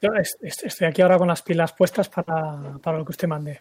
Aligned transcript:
Yo 0.00 0.10
estoy 0.42 0.86
aquí 0.86 1.00
ahora 1.00 1.16
con 1.16 1.28
las 1.28 1.40
pilas 1.42 1.72
puestas 1.72 2.08
para, 2.10 2.78
para 2.82 2.98
lo 2.98 3.04
que 3.04 3.12
usted 3.12 3.26
mande. 3.26 3.60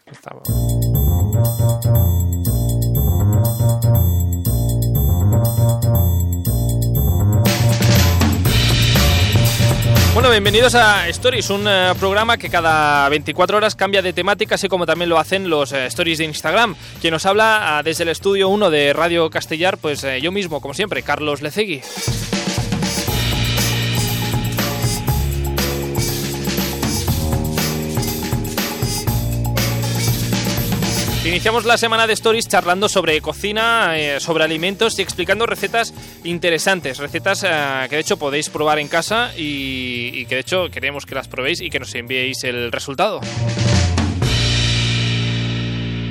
Bueno, 10.13 10.29
bienvenidos 10.29 10.75
a 10.75 11.07
Stories, 11.09 11.49
un 11.49 11.67
eh, 11.67 11.93
programa 11.99 12.37
que 12.37 12.49
cada 12.49 13.07
24 13.09 13.57
horas 13.57 13.75
cambia 13.75 14.01
de 14.01 14.11
temática, 14.11 14.55
así 14.55 14.67
como 14.67 14.85
también 14.85 15.09
lo 15.09 15.19
hacen 15.19 15.49
los 15.49 15.71
eh, 15.71 15.85
Stories 15.87 16.17
de 16.17 16.25
Instagram. 16.25 16.75
Quien 16.99 17.11
nos 17.11 17.25
habla 17.25 17.77
ah, 17.77 17.83
desde 17.83 18.03
el 18.03 18.09
estudio 18.09 18.49
1 18.49 18.69
de 18.69 18.91
Radio 18.91 19.29
Castellar, 19.29 19.77
pues 19.77 20.03
eh, 20.03 20.19
yo 20.21 20.31
mismo, 20.31 20.59
como 20.61 20.73
siempre, 20.73 21.01
Carlos 21.03 21.41
Lecegui. 21.41 21.81
Iniciamos 31.25 31.65
la 31.65 31.75
semana 31.75 32.05
de 32.05 32.13
Stories 32.13 32.47
charlando 32.47 32.87
sobre 32.87 33.19
cocina, 33.19 33.97
eh, 33.97 34.19
sobre 34.19 34.43
alimentos 34.43 34.99
y 34.99 35.01
explicando 35.01 35.47
recetas 35.47 35.91
interesantes, 36.23 36.99
recetas 36.99 37.43
eh, 37.43 37.87
que 37.89 37.95
de 37.95 38.01
hecho 38.01 38.17
podéis 38.17 38.51
probar 38.51 38.77
en 38.77 38.87
casa 38.87 39.31
y, 39.35 40.11
y 40.13 40.27
que 40.27 40.35
de 40.35 40.41
hecho 40.41 40.69
queremos 40.69 41.07
que 41.07 41.15
las 41.15 41.27
probéis 41.27 41.61
y 41.61 41.71
que 41.71 41.79
nos 41.79 41.95
enviéis 41.95 42.43
el 42.43 42.71
resultado. 42.71 43.21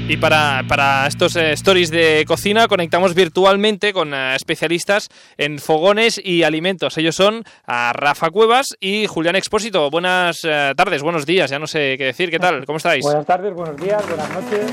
Y 0.07 0.19
para, 0.19 1.07
estos 1.07 1.35
eh, 1.35 1.53
stories 1.53 1.91
de 1.91 2.25
cocina 2.29 2.69
conectamos 2.69 3.15
virtualmente 3.15 3.95
con 3.95 4.13
eh, 4.13 4.37
especialistas 4.37 5.09
en 5.39 5.59
fogones 5.59 6.21
y 6.23 6.43
alimentos. 6.43 6.99
Ellos 6.99 7.15
son 7.15 7.43
a 7.67 7.95
Rafa 7.95 8.29
Cuevas 8.29 8.77
y 8.81 9.07
Julián 9.07 9.35
Expósito. 9.35 9.91
Buenas 9.91 10.45
eh, 10.45 10.75
tardes, 10.77 11.03
buenos 11.03 11.25
días, 11.25 11.49
ya 11.49 11.59
no 11.59 11.67
sé 11.67 11.97
qué 11.97 12.05
decir. 12.05 12.31
¿Qué 12.31 12.39
tal? 12.39 12.67
¿Cómo 12.67 12.77
estáis? 12.77 13.03
Buenas 13.03 13.25
tardes, 13.25 13.55
buenos 13.55 13.77
días, 13.79 14.07
buenas 14.07 14.29
noches. 14.31 14.73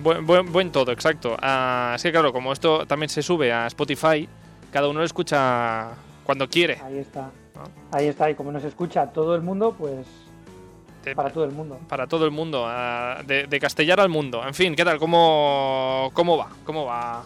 Buen, 0.00 0.52
buen, 0.52 0.70
todo, 0.70 0.92
exacto. 0.92 1.36
Ah, 1.42 1.94
es 1.96 2.02
que 2.04 2.12
claro, 2.12 2.32
como 2.32 2.52
esto 2.52 2.86
también 2.86 3.08
se 3.08 3.20
sube 3.20 3.52
a 3.52 3.66
Spotify, 3.66 4.28
cada 4.70 4.86
uno 4.86 5.00
lo 5.00 5.04
escucha 5.04 5.88
cuando 6.24 6.48
quiere. 6.48 6.78
Ahí 6.84 6.98
está. 6.98 7.32
Ahí 7.92 8.06
está, 8.06 8.30
y 8.30 8.34
como 8.34 8.52
nos 8.52 8.64
escucha 8.64 9.06
todo 9.06 9.34
el 9.34 9.42
mundo, 9.42 9.74
pues 9.78 10.06
para 11.14 11.30
todo 11.30 11.44
el 11.44 11.52
mundo. 11.52 11.78
Para 11.88 12.06
todo 12.06 12.24
el 12.24 12.30
mundo, 12.30 12.68
de, 13.26 13.46
de, 13.46 13.60
Castellar 13.60 14.00
al 14.00 14.08
mundo. 14.08 14.42
En 14.46 14.54
fin, 14.54 14.74
¿qué 14.74 14.84
tal? 14.84 14.98
¿Cómo, 14.98 16.10
cómo 16.14 16.36
va? 16.36 16.48
¿Cómo 16.64 16.86
va 16.86 17.24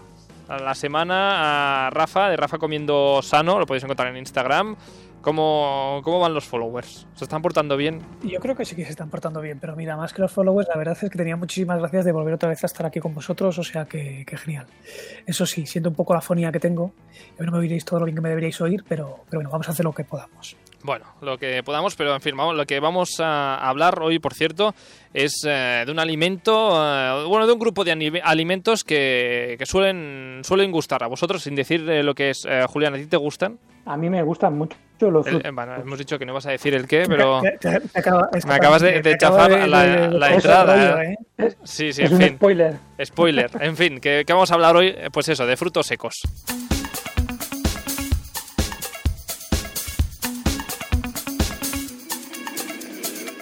la 0.48 0.74
semana 0.74 1.86
a 1.86 1.90
Rafa, 1.90 2.30
de 2.30 2.36
Rafa 2.36 2.58
Comiendo 2.58 3.20
Sano? 3.22 3.58
Lo 3.58 3.66
podéis 3.66 3.84
encontrar 3.84 4.08
en 4.08 4.16
Instagram. 4.16 4.76
¿Cómo, 5.26 6.02
¿Cómo 6.04 6.20
van 6.20 6.34
los 6.34 6.44
followers? 6.44 7.04
¿Se 7.16 7.24
están 7.24 7.42
portando 7.42 7.76
bien? 7.76 8.00
Yo 8.22 8.38
creo 8.38 8.54
que 8.54 8.64
sí 8.64 8.76
que 8.76 8.84
se 8.84 8.90
están 8.90 9.10
portando 9.10 9.40
bien, 9.40 9.58
pero 9.58 9.74
mira, 9.74 9.96
más 9.96 10.12
que 10.12 10.22
los 10.22 10.30
followers, 10.30 10.68
la 10.68 10.76
verdad 10.76 10.96
es 11.02 11.10
que 11.10 11.18
tenía 11.18 11.34
muchísimas 11.34 11.80
gracias 11.80 12.04
de 12.04 12.12
volver 12.12 12.34
otra 12.34 12.48
vez 12.48 12.62
a 12.62 12.66
estar 12.68 12.86
aquí 12.86 13.00
con 13.00 13.12
vosotros, 13.12 13.58
o 13.58 13.64
sea 13.64 13.86
que, 13.86 14.24
genial. 14.24 14.66
Eso 15.26 15.44
sí, 15.44 15.66
siento 15.66 15.90
un 15.90 15.96
poco 15.96 16.14
la 16.14 16.20
fonía 16.20 16.52
que 16.52 16.60
tengo, 16.60 16.92
no 17.40 17.50
me 17.50 17.58
oiréis 17.58 17.84
todo 17.84 17.98
lo 17.98 18.04
bien 18.06 18.14
que 18.14 18.20
me 18.20 18.28
deberíais 18.28 18.60
oír, 18.60 18.84
pero, 18.88 19.24
pero 19.28 19.38
bueno, 19.38 19.50
vamos 19.50 19.66
a 19.66 19.72
hacer 19.72 19.84
lo 19.84 19.92
que 19.92 20.04
podamos. 20.04 20.56
Bueno, 20.86 21.04
lo 21.20 21.36
que 21.36 21.64
podamos, 21.64 21.96
pero 21.96 22.14
en 22.14 22.20
fin, 22.20 22.36
vamos, 22.36 22.54
lo 22.54 22.64
que 22.64 22.78
vamos 22.78 23.18
a 23.18 23.56
hablar 23.56 24.00
hoy, 24.00 24.20
por 24.20 24.34
cierto, 24.34 24.72
es 25.12 25.42
eh, 25.44 25.82
de 25.84 25.90
un 25.90 25.98
alimento, 25.98 26.76
eh, 26.76 27.24
bueno, 27.26 27.48
de 27.48 27.52
un 27.54 27.58
grupo 27.58 27.82
de 27.82 28.20
alimentos 28.22 28.84
que, 28.84 29.56
que, 29.58 29.66
suelen, 29.66 30.42
suelen 30.44 30.70
gustar 30.70 31.02
a 31.02 31.08
vosotros, 31.08 31.42
sin 31.42 31.56
decir 31.56 31.80
lo 31.80 32.14
que 32.14 32.30
es. 32.30 32.46
Eh, 32.48 32.64
Julián, 32.68 32.94
¿a 32.94 32.98
ti 32.98 33.06
te 33.06 33.16
gustan? 33.16 33.58
A 33.84 33.96
mí 33.96 34.08
me 34.08 34.22
gustan 34.22 34.56
mucho 34.56 34.76
los 35.00 35.26
bueno, 35.52 35.74
hemos 35.74 35.98
dicho 35.98 36.20
que 36.20 36.24
no 36.24 36.32
vas 36.32 36.46
a 36.46 36.52
decir 36.52 36.72
el 36.72 36.86
qué, 36.86 37.04
pero 37.08 37.42
me 38.46 38.54
acabas 38.54 38.80
de, 38.80 39.16
chafar 39.18 39.68
la, 39.68 40.34
entrada. 40.34 41.02
¿eh? 41.02 41.16
Sí, 41.64 41.92
sí, 41.92 42.02
en 42.02 42.16
fin. 42.16 42.36
spoiler. 42.36 42.74
Spoiler. 43.04 43.50
En 43.60 43.76
fin, 43.76 44.00
que, 44.00 44.22
que 44.24 44.32
vamos 44.32 44.52
a 44.52 44.54
hablar 44.54 44.76
hoy, 44.76 44.94
pues 45.12 45.28
eso, 45.28 45.46
de 45.46 45.56
frutos 45.56 45.88
secos. 45.88 46.22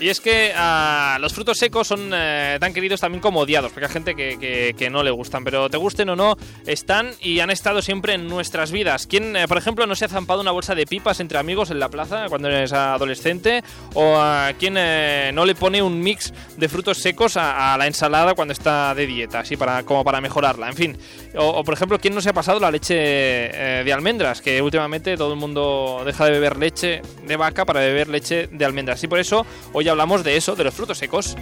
Y 0.04 0.10
es 0.10 0.20
que 0.20 0.52
ah, 0.54 1.16
los 1.18 1.32
frutos 1.32 1.56
secos 1.56 1.88
son 1.88 2.10
eh, 2.12 2.58
tan 2.60 2.74
queridos 2.74 3.00
también 3.00 3.22
como 3.22 3.40
odiados, 3.40 3.72
porque 3.72 3.86
hay 3.86 3.90
gente 3.90 4.14
que, 4.14 4.88
no 4.90 5.02
le 5.02 5.10
gustan, 5.10 5.44
pero 5.44 5.70
te 5.70 5.78
gusten 5.78 6.10
o 6.10 6.14
no, 6.14 6.36
están 6.66 7.12
y 7.22 7.40
han 7.40 7.48
estado 7.48 7.80
siempre 7.80 8.12
en 8.12 8.28
nuestras 8.28 8.70
vidas. 8.70 9.06
¿Quién, 9.06 9.34
eh, 9.34 9.48
por 9.48 9.56
ejemplo, 9.56 9.86
no 9.86 9.94
se 9.94 10.04
ha 10.04 10.08
zampado 10.08 10.42
una 10.42 10.50
bolsa 10.50 10.74
de 10.74 10.84
pipas 10.84 11.20
entre 11.20 11.38
amigos 11.38 11.70
en 11.70 11.80
la 11.80 11.88
plaza 11.88 12.26
cuando 12.28 12.48
eres 12.48 12.74
adolescente? 12.74 13.64
¿O 13.94 14.18
a 14.18 14.52
quién 14.58 14.74
eh, 14.76 15.30
no 15.32 15.46
le 15.46 15.54
pone 15.54 15.80
un 15.80 15.98
mix 15.98 16.34
de 16.58 16.68
frutos 16.68 16.98
secos 16.98 17.38
a, 17.38 17.74
la 17.78 17.86
ensalada 17.86 18.34
cuando 18.34 18.52
está 18.52 18.94
de 18.94 19.06
dieta, 19.06 19.38
así 19.40 19.56
para, 19.56 19.84
como 19.84 20.04
para 20.04 20.20
mejorarla? 20.20 20.68
En 20.68 20.76
fin, 20.76 20.98
o, 21.36 21.64
por 21.64 21.74
ejemplo, 21.74 21.98
¿quién 21.98 22.14
no 22.14 22.20
se 22.20 22.30
ha 22.30 22.32
pasado 22.32 22.60
la 22.60 22.70
leche 22.70 22.94
de 22.94 23.92
almendras? 23.92 24.40
Que 24.40 24.62
últimamente 24.62 25.16
todo 25.16 25.32
el 25.32 25.38
mundo 25.38 26.02
deja 26.04 26.26
de 26.26 26.30
beber 26.30 26.56
leche 26.56 27.02
de 27.26 27.36
vaca 27.36 27.64
para 27.64 27.80
beber 27.80 28.08
leche 28.08 28.46
de 28.46 28.64
almendras. 28.64 29.02
Y 29.02 29.08
por 29.08 29.18
eso 29.18 29.44
hoy 29.72 29.88
hablamos 29.88 30.22
de 30.24 30.36
eso, 30.36 30.54
de 30.54 30.64
los 30.64 30.74
frutos 30.74 30.98
secos. 30.98 31.36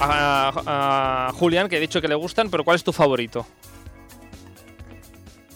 A, 0.00 1.32
Julián, 1.34 1.68
que 1.68 1.76
he 1.76 1.80
dicho 1.80 2.00
que 2.00 2.08
le 2.08 2.14
gustan, 2.14 2.50
pero 2.50 2.64
¿cuál 2.64 2.76
es 2.76 2.84
tu 2.84 2.92
favorito? 2.92 3.46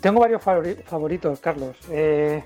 Tengo 0.00 0.20
varios 0.20 0.42
favoritos, 0.42 1.38
Carlos. 1.38 1.76
Eh, 1.90 2.42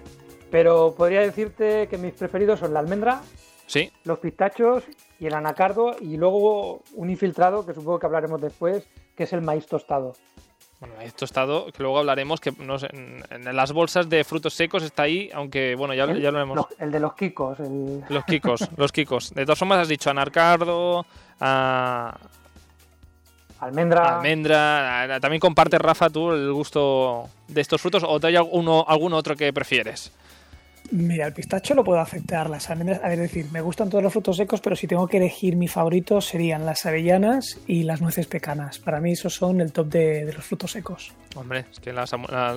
pero 0.51 0.95
podría 0.95 1.21
decirte 1.21 1.89
que 1.89 1.97
mis 1.97 2.13
preferidos 2.13 2.61
son 2.61 2.75
la 2.75 2.81
almendra, 2.81 3.23
¿Sí? 3.67 3.91
los 4.05 4.19
pistachos 4.19 4.85
y 5.19 5.27
el 5.27 5.35
anacardo. 5.35 5.97
Y 5.99 6.19
luego 6.19 6.83
un 6.95 7.09
infiltrado, 7.09 7.65
que 7.65 7.73
supongo 7.73 7.99
que 7.99 8.07
hablaremos 8.07 8.41
después, 8.43 8.87
que 9.16 9.25
es 9.25 9.32
el 9.32 9.43
maíz 9.43 9.66
tostado. 9.66 10.15
Bueno, 10.78 10.94
esto 11.00 11.25
estado, 11.25 11.72
que 11.72 11.82
luego 11.82 11.99
hablaremos, 11.99 12.38
que 12.38 12.53
no 12.53 12.78
sé, 12.78 12.88
en, 12.93 13.56
las 13.56 13.72
bolsas 13.72 14.10
de 14.10 14.25
frutos 14.25 14.53
secos 14.53 14.82
está 14.82 15.04
ahí, 15.04 15.31
aunque 15.32 15.75
bueno, 15.75 15.94
ya, 15.94 16.12
ya 16.12 16.31
lo 16.31 16.38
hemos... 16.38 16.66
el 16.78 16.93
de 16.93 17.00
los 17.00 17.15
kikos. 17.15 17.59
Los 18.10 18.25
kikos, 18.27 18.69
los 18.77 18.93
kikos. 18.93 19.32
De 19.32 19.47
todas 19.47 19.59
formas 19.59 19.78
has 19.78 19.88
dicho 19.88 20.10
anarcardo, 20.10 21.06
a... 21.41 22.15
Almendra. 23.59 24.16
Almendra. 24.16 25.19
También 25.19 25.41
comparte, 25.41 25.78
Rafa, 25.78 26.10
tú 26.10 26.31
el 26.33 26.53
gusto 26.53 27.27
de 27.48 27.62
estos 27.62 27.81
frutos 27.81 28.04
o 28.06 28.21
te 28.21 28.27
hay 28.27 28.37
alguno, 28.37 28.84
algún 28.87 29.15
otro 29.15 29.34
que 29.34 29.50
prefieres. 29.54 30.12
Mira, 30.91 31.27
el 31.27 31.33
pistacho 31.33 31.75
lo 31.75 31.85
puedo 31.85 32.01
aceptar, 32.01 32.49
las 32.49 32.71
almendras, 32.71 33.01
a 33.03 33.09
ver, 33.09 33.19
decir, 33.19 33.47
me 33.51 33.61
gustan 33.61 33.89
todos 33.89 34.05
los 34.05 34.13
frutos 34.13 34.37
secos, 34.37 34.61
pero 34.61 34.77
si 34.77 34.87
tengo 34.87 35.07
que 35.07 35.17
elegir 35.17 35.57
mi 35.57 35.69
favorito 35.69 36.21
serían 36.21 36.65
las 36.65 36.87
avellanas 36.87 37.59
y 37.67 37.83
las 37.83 38.01
nueces 38.01 38.27
pecanas. 38.27 38.79
Para 38.79 39.01
mí 39.01 39.13
esos 39.13 39.35
son 39.35 39.61
el 39.61 39.73
top 39.73 39.89
de, 39.89 40.33
los 40.33 40.45
frutos 40.45 40.73
secos. 40.73 41.13
Hombre, 41.35 41.67
es 41.71 41.81
que 41.81 41.93
las, 41.93 42.13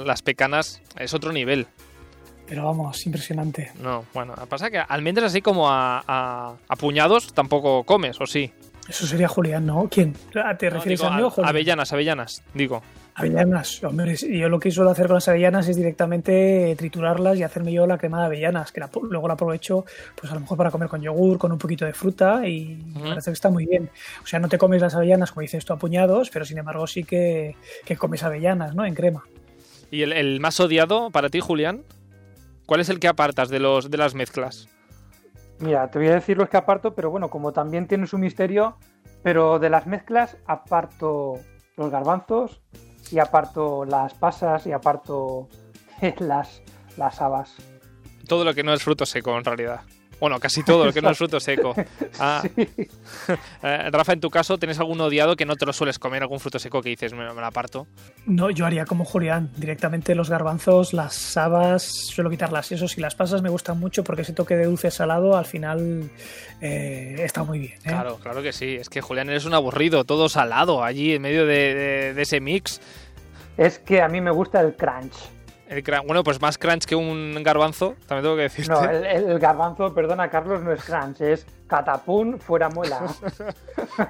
las, 0.06 0.22
pecanas 0.22 0.82
es 0.98 1.14
otro 1.14 1.32
nivel. 1.32 1.68
Pero 2.48 2.66
vamos, 2.66 3.06
impresionante. 3.06 3.72
No, 3.82 4.06
bueno, 4.14 4.34
pasa 4.48 4.70
que 4.70 4.80
almendras 4.80 5.32
así 5.32 5.42
como 5.42 5.70
a, 5.70 6.04
a, 6.08 6.76
puñados 6.76 7.34
tampoco 7.34 7.84
comes, 7.84 8.20
¿o 8.20 8.26
sí? 8.26 8.52
Eso 8.88 9.06
sería 9.06 9.28
Julián, 9.28 9.66
¿no? 9.68 9.88
¿Quién? 9.90 10.14
¿Te 10.58 10.70
refieres 10.70 11.04
a 11.04 11.12
mí 11.12 11.22
o 11.22 11.32
Avellanas, 11.46 11.94
avellanas, 11.94 12.44
digo. 12.56 12.82
Avellanas, 13.20 13.84
hombre, 13.84 14.16
yo 14.16 14.48
lo 14.48 14.62
que 14.62 14.72
suelo 14.72 14.92
hacer 14.92 15.08
con 15.08 15.16
las 15.16 15.28
avellanas 15.28 15.68
es 15.68 15.76
directamente 15.76 16.74
triturarlas 16.78 17.38
y 17.38 17.44
hacerme 17.44 17.74
yo 17.74 17.86
la 17.86 17.98
crema 17.98 18.22
de 18.22 18.28
avellanas, 18.28 18.72
que 18.72 18.82
luego 19.02 19.28
la 19.28 19.34
aprovecho, 19.34 19.84
pues 20.16 20.32
a 20.32 20.36
lo 20.36 20.40
mejor 20.40 20.58
para 20.58 20.72
comer 20.72 20.88
con 20.88 21.02
yogur, 21.02 21.38
con 21.38 21.52
un 21.52 21.58
poquito 21.58 21.84
de 21.84 21.92
fruta 21.92 22.48
y 22.48 22.82
parece 22.98 23.32
que 23.32 23.34
está 23.34 23.50
muy 23.50 23.66
bien. 23.66 23.90
O 24.24 24.26
sea, 24.26 24.40
no 24.40 24.48
te 24.48 24.58
comes 24.58 24.82
las 24.82 24.96
avellanas, 24.96 25.34
como 25.34 25.42
dices 25.42 25.66
tú, 25.66 25.74
a 25.74 25.78
puñados, 25.78 26.30
pero 26.30 26.46
sin 26.46 26.60
embargo 26.60 26.88
sí 26.88 27.04
que, 27.04 27.58
comes 27.98 28.24
avellanas, 28.24 28.74
¿no? 28.74 28.86
En 28.86 28.96
crema. 28.96 29.26
¿Y 29.92 30.04
el, 30.04 30.40
más 30.40 30.58
odiado 30.62 31.10
para 31.10 31.28
ti, 31.28 31.42
Julián? 31.42 31.84
¿Cuál 32.66 32.80
es 32.80 32.88
el 32.88 33.02
que 33.02 33.10
apartas 33.10 33.50
de, 33.50 33.60
los, 33.60 33.92
de 33.92 33.98
las 33.98 34.16
mezclas? 34.16 34.70
Mira, 35.60 35.92
te 35.92 36.00
voy 36.00 36.08
a 36.08 36.14
decir 36.14 36.38
los 36.38 36.48
que 36.48 36.56
aparto, 36.56 36.96
pero 36.96 37.12
bueno, 37.12 37.30
como 37.30 37.52
también 37.52 37.86
tiene 37.86 38.08
su 38.08 38.18
misterio, 38.18 38.78
pero 39.24 39.60
de 39.60 39.70
las 39.70 39.88
mezclas 39.88 40.38
aparto 40.46 41.34
los 41.76 41.92
garbanzos, 41.92 42.62
y 43.12 43.20
aparto 43.20 43.86
las 43.86 44.14
pasas 44.14 44.66
y 44.68 44.72
aparto 44.72 45.48
las, 46.20 46.62
las 46.98 47.22
habas. 47.22 47.56
Todo 48.28 48.44
lo 48.44 48.54
que 48.54 48.64
no 48.64 48.74
es 48.74 48.84
fruto 48.84 49.06
seco, 49.06 49.38
en 49.38 49.44
realidad. 49.44 49.82
Bueno, 50.20 50.40
casi 50.40 50.64
todo 50.64 50.86
lo 50.86 50.94
que 50.94 51.02
no 51.02 51.10
es 51.10 51.18
fruto 51.18 51.40
seco. 51.40 51.76
Ah. 52.20 52.44
Eh, 53.62 53.90
Rafa, 53.92 54.14
en 54.14 54.20
tu 54.20 54.30
caso, 54.30 54.58
¿tienes 54.58 54.80
algún 54.80 55.00
odiado 55.02 55.36
que 55.36 55.46
no 55.46 55.56
te 55.56 55.66
lo 55.66 55.74
sueles 55.74 56.00
comer? 56.00 56.22
¿Algún 56.22 56.40
fruto 56.40 56.60
seco 56.60 56.82
que 56.82 56.90
dices, 56.90 57.14
me, 57.14 57.20
me 57.34 57.42
lo 57.42 57.46
aparto? 57.46 57.88
No, 58.26 58.50
yo 58.50 58.66
haría 58.66 58.86
como 58.86 59.06
Julián. 59.06 59.52
Directamente 59.58 60.16
los 60.16 60.30
garbanzos, 60.30 60.94
las 60.94 61.38
habas, 61.38 61.84
suelo 61.84 62.30
quitarlas. 62.30 62.72
Y 62.72 62.76
eso 62.76 62.88
sí, 62.88 63.02
las 63.02 63.16
pasas 63.16 63.42
me 63.42 63.50
gustan 63.50 63.80
mucho 63.80 64.04
porque 64.04 64.24
ese 64.24 64.34
toque 64.34 64.56
de 64.56 64.66
dulce 64.66 64.92
salado 64.92 65.38
al 65.38 65.46
final 65.46 66.10
eh, 66.62 67.16
está 67.20 67.44
muy 67.44 67.60
bien. 67.60 67.74
¿eh? 67.74 67.90
Claro, 67.90 68.18
claro 68.18 68.42
que 68.42 68.54
sí. 68.54 68.76
Es 68.76 68.90
que 68.90 69.02
Julián 69.02 69.30
eres 69.30 69.46
un 69.46 69.54
aburrido, 69.54 70.04
todo 70.04 70.30
salado 70.30 70.84
allí 70.84 71.14
en 71.14 71.22
medio 71.22 71.46
de, 71.46 72.14
ese 72.18 72.40
mix. 72.40 72.82
es 73.58 73.80
que 73.80 74.02
a 74.02 74.08
mí 74.08 74.22
me 74.22 74.32
gusta 74.32 74.62
el 74.62 74.76
crunch. 74.76 75.14
El 75.70 75.84
bueno, 76.04 76.24
pues 76.24 76.42
más 76.42 76.58
crunch 76.58 76.86
que 76.86 76.96
un 76.96 77.44
garbanzo, 77.44 77.94
también 78.08 78.24
tengo 78.24 78.36
que 78.36 78.42
decirte. 78.42 78.72
No, 78.72 78.90
el, 78.90 79.38
garbanzo, 79.38 79.94
perdona 79.94 80.28
Carlos, 80.28 80.64
no 80.64 80.72
es 80.72 80.84
crunch, 80.84 81.22
es 81.22 81.46
catapún 81.68 82.40
fuera 82.40 82.70
muela. 82.70 83.02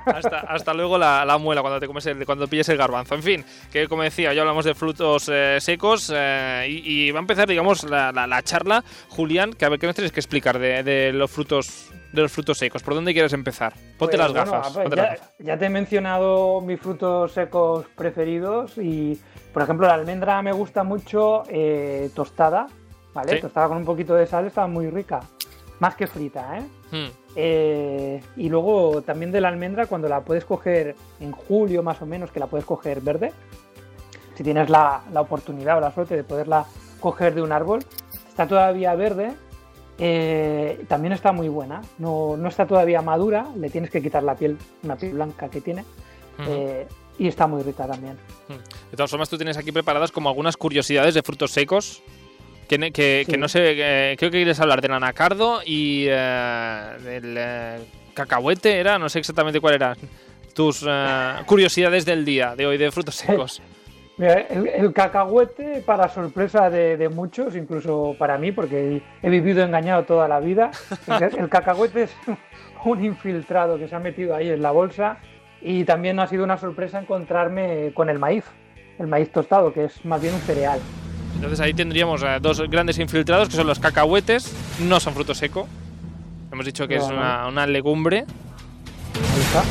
hasta, 0.48 0.74
luego 0.74 0.98
la, 0.98 1.38
muela 1.38 1.60
cuando 1.60 1.82
te 1.82 1.88
comes 1.88 2.06
el, 2.06 2.26
cuando 2.26 2.48
pilles 2.48 2.70
el 2.70 2.78
garbanzo. 2.78 3.16
En 3.16 3.24
fin, 3.24 3.46
que 3.74 3.90
como 3.90 4.04
decía, 4.04 4.34
ya 4.34 4.40
hablamos 4.40 4.64
de 4.64 4.74
frutos 4.74 5.30
eh, 5.30 5.58
secos 5.60 6.10
eh, 6.16 6.66
y, 6.70 7.12
va 7.12 7.20
a 7.20 7.24
empezar, 7.24 7.46
digamos, 7.46 7.84
la, 7.84 8.42
charla. 8.44 8.82
Julián, 9.10 9.52
que 9.52 9.66
a 9.66 9.70
ver, 9.70 9.80
¿qué 9.80 9.88
nos 9.88 9.96
tienes 9.98 10.14
que 10.14 10.22
explicar 10.22 10.60
de, 10.60 11.12
los 11.12 11.30
frutos 11.30 11.92
de 12.14 12.22
los 12.22 12.32
frutos 12.32 12.58
secos? 12.58 12.84
¿Por 12.84 12.94
dónde 12.94 13.12
quieres 13.12 13.34
empezar? 13.34 13.74
Ponte 13.98 14.16
pues, 14.16 14.20
las 14.20 14.32
gafas. 14.32 14.80
ya, 14.96 15.18
ya 15.40 15.58
te 15.58 15.66
he 15.66 15.70
mencionado 15.70 16.62
mis 16.62 16.80
frutos 16.80 17.34
secos 17.34 17.86
preferidos 17.98 18.78
y 18.78 19.20
por 19.54 19.63
ejemplo, 19.63 19.88
la 19.88 19.96
almendra 19.96 20.42
me 20.42 20.51
gusta 20.51 20.84
mucho 20.84 21.44
eh, 21.48 22.10
tostada, 22.13 22.68
¿vale? 23.13 23.40
Tostada 23.42 23.68
con 23.68 23.78
un 23.78 23.86
poquito 23.86 24.13
de 24.16 24.28
sal 24.28 24.46
está 24.46 24.68
muy 24.68 24.90
rica. 24.90 25.22
Más 25.80 25.96
que 25.96 26.07
frita, 26.07 26.57
¿eh? 26.57 26.63
Hmm. 26.92 27.12
¿eh? 27.36 28.22
Y 28.36 28.50
luego 28.50 29.01
también 29.01 29.31
de 29.31 29.42
la 29.42 29.48
almendra, 29.48 29.86
cuando 29.88 30.10
la 30.10 30.22
puedes 30.22 30.46
coger 30.46 30.96
en 31.19 31.31
julio 31.31 31.81
más 31.81 32.01
o 32.01 32.06
menos, 32.06 32.31
que 32.31 32.40
la 32.40 32.48
puedes 32.48 32.66
coger 32.66 33.01
verde, 33.01 33.31
si 34.36 34.44
tienes 34.44 34.69
la, 34.69 35.01
oportunidad 35.16 35.78
o 35.78 35.81
la 35.81 35.92
suerte 35.92 36.16
de 36.16 36.24
poderla 36.24 36.66
coger 37.00 37.34
de 37.34 37.42
un 37.42 37.52
árbol, 37.52 37.80
está 38.28 38.45
todavía 38.45 38.94
verde, 38.95 39.34
eh, 39.98 40.86
también 40.88 41.13
está 41.13 41.31
muy 41.31 41.48
buena. 41.48 41.81
No, 41.98 42.38
no, 42.38 42.50
está 42.50 42.68
todavía 42.68 43.02
madura, 43.02 43.48
le 43.56 43.69
tienes 43.69 43.90
que 43.90 44.02
quitar 44.02 44.24
la 44.24 44.36
piel, 44.36 44.57
una 44.84 44.95
piel 44.95 45.13
blanca 45.13 45.50
que 45.50 45.62
tiene 45.62 45.86
y 47.19 47.27
está 47.27 47.45
muy 47.45 47.62
rica 47.62 47.86
también. 47.86 48.18
Hmm. 48.48 48.89
De 48.89 48.98
todas 48.98 49.12
formas, 49.12 49.30
tú 49.30 49.38
tienes 49.38 49.57
aquí 49.57 49.71
preparadas 49.71 50.12
como 50.12 50.30
algunas 50.30 50.57
curiosidades 50.57 51.13
de 51.13 51.21
frutos 51.21 51.51
secos. 51.51 52.01
Que, 52.68 53.25
que, 53.27 53.38
no 53.39 53.48
sé, 53.48 54.16
creo 54.19 54.30
que 54.30 54.38
quieres 54.38 54.60
hablar 54.60 54.80
del 54.80 54.94
anacardo 54.94 55.62
y 55.66 56.06
eh, 56.07 56.98
del 57.04 57.36
eh, 57.36 57.80
cacahuete, 58.13 58.80
¿era? 58.80 59.00
No 59.00 59.10
sé 59.10 59.18
exactamente 59.18 59.60
cuál 59.60 59.74
eran 59.74 59.98
tus 60.54 60.86
eh, 60.88 61.33
curiosidades 61.48 62.06
del 62.06 62.24
día 62.24 62.56
de 62.56 62.68
hoy 62.68 62.77
de 62.77 62.92
frutos 62.92 63.16
secos. 63.16 63.60
el, 64.19 64.94
cacahuete, 64.94 65.81
para 65.83 66.10
sorpresa 66.10 66.69
de, 66.69 67.10
muchos, 67.10 67.56
incluso 67.56 68.16
para 68.19 68.38
mí, 68.38 68.51
porque 68.51 69.01
he 69.24 69.30
vivido 69.30 69.63
engañado 69.63 70.04
toda 70.04 70.27
la 70.27 70.39
vida, 70.39 70.69
el 71.39 71.50
cacahuete 71.50 72.04
es 72.04 72.16
un 72.86 73.04
infiltrado 73.04 73.80
que 73.80 73.88
se 73.88 73.95
ha 73.95 74.00
metido 74.00 74.36
ahí 74.36 74.50
en 74.50 74.62
la 74.62 74.69
bolsa 74.69 75.18
y 75.62 75.84
también 75.84 76.20
ha 76.20 76.28
sido 76.28 76.44
una 76.44 76.58
sorpresa 76.58 77.00
encontrarme 77.00 77.92
con 77.94 78.10
el 78.10 78.20
maíz, 78.20 78.46
el 78.98 79.08
maíz 79.08 79.32
tostado, 79.32 79.74
que 79.74 79.86
es 79.86 80.06
más 80.06 80.22
bien 80.22 80.34
un 80.34 80.42
cereal. 80.42 80.80
Entonces 81.36 81.60
ahí 81.60 81.74
tendríamos 81.74 82.24
eh, 82.24 82.38
dos 82.42 82.62
grandes 82.70 83.00
infiltrados, 83.00 83.50
que 83.50 83.56
son 83.56 83.68
los 83.68 83.80
cacahuetes, 83.80 84.54
no 84.82 85.00
son 85.00 85.14
fruto 85.14 85.34
seco. 85.34 85.68
Hemos 86.52 86.66
dicho 86.66 86.88
que 86.88 86.96
es 86.96 87.04
una, 87.04 87.68
legumbre. 87.68 88.20
Ahí 88.20 89.42
está. 89.42 89.64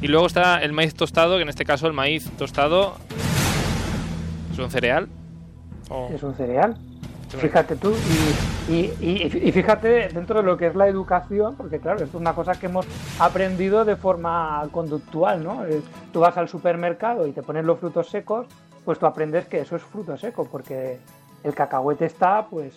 Y 0.00 0.08
luego 0.08 0.26
está 0.26 0.60
el 0.62 0.72
maíz 0.72 0.94
tostado, 0.94 1.36
que 1.36 1.42
en 1.42 1.48
este 1.48 1.64
caso 1.64 1.86
el 1.86 1.92
maíz 1.92 2.30
tostado 2.36 2.96
es 4.52 4.58
un 4.58 4.70
cereal. 4.70 5.08
Es 6.12 6.22
un 6.22 6.34
cereal. 6.34 6.76
Fíjate 7.38 7.76
tú, 7.76 7.94
y, 8.68 9.50
fíjate 9.52 10.08
dentro 10.08 10.40
de 10.40 10.46
lo 10.46 10.56
que 10.56 10.66
es 10.66 10.74
la 10.74 10.86
educación, 10.86 11.56
porque 11.56 11.78
claro, 11.78 12.02
esto 12.02 12.18
es 12.18 12.20
una 12.20 12.34
cosa 12.34 12.52
que 12.52 12.66
hemos 12.66 12.86
aprendido 13.18 13.84
de 13.84 13.96
forma 13.96 14.68
conductual, 14.70 15.42
¿no? 15.42 15.62
Tú 16.12 16.20
vas 16.20 16.36
al 16.36 16.48
supermercado 16.48 17.26
y 17.26 17.32
te 17.32 17.42
pones 17.42 17.64
los 17.64 17.78
frutos 17.78 18.08
secos, 18.08 18.46
pues 18.84 18.98
tú 18.98 19.06
aprendes 19.06 19.46
que 19.46 19.60
eso 19.60 19.76
es 19.76 19.82
fruto 19.82 20.16
seco, 20.16 20.44
porque 20.44 20.98
el 21.42 21.54
cacahuete 21.54 22.06
está, 22.06 22.46
pues, 22.46 22.74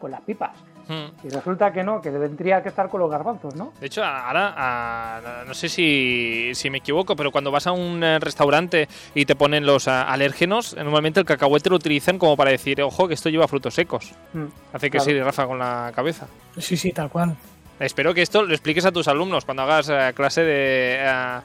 con 0.00 0.10
las 0.10 0.20
pipas. 0.22 0.52
Hmm. 0.90 1.24
Y 1.24 1.28
resulta 1.28 1.72
que 1.72 1.84
no, 1.84 2.02
que 2.02 2.10
tendría 2.10 2.60
que 2.64 2.70
estar 2.70 2.88
con 2.88 3.00
los 3.00 3.08
garbanzos, 3.08 3.54
¿no? 3.54 3.72
De 3.78 3.86
hecho, 3.86 4.02
ahora, 4.02 5.44
no 5.46 5.54
sé 5.54 5.68
si, 5.68 6.52
me 6.68 6.78
equivoco, 6.78 7.14
pero 7.14 7.30
cuando 7.30 7.52
vas 7.52 7.68
a 7.68 7.72
un 7.72 8.02
eh, 8.02 8.18
restaurante 8.18 8.88
y 9.14 9.24
te 9.24 9.36
ponen 9.36 9.64
los 9.64 9.86
alérgenos, 9.86 10.74
normalmente 10.74 11.20
el 11.20 11.26
cacahuete 11.26 11.70
lo 11.70 11.76
utilizan 11.76 12.18
como 12.18 12.36
para 12.36 12.50
decir, 12.50 12.82
ojo, 12.82 13.06
que 13.06 13.14
esto 13.14 13.28
lleva 13.28 13.46
frutos 13.46 13.74
secos. 13.74 14.12
Hmm, 14.32 14.46
Hace 14.72 14.90
que 14.90 14.98
sí, 14.98 15.16
Rafa, 15.20 15.46
con 15.46 15.60
la 15.60 15.92
cabeza. 15.94 16.26
Sí, 16.58 16.76
sí, 16.76 16.90
tal 16.90 17.08
cual. 17.08 17.36
Espero 17.78 18.12
que 18.12 18.22
esto 18.22 18.42
lo 18.42 18.52
expliques 18.52 18.84
a 18.84 18.90
tus 18.90 19.06
alumnos 19.06 19.44
cuando 19.44 19.62
hagas 19.62 19.88
eh, 19.90 20.12
clase 20.12 20.42
de 20.42 20.96
eh, 20.98 21.40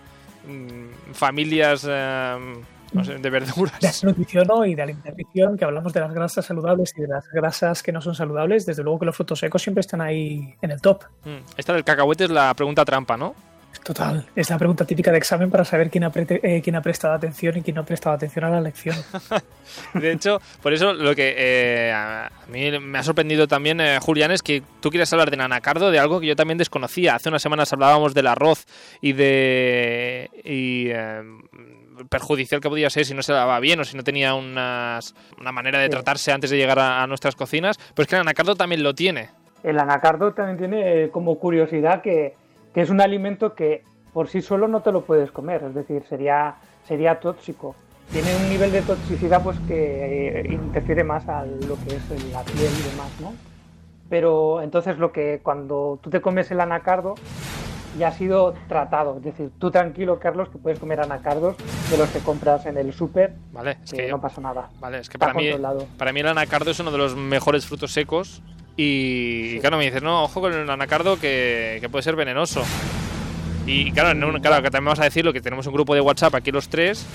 de 3.03 3.29
verduras. 3.29 3.79
De 3.79 4.07
nutrición 4.07 4.47
y 4.65 4.75
de 4.75 4.81
alimentación, 4.81 5.57
que 5.57 5.65
hablamos 5.65 5.93
de 5.93 5.99
las 5.99 6.13
grasas 6.13 6.45
saludables 6.45 6.93
y 6.97 7.01
de 7.01 7.07
las 7.07 7.27
grasas 7.29 7.83
que 7.83 7.91
no 7.91 8.01
son 8.01 8.15
saludables, 8.15 8.65
desde 8.65 8.83
luego 8.83 8.99
que 8.99 9.05
los 9.05 9.15
frutos 9.15 9.39
secos 9.39 9.61
siempre 9.61 9.81
están 9.81 10.01
ahí 10.01 10.55
en 10.61 10.71
el 10.71 10.81
top. 10.81 11.03
Mm, 11.23 11.37
esta 11.57 11.73
del 11.73 11.83
cacahuete 11.83 12.25
es 12.25 12.29
la 12.29 12.53
pregunta 12.53 12.85
trampa, 12.85 13.17
¿no? 13.17 13.35
Total, 13.83 14.25
es 14.35 14.49
la 14.49 14.57
pregunta 14.57 14.85
típica 14.85 15.11
de 15.11 15.17
examen 15.17 15.51
para 15.51 15.63
saber 15.63 15.91
quién 15.91 16.05
ha, 16.05 16.11
eh, 16.15 16.61
quién 16.63 16.75
ha 16.75 16.81
prestado 16.81 17.13
atención 17.13 17.57
y 17.57 17.61
quién 17.61 17.75
no 17.75 17.81
ha 17.81 17.85
prestado 17.85 18.15
atención 18.15 18.45
a 18.45 18.49
la 18.49 18.61
lección. 18.61 18.95
de 19.93 20.11
hecho, 20.11 20.41
por 20.63 20.73
eso 20.73 20.93
lo 20.93 21.13
que 21.13 21.35
eh, 21.37 21.91
a 21.93 22.31
mí 22.47 22.71
me 22.79 22.97
ha 22.97 23.03
sorprendido 23.03 23.47
también, 23.47 23.79
eh, 23.81 23.99
Julián, 24.01 24.31
es 24.31 24.41
que 24.41 24.63
tú 24.79 24.89
quieres 24.89 25.11
hablar 25.13 25.29
del 25.29 25.41
anacardo, 25.41 25.91
de 25.91 25.99
algo 25.99 26.19
que 26.19 26.27
yo 26.27 26.35
también 26.35 26.57
desconocía. 26.57 27.15
Hace 27.15 27.29
unas 27.29 27.41
semanas 27.41 27.71
hablábamos 27.73 28.13
del 28.13 28.27
arroz 28.27 28.65
y 29.01 29.13
de... 29.13 30.31
Y, 30.43 30.89
perjudicial 32.09 32.61
que 32.61 32.69
podía 32.69 32.89
ser 32.89 33.05
si 33.05 33.13
no 33.13 33.23
se 33.23 33.33
daba 33.33 33.59
bien 33.59 33.79
o 33.79 33.83
si 33.83 33.95
no 33.95 34.03
tenía 34.03 34.35
una 34.35 35.01
manera 35.53 35.79
de 35.79 35.89
tratarse 35.89 36.31
antes 36.31 36.49
de 36.49 36.57
llegar 36.57 36.79
a, 36.79 37.05
nuestras 37.07 37.35
cocinas. 37.35 37.77
Pues 37.93 38.07
que 38.07 38.15
el 38.15 38.21
anacardo 38.21 38.55
también 38.55 38.83
lo 38.83 38.93
tiene. 38.93 39.29
El 39.63 39.79
anacardo 39.79 40.33
también 40.33 40.57
tiene 40.57 41.03
eh, 41.03 41.09
como 41.09 41.39
curiosidad 41.39 42.01
que, 42.01 42.35
es 42.75 42.89
un 42.89 43.01
alimento 43.01 43.55
que 43.55 43.83
por 44.13 44.27
sí 44.27 44.41
solo 44.41 44.67
no 44.67 44.81
te 44.81 44.91
lo 44.91 45.01
puedes 45.01 45.31
comer, 45.31 45.63
es 45.63 45.73
decir, 45.73 46.03
sería, 46.07 46.55
sería 46.87 47.19
tóxico. 47.19 47.75
Tiene 48.11 48.35
un 48.35 48.49
nivel 48.49 48.71
de 48.71 48.81
toxicidad 48.81 49.41
pues 49.41 49.57
que 49.67 50.41
eh, 50.41 50.47
interfiere 50.51 51.03
más 51.03 51.27
a 51.27 51.45
lo 51.45 51.75
que 51.77 51.95
es 51.95 52.31
la 52.31 52.43
piel 52.43 52.71
y 52.79 52.89
demás, 52.91 53.11
¿no? 53.19 53.33
Pero 54.09 54.61
entonces 54.61 54.97
lo 54.99 55.11
que 55.11 55.39
cuando 55.41 55.99
tú 56.01 56.09
te 56.09 56.21
comes 56.21 56.51
el 56.51 56.59
anacardo, 56.59 57.15
ya 57.97 58.09
ha 58.09 58.11
sido 58.11 58.53
tratado. 58.67 59.17
Es 59.17 59.23
decir, 59.23 59.51
tú 59.59 59.71
tranquilo, 59.71 60.19
Carlos, 60.19 60.49
que 60.49 60.57
puedes 60.57 60.79
comer 60.79 60.99
anacardos 60.99 61.55
de 61.89 61.97
los 61.97 62.09
que 62.09 62.19
compras 62.19 62.65
en 62.65 62.77
el 62.77 62.93
súper. 62.93 63.33
Vale, 63.51 63.77
es 63.83 63.91
que, 63.91 64.07
no 64.07 64.21
pasa 64.21 64.41
nada. 64.41 64.69
Vale, 64.79 64.99
es 64.99 65.09
que 65.09 65.17
para 65.17 65.33
mí, 65.33 65.49
para 65.97 66.13
mí 66.13 66.19
el 66.19 66.27
anacardo 66.27 66.71
es 66.71 66.79
uno 66.79 66.91
de 66.91 66.97
los 66.97 67.15
mejores 67.15 67.65
frutos 67.65 67.91
secos. 67.91 68.41
Y 68.77 69.59
claro, 69.59 69.77
me 69.77 69.85
dices, 69.85 70.03
no, 70.03 70.23
ojo 70.23 70.41
con 70.41 70.53
el 70.53 70.69
anacardo 70.69 71.17
que, 71.17 71.77
que 71.79 71.89
puede 71.89 72.03
ser 72.03 72.15
venenoso. 72.15 72.61
Y 73.65 73.91
claro, 73.91 74.39
claro, 74.41 74.61
que 74.61 74.69
también 74.69 74.85
vamos 74.85 74.99
a 74.99 75.05
decirlo 75.05 75.33
que 75.33 75.41
tenemos 75.41 75.65
un 75.65 75.73
grupo 75.73 75.95
de 75.95 76.01
WhatsApp 76.01 76.35
aquí 76.35 76.51
los 76.51 76.69
tres 76.69 77.07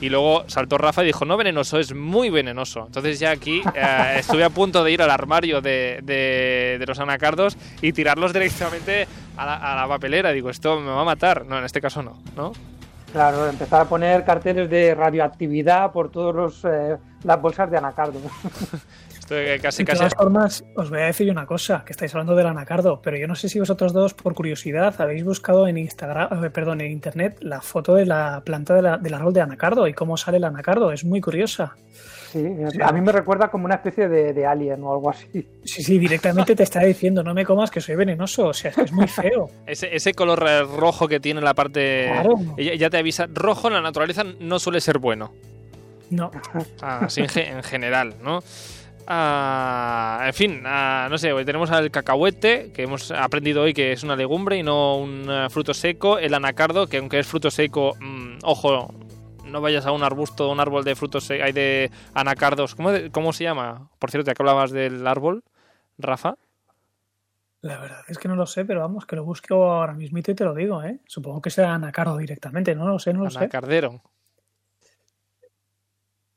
y 0.00 0.08
luego 0.08 0.44
saltó 0.48 0.78
Rafa 0.78 1.02
y 1.02 1.06
dijo, 1.06 1.24
no 1.24 1.36
venenoso, 1.36 1.78
es 1.78 1.94
muy 1.94 2.30
venenoso. 2.30 2.84
Entonces 2.86 3.20
ya 3.20 3.30
aquí 3.30 3.62
eh, 3.74 4.16
estuve 4.18 4.44
a 4.44 4.50
punto 4.50 4.82
de 4.82 4.92
ir 4.92 5.02
al 5.02 5.10
armario 5.10 5.60
de, 5.60 6.00
de, 6.02 6.84
los 6.86 6.98
anacardos 6.98 7.56
y 7.82 7.92
tirarlos 7.92 8.32
directamente 8.32 9.06
a 9.36 9.76
la, 9.76 9.88
papelera. 9.88 10.32
Digo, 10.32 10.50
esto 10.50 10.80
me 10.80 10.90
va 10.90 11.02
a 11.02 11.04
matar. 11.04 11.44
No, 11.44 11.58
en 11.58 11.64
este 11.64 11.80
caso 11.80 12.02
no, 12.02 12.18
¿no? 12.36 12.52
Claro, 13.12 13.48
empezar 13.48 13.82
a 13.82 13.84
poner 13.86 14.24
carteles 14.24 14.70
de 14.70 14.94
radioactividad 14.94 15.90
por 15.92 16.10
todas 16.10 16.64
eh, 16.64 16.96
las 17.24 17.40
bolsas 17.40 17.70
de 17.70 17.76
anacardos. 17.76 18.22
de 19.34 19.84
todas 19.84 20.14
formas, 20.14 20.64
os 20.76 20.90
voy 20.90 21.00
a 21.00 21.06
decir 21.06 21.30
una 21.30 21.46
cosa, 21.46 21.84
que 21.84 21.92
estáis 21.92 22.14
hablando 22.14 22.34
del 22.34 22.46
anacardo, 22.46 23.00
pero 23.00 23.16
yo 23.16 23.26
no 23.26 23.34
sé 23.34 23.48
si 23.48 23.58
vosotros 23.58 23.92
dos, 23.92 24.14
por 24.14 24.34
curiosidad, 24.34 24.94
habéis 25.00 25.24
buscado 25.24 25.66
en 25.68 25.78
Instagram, 25.78 26.44
eh, 26.44 26.50
perdón, 26.50 26.80
en 26.80 26.90
internet 26.90 27.38
la 27.40 27.60
foto 27.60 27.94
de 27.94 28.06
la 28.06 28.42
planta 28.44 28.74
del 28.98 29.14
árbol 29.14 29.32
de 29.32 29.40
anacardo 29.40 29.86
y 29.86 29.94
cómo 29.94 30.16
sale 30.16 30.38
el 30.38 30.44
anacardo. 30.44 30.92
Es 30.92 31.04
muy 31.04 31.20
curiosa. 31.20 31.76
Sí, 32.32 32.46
a 32.80 32.92
mí 32.92 33.00
me 33.00 33.10
recuerda 33.10 33.48
como 33.48 33.64
una 33.64 33.76
especie 33.76 34.08
de, 34.08 34.46
alien 34.46 34.82
o 34.84 34.92
algo 34.92 35.10
así. 35.10 35.26
Sí, 35.64 35.82
sí, 35.82 35.98
directamente 35.98 36.54
te 36.54 36.62
está 36.62 36.80
diciendo, 36.80 37.24
no 37.24 37.34
me 37.34 37.44
comas 37.44 37.70
que 37.70 37.80
soy 37.80 37.96
venenoso, 37.96 38.46
o 38.46 38.54
sea, 38.54 38.70
es 38.70 38.92
muy 38.92 39.08
feo. 39.08 39.50
ese, 39.66 40.14
color 40.14 40.40
rojo 40.76 41.08
que 41.08 41.18
tiene 41.18 41.40
la 41.40 41.54
parte... 41.54 42.08
Claro. 42.12 42.36
Ya, 42.56 42.88
te 42.88 42.98
avisa, 42.98 43.26
rojo 43.32 43.68
en 43.68 43.74
la 43.74 43.80
naturaleza 43.80 44.22
no 44.38 44.60
suele 44.60 44.80
ser 44.80 44.98
bueno. 44.98 45.32
No. 46.10 46.30
Así 46.80 47.22
en 47.34 47.62
general, 47.62 48.14
¿no? 48.22 48.42
Ah, 49.06 50.22
en 50.26 50.34
fin, 50.34 50.62
ah, 50.66 51.08
no 51.10 51.18
sé, 51.18 51.32
tenemos 51.44 51.70
al 51.70 51.90
cacahuete, 51.90 52.70
que 52.72 52.82
hemos 52.82 53.10
aprendido 53.10 53.62
hoy 53.62 53.74
que 53.74 53.92
es 53.92 54.02
una 54.02 54.16
legumbre 54.16 54.56
y 54.56 54.62
no 54.62 54.96
un 54.96 55.26
eh, 55.28 55.48
fruto 55.50 55.74
seco. 55.74 56.18
El 56.18 56.34
anacardo, 56.34 56.86
que 56.86 56.98
aunque 56.98 57.18
es 57.18 57.26
fruto 57.26 57.50
seco, 57.50 57.96
mm, 57.98 58.38
ojo, 58.42 58.94
no 59.44 59.60
vayas 59.60 59.86
a 59.86 59.92
un 59.92 60.02
arbusto, 60.02 60.50
un 60.50 60.60
árbol 60.60 60.84
de 60.84 60.94
frutos 60.94 61.30
hay 61.30 61.52
de 61.52 61.90
anacardos. 62.14 62.74
¿Cómo, 62.74 62.90
¿Cómo 63.10 63.32
se 63.32 63.44
llama? 63.44 63.90
Por 63.98 64.10
cierto, 64.10 64.30
ya 64.30 64.34
que 64.34 64.42
hablabas 64.42 64.70
del 64.70 65.06
árbol, 65.06 65.42
Rafa. 65.98 66.36
La 67.62 67.78
verdad 67.78 68.00
es 68.08 68.18
que 68.18 68.28
no 68.28 68.36
lo 68.36 68.46
sé, 68.46 68.64
pero 68.64 68.80
vamos, 68.80 69.04
que 69.04 69.16
lo 69.16 69.24
busque 69.24 69.52
ahora 69.52 69.92
mismo 69.92 70.18
y 70.18 70.22
te 70.22 70.44
lo 70.44 70.54
digo, 70.54 70.82
¿eh? 70.82 71.00
Supongo 71.06 71.42
que 71.42 71.50
sea 71.50 71.74
anacardo 71.74 72.16
directamente, 72.16 72.74
no 72.74 72.88
lo 72.88 72.98
sé, 72.98 73.12
no 73.12 73.24
lo 73.24 73.28
Anacardero. 73.28 74.00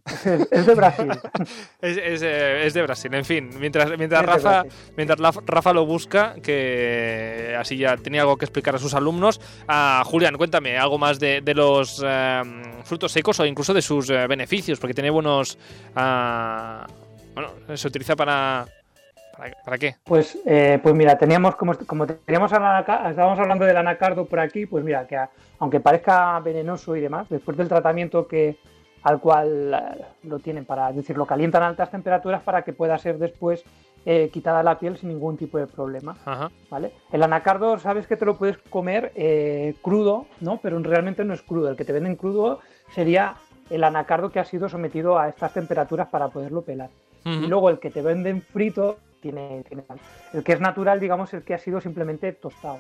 Es, 0.52 0.66
de 0.66 0.76
Brasil. 0.76 1.10
Eh, 1.82 2.62
es, 2.66 2.74
de 2.74 2.82
Brasil, 2.82 3.14
en 3.14 3.26
fin. 3.26 3.50
Mientras, 3.60 3.98
mientras, 3.98 4.26
Rafa, 4.26 4.64
mientras 4.96 5.20
Rafa 5.46 5.74
lo 5.74 5.86
busca, 5.86 6.36
que 6.42 7.56
así 7.60 7.78
ya 7.78 7.98
tenía 7.98 8.22
algo 8.22 8.38
que 8.38 8.46
explicar 8.46 8.76
a 8.76 8.80
sus 8.80 8.94
alumnos. 8.94 9.42
Ah, 9.68 10.02
Julián, 10.06 10.38
cuéntame 10.38 10.78
algo 10.78 10.98
más 10.98 11.20
de, 11.20 11.42
los 11.54 12.04
em, 12.06 12.64
frutos 12.84 13.12
secos 13.12 13.40
o 13.40 13.46
incluso 13.46 13.74
de 13.74 13.82
sus 13.82 14.10
eh, 14.10 14.28
beneficios, 14.28 14.80
porque 14.80 14.94
tiene 14.94 15.10
buenos. 15.10 15.58
Ah, 15.96 16.88
bueno, 17.34 17.52
se 17.76 17.88
utiliza 17.88 18.16
para. 18.16 18.66
¿Para, 19.66 19.78
qué? 19.78 19.96
Pues, 20.06 20.38
eh, 20.46 20.80
pues 20.82 20.96
mira, 20.96 21.18
teníamos 21.18 21.56
como, 21.56 21.74
como 21.86 22.06
teníamos 22.06 22.52
estábamos 22.52 23.40
hablando 23.40 23.66
del 23.66 23.76
anacardo 23.76 24.26
por 24.26 24.40
aquí, 24.40 24.68
pues 24.68 24.86
mira, 24.86 25.06
que 25.06 25.18
aunque 25.60 25.80
parezca 25.80 26.40
venenoso 26.40 26.96
y 26.96 27.02
demás, 27.02 27.28
después 27.30 27.58
del 27.58 27.68
tratamiento 27.68 28.28
que, 28.28 28.58
al 29.04 29.20
cual 29.20 29.74
eh, 29.74 30.06
lo 30.24 30.40
tienen 30.40 30.66
para, 30.66 30.90
es 30.90 30.96
decir, 30.96 31.18
lo 31.18 31.26
calientan 31.26 31.64
a 31.64 31.68
altas 31.68 31.92
temperaturas 31.92 32.42
para 32.42 32.64
que 32.64 32.74
pueda 32.74 32.98
ser 32.98 33.18
después 33.18 33.64
eh, 34.06 34.30
quitada 34.34 34.64
la 34.64 34.80
piel 34.80 34.98
sin 34.98 35.10
ningún 35.10 35.38
tipo 35.38 35.58
de 35.58 35.68
problema. 35.68 36.18
¿vale? 36.70 36.92
El 37.12 37.24
anacardo, 37.24 37.78
sabes 37.80 38.08
que 38.08 38.18
te 38.18 38.26
lo 38.26 38.38
puedes 38.38 38.58
comer 38.70 39.12
eh, 39.16 39.76
crudo, 39.82 40.26
¿no? 40.42 40.60
Pero 40.62 40.80
realmente 40.80 41.24
no 41.24 41.34
es 41.34 41.42
crudo. 41.42 41.70
El 41.70 41.76
que 41.76 41.86
te 41.86 41.94
venden 41.94 42.16
crudo 42.16 42.60
sería 42.94 43.36
el 43.70 43.84
anacardo 43.84 44.30
que 44.30 44.40
ha 44.40 44.46
sido 44.46 44.68
sometido 44.68 45.18
a 45.18 45.30
estas 45.30 45.54
temperaturas 45.54 46.08
para 46.10 46.30
poderlo 46.30 46.62
pelar. 46.64 46.90
Y 47.26 47.48
luego 47.48 47.70
el 47.70 47.80
que 47.80 47.90
te 47.90 48.02
venden 48.02 48.42
frito 48.42 48.98
tiene, 49.22 49.64
tiene, 49.70 49.84
El 50.34 50.44
que 50.44 50.52
es 50.52 50.60
natural, 50.60 51.00
digamos, 51.00 51.34
el 51.34 51.44
que 51.44 51.54
ha 51.54 51.58
sido 51.58 51.80
simplemente 51.80 52.34
tostado. 52.34 52.80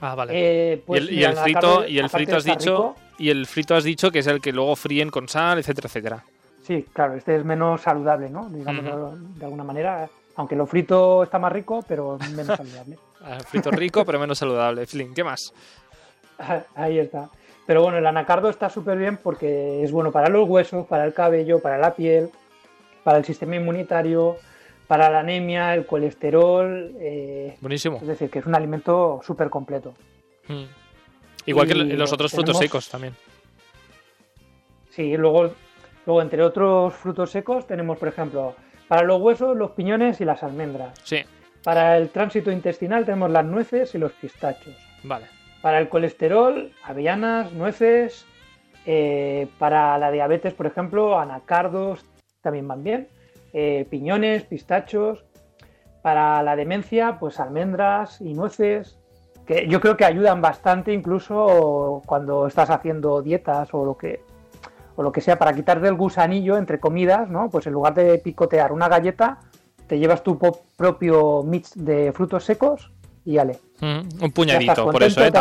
Ah, 0.00 0.16
vale. 0.16 0.32
Eh, 0.34 0.82
pues 0.84 1.08
y 1.08 1.22
el, 1.22 1.36
frito, 1.36 1.86
y 1.86 1.98
el 2.00 2.08
frito 2.08 2.36
has 2.36 2.44
dicho, 2.44 2.96
y 3.18 3.30
el 3.30 3.46
frito 3.46 3.74
has 3.74 3.84
dicho 3.84 4.10
que 4.10 4.20
es 4.20 4.26
el 4.26 4.40
que 4.40 4.52
luego 4.52 4.76
fríen 4.76 5.10
con 5.10 5.28
sal, 5.28 5.58
etcétera, 5.58 5.88
etcétera. 5.88 6.24
Sí, 6.62 6.86
claro, 6.92 7.14
este 7.14 7.36
es 7.36 7.44
menos 7.44 7.80
saludable, 7.80 8.30
¿no? 8.30 8.48
Digamos 8.48 9.38
de 9.38 9.44
alguna 9.44 9.64
manera, 9.64 10.08
aunque 10.36 10.54
lo 10.54 10.66
frito 10.66 11.22
está 11.22 11.38
más 11.38 11.52
rico, 11.52 11.84
pero 11.86 12.18
menos 12.34 12.56
saludable. 12.56 12.98
Ah, 13.20 13.40
frito 13.40 13.72
rico, 13.72 14.04
pero 14.04 14.20
menos 14.20 14.38
saludable. 14.38 14.86
Flynn, 14.86 15.12
¿qué 15.12 15.24
más? 15.24 15.52
Ahí 16.76 17.00
está. 17.00 17.28
Pero 17.66 17.82
bueno, 17.82 17.98
el 17.98 18.06
anacardo 18.06 18.48
está 18.48 18.70
súper 18.70 18.96
bien 18.96 19.18
porque 19.20 19.82
es 19.82 19.90
bueno 19.90 20.12
para 20.12 20.28
los 20.28 20.48
huesos, 20.48 20.86
para 20.86 21.04
el 21.04 21.12
cabello, 21.12 21.60
para 21.60 21.78
la 21.78 21.94
piel, 21.94 22.30
para 23.02 23.18
el 23.18 23.24
sistema 23.24 23.56
inmunitario, 23.56 24.36
para 24.86 25.10
la 25.10 25.18
anemia, 25.18 25.74
el 25.74 25.84
colesterol. 25.84 26.94
Eh, 27.00 27.56
Buenísimo. 27.60 27.96
Es 27.96 28.06
decir, 28.06 28.30
que 28.30 28.38
es 28.38 28.46
un 28.46 28.54
alimento 28.54 29.20
súper 29.24 29.50
completo. 29.50 29.94
Hmm. 30.46 30.64
Igual 31.48 31.66
que 31.66 31.74
los 31.74 32.12
otros 32.12 32.32
frutos 32.32 32.58
secos 32.58 32.88
también. 32.88 33.14
Sí, 34.90 35.16
luego, 35.16 35.54
luego 36.04 36.22
entre 36.22 36.42
otros 36.42 36.94
frutos 36.94 37.30
secos 37.30 37.66
tenemos, 37.66 37.96
por 37.98 38.08
ejemplo, 38.08 38.54
para 38.86 39.02
los 39.02 39.20
huesos, 39.20 39.56
los 39.56 39.70
piñones 39.70 40.20
y 40.20 40.24
las 40.24 40.42
almendras. 40.42 40.98
Sí. 41.04 41.24
Para 41.64 41.96
el 41.96 42.10
tránsito 42.10 42.50
intestinal 42.50 43.04
tenemos 43.04 43.30
las 43.30 43.44
nueces 43.44 43.94
y 43.94 43.98
los 43.98 44.12
pistachos. 44.12 44.74
Vale. 45.02 45.26
Para 45.62 45.78
el 45.78 45.88
colesterol, 45.88 46.72
avellanas, 46.82 47.52
nueces. 47.52 48.26
Eh, 48.84 49.48
para 49.58 49.98
la 49.98 50.10
diabetes, 50.10 50.54
por 50.54 50.66
ejemplo, 50.66 51.18
anacardos 51.18 52.04
también 52.42 52.68
van 52.68 52.84
bien. 52.84 53.08
Eh, 53.52 53.86
piñones, 53.90 54.44
pistachos. 54.44 55.24
Para 56.02 56.42
la 56.42 56.56
demencia, 56.56 57.18
pues 57.18 57.40
almendras 57.40 58.20
y 58.20 58.34
nueces, 58.34 58.97
que 59.48 59.66
yo 59.66 59.80
creo 59.80 59.96
que 59.96 60.04
ayudan 60.04 60.42
bastante 60.42 60.92
incluso 60.92 62.02
cuando 62.04 62.46
estás 62.46 62.68
haciendo 62.68 63.22
dietas 63.22 63.70
o 63.72 63.82
lo 63.82 63.96
que 63.96 64.20
o 64.94 65.02
lo 65.02 65.10
que 65.10 65.22
sea 65.22 65.38
para 65.38 65.54
quitar 65.54 65.80
del 65.80 65.94
gusanillo 65.94 66.58
entre 66.58 66.78
comidas, 66.78 67.30
¿no? 67.30 67.48
Pues 67.48 67.66
en 67.66 67.72
lugar 67.72 67.94
de 67.94 68.18
picotear 68.18 68.72
una 68.72 68.88
galleta, 68.88 69.38
te 69.86 69.98
llevas 69.98 70.22
tu 70.22 70.38
propio 70.76 71.42
mix 71.44 71.72
de 71.74 72.12
frutos 72.12 72.44
secos 72.44 72.90
y 73.24 73.38
ale. 73.38 73.58
Mm, 73.80 74.22
un 74.24 74.32
puñadito, 74.32 74.90
por 74.90 75.02
eso, 75.02 75.24
¿eh? 75.24 75.32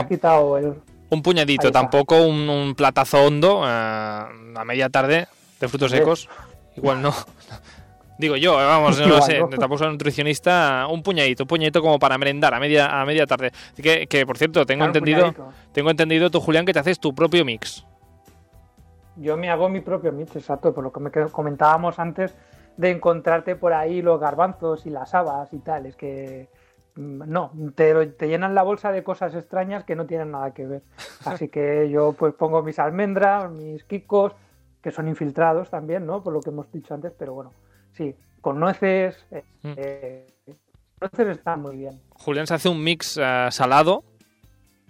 Un 1.10 1.22
puñadito, 1.22 1.72
tampoco 1.72 2.22
un, 2.22 2.76
platazo 2.78 3.26
hondo 3.26 3.64
eh, 3.66 3.68
a 3.68 4.64
media 4.66 4.90
tarde 4.90 5.28
de 5.60 5.68
frutos 5.68 5.92
secos. 5.92 6.30
Igual 6.78 7.02
no. 7.02 7.14
Digo 8.18 8.36
yo, 8.36 8.60
eh, 8.60 8.66
vamos, 8.66 9.00
no 9.02 9.08
lo 9.08 9.22
sé, 9.22 9.40
tampoco 9.60 9.80
soy 9.80 9.92
nutricionista, 9.92 10.88
un 10.90 11.04
puñadito, 11.04 11.44
un 11.44 11.48
puñadito 11.48 11.82
como 11.82 12.00
para 12.00 12.18
merendar 12.18 12.54
a 12.54 12.60
media, 12.60 13.02
a 13.02 13.06
media 13.06 13.26
tarde. 13.26 13.52
Que, 13.76 14.08
que 14.08 14.26
por 14.26 14.38
cierto, 14.38 14.66
tengo 14.66 14.86
entendido, 14.86 15.34
tengo 15.72 15.90
entendido 15.90 16.30
tú, 16.30 16.40
Julián, 16.40 16.66
que 16.66 16.74
te 16.74 16.80
haces 16.80 17.00
tu 17.00 17.14
propio 17.14 17.46
mix. 17.46 17.86
Yo 19.16 19.36
me 19.36 19.50
hago 19.50 19.70
mi 19.70 19.82
propio 19.82 20.12
mix, 20.12 20.36
exacto, 20.36 20.74
por 20.74 20.84
lo 20.84 20.92
que 20.92 21.00
me 21.00 21.12
comentábamos 21.32 21.98
antes 22.00 22.36
de 22.78 22.92
encontrarte 22.92 23.56
por 23.56 23.74
ahí 23.74 24.02
los 24.02 24.20
garbanzos 24.20 24.86
y 24.86 24.92
las 24.92 25.14
habas 25.16 25.52
y 25.52 25.58
tal, 25.60 25.88
es 25.88 25.96
que 25.96 26.48
mm, 26.96 27.24
no, 27.26 27.52
te, 27.76 28.08
te 28.08 28.28
llenan 28.28 28.54
la 28.54 28.62
bolsa 28.62 28.92
de 28.92 29.04
cosas 29.04 29.34
extrañas 29.34 29.84
que 29.84 29.96
no 29.96 30.06
tienen 30.06 30.32
nada 30.32 30.54
que 30.54 30.68
ver. 30.68 30.84
Así 31.26 31.50
que 31.50 31.90
yo 31.92 32.14
pues 32.14 32.34
pongo 32.36 32.62
mis 32.62 32.78
almendras, 32.78 33.52
mis 33.52 33.84
kikos, 33.84 34.34
que 34.82 34.92
son 34.92 35.08
infiltrados 35.08 35.70
también, 35.70 36.06
¿no? 36.06 36.24
Por 36.24 36.34
lo 36.34 36.40
que 36.40 36.52
hemos 36.52 36.72
dicho 36.72 36.94
antes, 36.94 37.12
pero 37.18 37.34
bueno, 37.34 37.52
Sí, 37.98 38.14
con 38.42 38.60
nueces. 38.60 39.16
Eh, 39.32 39.44
mm. 39.64 39.74
eh, 39.76 40.28
nueces 41.02 41.38
está 41.38 41.56
muy 41.56 41.78
bien. 41.78 42.00
Julián 42.14 42.48
se 42.48 42.54
hace 42.54 42.70
un 42.70 42.84
mix 42.84 43.18
eh, 43.22 43.48
salado, 43.52 44.04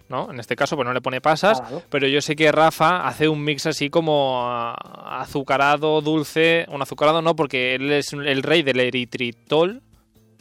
¿no? 0.08 0.30
En 0.30 0.38
este 0.38 0.56
caso, 0.56 0.76
pues 0.76 0.86
no 0.86 0.92
le 0.92 1.00
pone 1.00 1.20
pasas, 1.20 1.62
pero 1.90 2.06
yo 2.06 2.20
sé 2.20 2.36
que 2.36 2.52
Rafa 2.52 3.06
hace 3.06 3.28
un 3.28 3.42
mix 3.42 3.66
así 3.66 3.90
como 3.90 4.46
azucarado, 4.46 6.00
dulce. 6.00 6.66
Un 6.68 6.82
azucarado 6.82 7.22
no, 7.22 7.34
porque 7.34 7.74
él 7.74 7.90
es 7.92 8.12
el 8.12 8.42
rey 8.42 8.62
del 8.62 8.80
eritritol. 8.80 9.82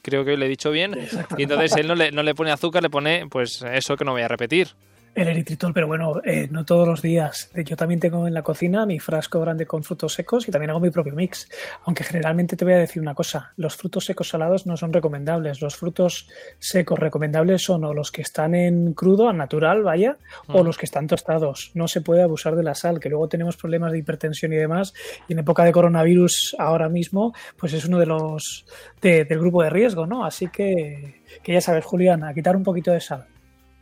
Creo 0.01 0.23
que 0.23 0.37
le 0.37 0.45
he 0.45 0.49
dicho 0.49 0.71
bien. 0.71 0.95
Y 1.37 1.43
entonces 1.43 1.75
él 1.75 1.87
no 1.87 1.95
le, 1.95 2.11
no 2.11 2.23
le 2.23 2.33
pone 2.33 2.51
azúcar, 2.51 2.81
le 2.81 2.89
pone 2.89 3.27
pues 3.29 3.61
eso 3.61 3.97
que 3.97 4.05
no 4.05 4.11
voy 4.11 4.21
a 4.21 4.27
repetir. 4.27 4.69
El 5.17 5.29
eritritol, 5.29 5.73
pero 5.73 5.87
bueno, 5.87 6.21
eh, 6.23 6.47
no 6.51 6.63
todos 6.63 6.87
los 6.87 7.01
días. 7.01 7.49
Yo 7.65 7.75
también 7.75 7.99
tengo 7.99 8.27
en 8.27 8.35
la 8.35 8.43
cocina 8.43 8.85
mi 8.85 8.99
frasco 8.99 9.41
grande 9.41 9.65
con 9.65 9.83
frutos 9.83 10.13
secos 10.13 10.47
y 10.47 10.51
también 10.51 10.69
hago 10.69 10.79
mi 10.79 10.91
propio 10.91 11.15
mix. 11.15 11.49
Aunque 11.85 12.03
generalmente 12.03 12.55
te 12.55 12.63
voy 12.63 12.75
a 12.75 12.77
decir 12.77 13.01
una 13.01 13.15
cosa, 13.15 13.51
los 13.57 13.75
frutos 13.75 14.05
secos 14.05 14.29
salados 14.29 14.67
no 14.67 14.77
son 14.77 14.93
recomendables. 14.93 15.59
Los 15.59 15.75
frutos 15.75 16.29
secos 16.59 16.99
recomendables 16.99 17.63
son 17.63 17.83
o 17.85 17.95
los 17.95 18.11
que 18.11 18.21
están 18.21 18.53
en 18.53 18.93
crudo, 18.93 19.27
al 19.27 19.37
natural, 19.37 19.81
vaya, 19.81 20.17
o 20.49 20.63
los 20.63 20.77
que 20.77 20.85
están 20.85 21.07
tostados. 21.07 21.71
No 21.73 21.87
se 21.87 22.01
puede 22.01 22.21
abusar 22.21 22.55
de 22.55 22.61
la 22.61 22.75
sal, 22.75 22.99
que 22.99 23.09
luego 23.09 23.27
tenemos 23.27 23.57
problemas 23.57 23.93
de 23.93 23.97
hipertensión 23.97 24.53
y 24.53 24.57
demás. 24.57 24.93
Y 25.27 25.33
en 25.33 25.39
época 25.39 25.63
de 25.63 25.71
coronavirus 25.71 26.55
ahora 26.59 26.89
mismo, 26.89 27.33
pues 27.57 27.73
es 27.73 27.85
uno 27.85 27.97
de 27.97 28.05
los 28.05 28.67
del 29.01 29.39
grupo 29.39 29.63
de 29.63 29.71
riesgo, 29.71 30.05
¿no? 30.05 30.23
Así 30.23 30.49
que, 30.49 31.23
que 31.41 31.53
ya 31.53 31.61
sabes, 31.61 31.85
Julián, 31.85 32.23
a 32.23 32.35
quitar 32.35 32.55
un 32.55 32.61
poquito 32.61 32.91
de 32.91 33.01
sal. 33.01 33.25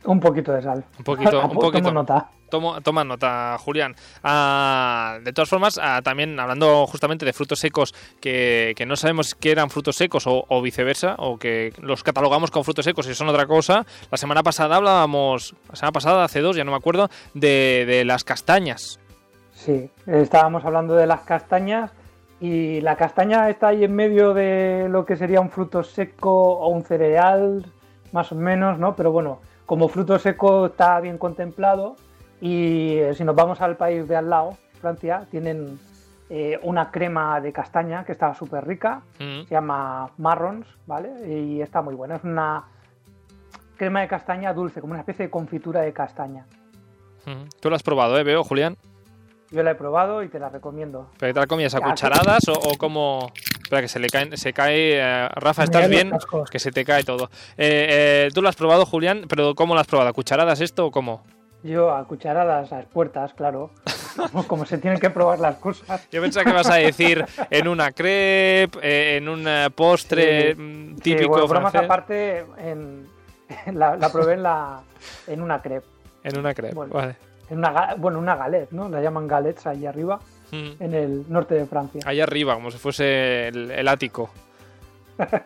Un 0.04 0.20
poquito 0.20 0.52
de 0.52 0.62
sal. 0.62 0.84
Un 0.98 1.04
poquito, 1.04 1.42
un 1.42 1.54
poquito. 1.54 1.88
Tomo 2.48 2.72
nota. 2.72 2.80
toma 2.82 3.04
nota, 3.04 3.56
Julián. 3.58 3.94
Ah, 4.22 5.18
de 5.22 5.32
todas 5.32 5.48
formas, 5.48 5.80
ah, 5.82 6.00
también 6.04 6.38
hablando 6.38 6.86
justamente 6.86 7.24
de 7.24 7.32
frutos 7.32 7.58
secos 7.58 7.94
que, 8.20 8.74
no 8.86 8.94
sabemos 8.96 9.34
que 9.34 9.50
eran 9.50 9.68
frutos 9.68 9.96
secos 9.96 10.24
o, 10.26 10.62
viceversa, 10.62 11.16
o 11.18 11.38
que 11.38 11.72
los 11.80 12.04
catalogamos 12.04 12.50
como 12.50 12.62
frutos 12.62 12.84
secos 12.84 13.08
y 13.08 13.14
son 13.14 13.28
otra 13.28 13.46
cosa. 13.46 13.84
La 14.10 14.16
semana 14.16 14.42
pasada 14.42 14.76
hablábamos, 14.76 15.54
la 15.68 15.76
semana 15.76 15.92
pasada, 15.92 16.24
hace 16.24 16.40
dos, 16.40 16.56
ya 16.56 16.64
no 16.64 16.70
me 16.70 16.76
acuerdo, 16.76 17.08
de, 17.34 17.84
de 17.86 18.04
las 18.04 18.22
castañas. 18.22 19.00
Sí, 19.52 19.90
estábamos 20.06 20.64
hablando 20.64 20.94
de 20.94 21.06
las 21.06 21.22
castañas 21.22 21.90
y 22.40 22.80
la 22.82 22.96
castaña 22.96 23.48
está 23.48 23.68
ahí 23.68 23.84
en 23.84 23.94
medio 23.94 24.34
de 24.34 24.88
lo 24.90 25.06
que 25.06 25.16
sería 25.16 25.40
un 25.40 25.50
fruto 25.50 25.82
seco 25.82 26.58
o 26.58 26.68
un 26.68 26.84
cereal, 26.84 27.64
más 28.12 28.30
o 28.32 28.34
menos, 28.34 28.78
¿no? 28.78 28.94
Pero 28.94 29.10
bueno, 29.10 29.40
como 29.66 29.88
fruto 29.88 30.18
seco 30.18 30.66
está 30.66 30.98
bien 31.00 31.18
contemplado 31.18 31.96
y 32.40 32.96
eh, 32.96 33.14
si 33.14 33.24
nos 33.24 33.34
vamos 33.34 33.60
al 33.60 33.76
país 33.76 34.08
de 34.08 34.16
al 34.16 34.30
lado, 34.30 34.56
Francia, 34.80 35.26
tienen 35.30 35.78
eh, 36.30 36.58
una 36.62 36.90
crema 36.90 37.40
de 37.40 37.52
castaña 37.52 38.04
que 38.04 38.12
está 38.12 38.34
súper 38.34 38.66
rica, 38.66 39.02
mm. 39.18 39.42
se 39.42 39.50
llama 39.50 40.10
marrons, 40.18 40.66
¿vale? 40.86 41.10
Y 41.28 41.60
está 41.60 41.82
muy 41.82 41.94
buena, 41.94 42.16
es 42.16 42.24
una 42.24 42.64
crema 43.76 44.00
de 44.00 44.08
castaña 44.08 44.54
dulce, 44.54 44.80
como 44.80 44.92
una 44.92 45.00
especie 45.00 45.26
de 45.26 45.30
confitura 45.30 45.82
de 45.82 45.92
castaña. 45.92 46.46
Mm. 47.26 47.48
Tú 47.60 47.68
lo 47.68 47.76
has 47.76 47.82
probado, 47.82 48.18
¿eh? 48.18 48.24
Veo, 48.24 48.44
Julián. 48.44 48.76
Yo 49.50 49.62
la 49.62 49.72
he 49.72 49.74
probado 49.74 50.22
y 50.22 50.28
te 50.28 50.38
la 50.38 50.48
recomiendo. 50.48 51.10
¿Pero 51.18 51.34
te 51.34 51.40
la 51.40 51.46
comías 51.46 51.74
a 51.74 51.80
cucharadas 51.80 52.48
o, 52.48 52.52
o 52.52 52.76
como...? 52.78 53.32
Espera, 53.66 53.82
que 53.82 53.88
se 53.88 53.98
le 53.98 54.08
cae, 54.08 54.36
se 54.36 54.52
cae. 54.52 55.00
Eh, 55.00 55.28
Rafa, 55.34 55.64
¿estás 55.64 55.88
bien? 55.88 56.12
Que 56.50 56.60
se 56.60 56.70
te 56.70 56.84
cae 56.84 57.02
todo. 57.02 57.30
Eh, 57.56 58.26
eh, 58.26 58.28
Tú 58.32 58.40
lo 58.40 58.48
has 58.48 58.54
probado, 58.54 58.86
Julián, 58.86 59.24
pero 59.28 59.56
¿cómo 59.56 59.74
lo 59.74 59.80
has 59.80 59.88
probado? 59.88 60.08
¿A 60.08 60.12
cucharadas 60.12 60.60
esto 60.60 60.86
o 60.86 60.90
cómo? 60.92 61.24
Yo 61.64 61.92
a 61.92 62.06
cucharadas, 62.06 62.72
a 62.72 62.82
puertas, 62.82 63.34
claro. 63.34 63.72
Como 64.46 64.66
se 64.66 64.78
tienen 64.78 65.00
que 65.00 65.10
probar 65.10 65.40
las 65.40 65.56
cosas. 65.56 66.06
Yo 66.12 66.22
pensaba 66.22 66.44
que 66.44 66.52
vas 66.52 66.70
a 66.70 66.76
decir 66.76 67.24
en 67.50 67.66
una 67.66 67.90
crepe, 67.90 69.16
en 69.16 69.28
un 69.28 69.48
postre 69.74 70.54
mm, 70.54 70.96
típico 70.98 71.40
sí, 71.40 71.46
bueno, 71.48 71.66
aparte, 71.66 72.46
en, 72.58 73.08
la, 73.72 73.98
probé 74.12 74.34
en, 74.34 74.42
la, 74.44 74.80
en 75.26 75.42
una 75.42 75.60
crepe. 75.60 75.86
En 76.22 76.38
una 76.38 76.54
crepe, 76.54 76.74
vale. 76.74 77.16
En 77.50 77.58
una, 77.58 77.94
bueno, 77.96 78.18
una 78.18 78.36
galette, 78.36 78.72
¿no? 78.72 78.88
La 78.88 79.00
llaman 79.00 79.26
galets 79.26 79.66
ahí 79.66 79.86
arriba. 79.86 80.18
mm. 80.50 80.82
en 80.82 80.94
el 80.94 81.24
norte 81.28 81.54
de 81.54 81.66
Francia. 81.66 82.00
Allá 82.04 82.24
arriba, 82.24 82.54
como 82.54 82.70
si 82.70 82.78
fuese 82.78 83.48
el, 83.48 83.88
ático. 83.88 84.30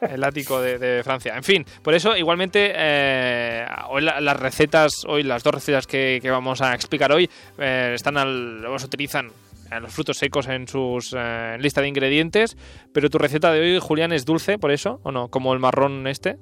el 0.02 0.24
ático 0.24 0.60
de, 0.62 1.02
Francia. 1.04 1.36
En 1.36 1.44
fin, 1.44 1.64
por 1.82 1.94
eso 1.94 2.16
igualmente 2.16 2.72
eh, 2.74 3.66
hoy 3.88 4.02
las 4.02 4.38
recetas, 4.38 5.04
hoy 5.06 5.22
las 5.22 5.42
dos 5.42 5.54
recetas 5.54 5.86
que, 5.86 6.20
vamos 6.30 6.60
a 6.62 6.74
explicar 6.74 7.12
hoy 7.12 7.30
eh, 7.58 7.92
están 7.94 8.16
al, 8.16 8.66
se 8.76 8.86
utilizan 8.86 9.30
los 9.78 9.92
frutos 9.92 10.18
secos 10.18 10.48
en 10.48 10.66
sus 10.66 11.14
eh, 11.16 11.56
lista 11.60 11.80
de 11.80 11.86
ingredientes, 11.88 12.56
pero 12.92 13.08
tu 13.08 13.18
receta 13.18 13.52
de 13.52 13.60
hoy, 13.60 13.78
Julián, 13.80 14.12
es 14.12 14.24
dulce, 14.24 14.58
por 14.58 14.72
eso, 14.72 15.00
¿o 15.04 15.12
no? 15.12 15.28
Como 15.28 15.52
el 15.52 15.60
marrón 15.60 16.08
este. 16.08 16.38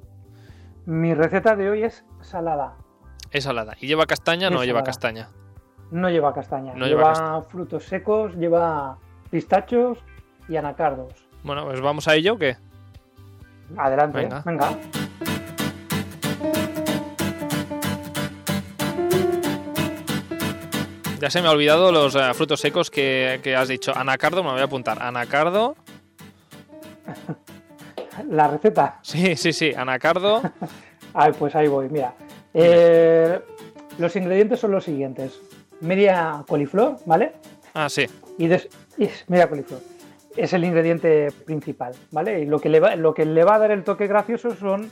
Mi 0.86 1.12
receta 1.12 1.54
de 1.54 1.68
hoy 1.68 1.82
es 1.82 2.04
salada. 2.22 2.76
Es 3.30 3.44
salada. 3.44 3.76
¿Y 3.80 3.86
lleva 3.86 4.06
castaña 4.06 4.48
no 4.48 4.64
lleva 4.64 4.82
castaña? 4.82 5.28
No 5.90 6.10
lleva 6.10 6.34
castaña. 6.34 6.74
lleva, 6.74 7.42
frutos 7.42 7.84
secos, 7.84 8.34
lleva 8.34 8.98
pistachos 9.30 9.98
y 10.48 10.56
anacardos. 10.56 11.12
Bueno, 11.42 11.64
pues 11.64 11.80
vamos 11.80 12.08
a 12.08 12.14
ello 12.14 12.34
o 12.34 12.38
qué? 12.38 12.56
Adelante, 13.76 14.28
venga. 14.44 14.76
Ya 21.20 21.30
se 21.30 21.42
me 21.42 21.48
ha 21.48 21.50
olvidado 21.50 21.90
los 21.90 22.14
eh, 22.14 22.32
frutos 22.32 22.60
secos 22.60 22.90
que, 22.90 23.56
has 23.56 23.68
dicho. 23.68 23.92
Anacardo, 23.94 24.44
me 24.44 24.52
voy 24.52 24.60
a 24.60 24.64
apuntar. 24.64 25.02
Anacardo. 25.02 25.76
La 28.30 28.48
receta. 28.48 28.98
Sí, 29.02 29.34
sí, 29.36 29.52
sí. 29.52 29.72
Anacardo. 29.76 30.42
Ay, 31.14 31.32
pues 31.36 31.56
ahí 31.56 31.66
voy, 31.66 31.88
mira. 31.88 32.14
Eh, 32.54 33.40
los 33.98 34.14
ingredientes 34.14 34.60
son 34.60 34.70
los 34.70 34.84
siguientes. 34.84 35.40
Media 35.80 36.44
coliflor, 36.46 36.98
¿vale? 37.06 37.32
Ah, 37.74 37.88
sí. 37.88 38.06
Y, 38.38 38.48
media 39.28 39.48
coliflor. 39.48 39.80
Es 40.36 40.52
el 40.52 40.64
ingrediente 40.64 41.32
principal, 41.44 41.94
¿vale? 42.10 42.40
Y 42.40 42.46
lo 42.46 42.60
que, 42.60 42.68
le 42.68 42.80
va, 42.80 42.96
lo 42.96 43.14
que 43.14 43.24
le 43.24 43.44
va 43.44 43.56
a 43.56 43.58
dar 43.58 43.70
el 43.70 43.84
toque 43.84 44.06
gracioso 44.06 44.54
son 44.54 44.90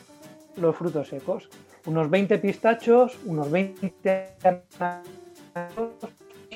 los 0.57 0.77
frutos 0.77 1.09
secos. 1.09 1.49
Unos 1.87 2.11
20 2.11 2.39
pistachos, 2.39 3.17
unos 3.27 3.51
20 3.51 3.95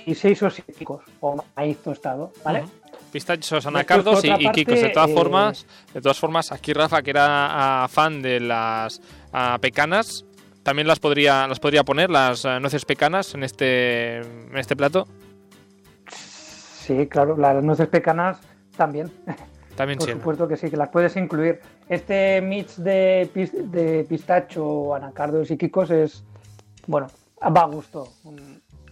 y 0.07 0.15
6 0.15 0.43
osípicos 0.43 1.05
o 1.21 1.45
maíz 1.57 1.79
tostado, 1.79 2.33
¿vale? 2.45 2.65
Pistachos, 3.13 3.67
anacardos 3.67 4.25
y, 4.25 4.29
y 4.29 4.65
De 4.65 4.91
todas 4.91 5.11
eh, 5.11 5.15
formas, 5.15 5.67
de 5.93 6.01
todas 6.01 6.19
formas, 6.19 6.53
aquí 6.53 6.73
Rafa, 6.73 7.03
que 7.03 7.11
era 7.11 7.83
ah, 7.83 7.89
fan 7.89 8.23
de 8.23 8.39
las 8.39 9.01
ah, 9.33 9.59
pecanas, 9.61 10.25
también 10.63 10.87
las 10.87 10.99
podría, 10.99 11.47
las 11.47 11.61
podría 11.61 11.85
poner, 11.85 12.11
las 12.11 12.45
eh, 12.45 12.61
nueces 12.61 12.85
pecanas, 12.85 13.35
en 13.35 13.43
este, 13.43 14.19
en 14.19 14.57
este 14.57 14.77
plato. 14.77 15.07
Sí, 16.11 17.07
claro, 17.07 17.37
las 17.37 17.63
nueces 17.63 17.89
pecanas 17.89 18.39
también. 18.77 19.11
También 19.77 19.99
Por 19.99 20.11
supuesto 20.11 20.49
que 20.49 20.57
sí, 20.59 20.69
que 20.69 20.77
las 20.77 20.91
puedes 20.91 21.17
incluir. 21.17 21.61
Este 21.89 22.43
mix 22.43 22.83
de, 22.83 23.31
de 23.35 24.05
pistacho, 24.07 24.95
anacardos 24.95 25.51
y 25.51 25.57
kikos 25.57 25.91
es, 25.91 26.23
bueno, 26.87 27.07
va 27.43 27.63
a 27.63 27.67
gusto. 27.67 28.09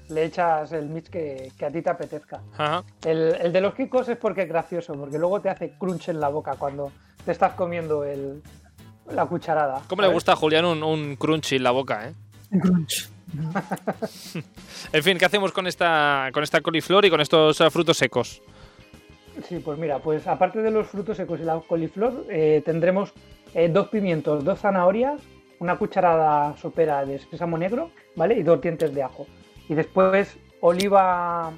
Le 0.08 0.24
echas 0.24 0.72
el 0.72 0.88
mix 0.88 1.10
que, 1.10 1.52
a 1.60 1.70
ti 1.70 1.82
te 1.82 1.90
apetezca. 1.90 2.40
El, 3.04 3.52
de 3.52 3.60
los 3.60 3.74
kikos 3.74 4.08
es 4.08 4.16
porque 4.16 4.42
es 4.42 4.48
gracioso, 4.48 4.94
porque 4.94 5.18
luego 5.18 5.42
te 5.42 5.50
hace 5.50 5.76
crunch 5.76 6.08
en 6.08 6.20
la 6.20 6.28
boca 6.28 6.54
cuando 6.56 6.90
te 7.26 7.32
estás 7.32 7.52
comiendo 7.52 8.04
el, 8.04 8.42
la 9.12 9.26
cucharada. 9.26 9.82
¿Cómo 9.88 10.02
le 10.02 10.08
gusta 10.08 10.32
a 10.32 10.36
Julián 10.36 10.64
un, 10.64 10.82
un 10.82 11.16
crunch 11.16 11.52
en 11.52 11.62
la 11.62 11.70
boca, 11.70 12.08
eh? 12.08 12.14
Un 12.50 12.60
crunch. 12.60 13.08
en 14.92 15.02
fin, 15.02 15.18
¿qué 15.18 15.24
hacemos 15.24 15.52
con 15.52 15.66
esta, 15.66 16.30
con 16.32 16.42
esta 16.42 16.60
coliflor 16.60 17.04
y 17.04 17.10
con 17.10 17.20
estos 17.20 17.60
eh, 17.60 17.70
frutos 17.70 17.96
secos? 17.98 18.42
Sí, 19.48 19.60
pues 19.64 19.78
mira, 19.78 19.98
pues 20.00 20.26
aparte 20.26 20.62
de 20.62 20.70
los 20.70 20.88
frutos 20.88 21.16
secos 21.16 21.40
y 21.40 21.44
la 21.44 21.60
coliflor, 21.60 22.26
eh, 22.28 22.62
tendremos 22.64 23.12
eh, 23.54 23.68
dos 23.68 23.88
pimientos, 23.88 24.44
dos 24.44 24.58
zanahorias, 24.58 25.20
una 25.60 25.76
cucharada 25.76 26.56
sopera 26.56 27.04
de 27.04 27.18
sésamo 27.18 27.56
negro, 27.58 27.90
¿vale? 28.16 28.34
Y 28.38 28.42
dos 28.42 28.60
dientes 28.60 28.94
de 28.94 29.02
ajo. 29.02 29.26
Y 29.68 29.74
después 29.74 30.36
oliva 30.60 31.52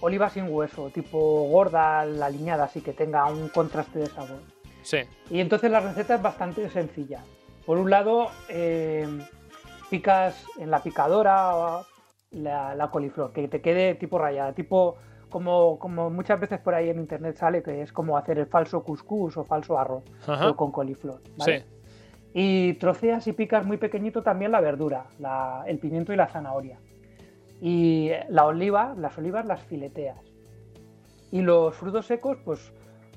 oliva 0.00 0.30
sin 0.30 0.46
hueso, 0.48 0.90
tipo 0.90 1.48
gorda, 1.48 2.04
la 2.04 2.26
aliñada, 2.26 2.64
así 2.64 2.80
que 2.80 2.92
tenga 2.92 3.24
un 3.26 3.48
contraste 3.48 3.98
de 3.98 4.06
sabor. 4.06 4.40
Y 5.30 5.40
entonces 5.40 5.70
la 5.70 5.80
receta 5.80 6.14
es 6.14 6.22
bastante 6.22 6.68
sencilla. 6.70 7.24
Por 7.64 7.78
un 7.78 7.90
lado, 7.90 8.30
eh, 8.48 9.06
picas 9.90 10.44
en 10.58 10.70
la 10.70 10.82
picadora 10.82 11.82
la, 12.30 12.88
coliflor, 12.92 13.32
que 13.32 13.48
te 13.48 13.60
quede 13.60 13.94
tipo 13.96 14.18
rayada, 14.18 14.52
tipo 14.52 14.96
como, 15.28 15.78
como 15.78 16.10
muchas 16.10 16.38
veces 16.38 16.60
por 16.60 16.74
ahí 16.74 16.88
en 16.88 17.00
internet 17.00 17.36
sale, 17.36 17.62
que 17.62 17.82
es 17.82 17.92
como 17.92 18.16
hacer 18.16 18.38
el 18.38 18.46
falso 18.46 18.84
couscous 18.84 19.36
o 19.36 19.44
falso 19.44 19.78
arroz 19.78 20.04
con 20.56 20.70
coliflor. 20.70 21.20
Y 22.32 22.74
troceas 22.74 23.26
y 23.26 23.32
picas 23.32 23.66
muy 23.66 23.78
pequeñito 23.78 24.22
también 24.22 24.52
la 24.52 24.60
verdura, 24.60 25.06
el 25.66 25.78
pimiento 25.78 26.12
y 26.12 26.16
la 26.16 26.28
zanahoria. 26.28 26.78
Y 27.60 28.10
la 28.28 28.44
oliva, 28.44 28.94
las 28.96 29.16
olivas 29.16 29.46
las 29.46 29.62
fileteas. 29.62 30.18
Y 31.32 31.40
los 31.40 31.74
frutos 31.74 32.06
secos, 32.06 32.38
pues 32.44 32.72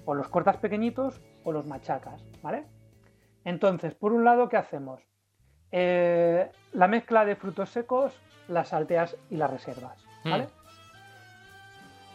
o 0.05 0.15
los 0.15 0.27
cortas 0.29 0.57
pequeñitos 0.57 1.21
o 1.49 1.51
los 1.51 1.65
machacas, 1.65 2.21
¿vale? 2.41 2.63
Entonces, 3.43 3.93
por 3.95 4.13
un 4.13 4.23
lado, 4.23 4.49
¿qué 4.49 4.57
hacemos? 4.57 5.01
Eh, 5.71 6.49
la 6.73 6.87
mezcla 6.87 7.25
de 7.25 7.35
frutos 7.35 7.69
secos, 7.69 8.13
las 8.47 8.69
salteas 8.69 9.15
y 9.29 9.37
las 9.37 9.51
reservas, 9.51 9.97
mm. 10.23 10.29
¿vale? 10.29 10.47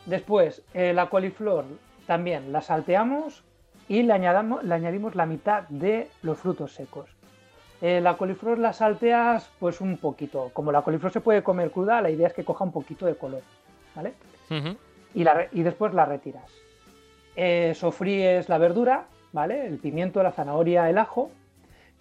Después, 0.06 0.62
eh, 0.74 0.92
la 0.92 1.08
coliflor 1.08 1.64
también 2.06 2.52
la 2.52 2.60
salteamos 2.60 3.42
y 3.88 4.02
le, 4.02 4.18
le 4.18 4.74
añadimos 4.74 5.14
la 5.14 5.26
mitad 5.26 5.62
de 5.68 6.10
los 6.22 6.38
frutos 6.38 6.72
secos. 6.74 7.10
Eh, 7.80 8.00
la 8.00 8.16
coliflor 8.16 8.58
la 8.58 8.72
salteas 8.72 9.50
pues 9.58 9.80
un 9.80 9.98
poquito. 9.98 10.50
Como 10.52 10.72
la 10.72 10.82
coliflor 10.82 11.12
se 11.12 11.20
puede 11.20 11.42
comer 11.42 11.70
cruda, 11.70 12.00
la 12.00 12.10
idea 12.10 12.28
es 12.28 12.34
que 12.34 12.44
coja 12.44 12.64
un 12.64 12.72
poquito 12.72 13.06
de 13.06 13.16
color, 13.16 13.42
¿vale? 13.94 14.14
y, 15.14 15.24
y 15.52 15.62
después 15.62 15.94
la 15.94 16.04
retiras. 16.04 16.50
sofríes 17.74 18.48
la 18.48 18.58
verdura 18.58 19.06
¿vale? 19.34 19.66
El 19.66 19.78
pimiento, 19.78 20.22
la 20.22 20.32
zanahoria, 20.32 20.88
el 20.88 20.96
ajo. 20.96 21.30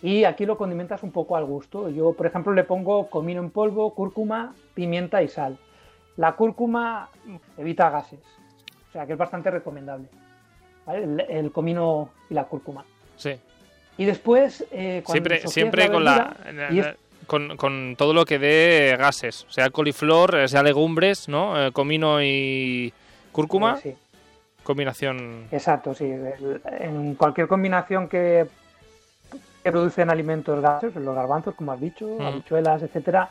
Y 0.02 0.24
aquí 0.24 0.46
lo 0.46 0.58
condimentas 0.58 1.04
un 1.04 1.12
poco 1.12 1.36
al 1.36 1.46
gusto. 1.46 1.89
Yo, 1.89 2.13
por 2.13 2.28
ejemplo, 2.28 2.54
le 2.54 2.63
pongo 2.63 3.10
comino 3.10 3.41
en 3.41 3.50
polvo, 3.50 3.93
cúrcuma, 3.93 4.54
pimienta 4.74 5.22
y 5.22 5.28
sal. 5.28 5.58
La 6.15 6.34
cúrcuma 6.34 7.10
evita 7.58 7.89
gases, 7.89 8.19
o 8.89 8.91
sea 8.91 9.08
que 9.08 9.13
es 9.13 9.17
bastante 9.17 9.50
recomendable. 9.50 10.08
El, 10.88 11.52
comino 11.52 12.10
y 12.30 12.34
la 12.36 12.43
cúrcuma. 12.43 12.86
Sí. 13.15 13.32
Y 13.98 14.06
después. 14.06 14.65
Eh, 14.72 15.02
siempre 15.08 15.48
siempre 15.48 15.89
con, 15.89 16.04
la, 16.04 16.36
con, 17.26 17.96
todo 17.96 18.13
lo 18.13 18.26
que 18.26 18.38
dé 18.38 18.96
gases, 19.00 19.48
sea 19.50 19.72
coliflor, 19.72 20.48
sea 20.48 20.62
legumbres, 20.62 21.30
¿no? 21.30 21.60
Eh, 21.60 21.72
comino 21.72 22.22
y 22.22 22.93
cúrcuma. 23.32 23.78
Sí. 23.78 23.96
Combinación. 24.63 25.47
Exacto, 25.52 25.93
sí. 25.93 26.12
En 26.80 27.15
cualquier 27.15 27.47
combinación 27.47 28.08
que, 28.08 28.47
producen 29.63 30.10
alimentos 30.10 30.62
gases, 30.62 30.95
los 30.95 31.15
garbanzos, 31.15 31.56
como 31.56 31.71
has 31.71 31.80
dicho, 31.80 32.08
mm. 32.19 32.21
habichuelas, 32.21 32.84
etcétera, 32.84 33.30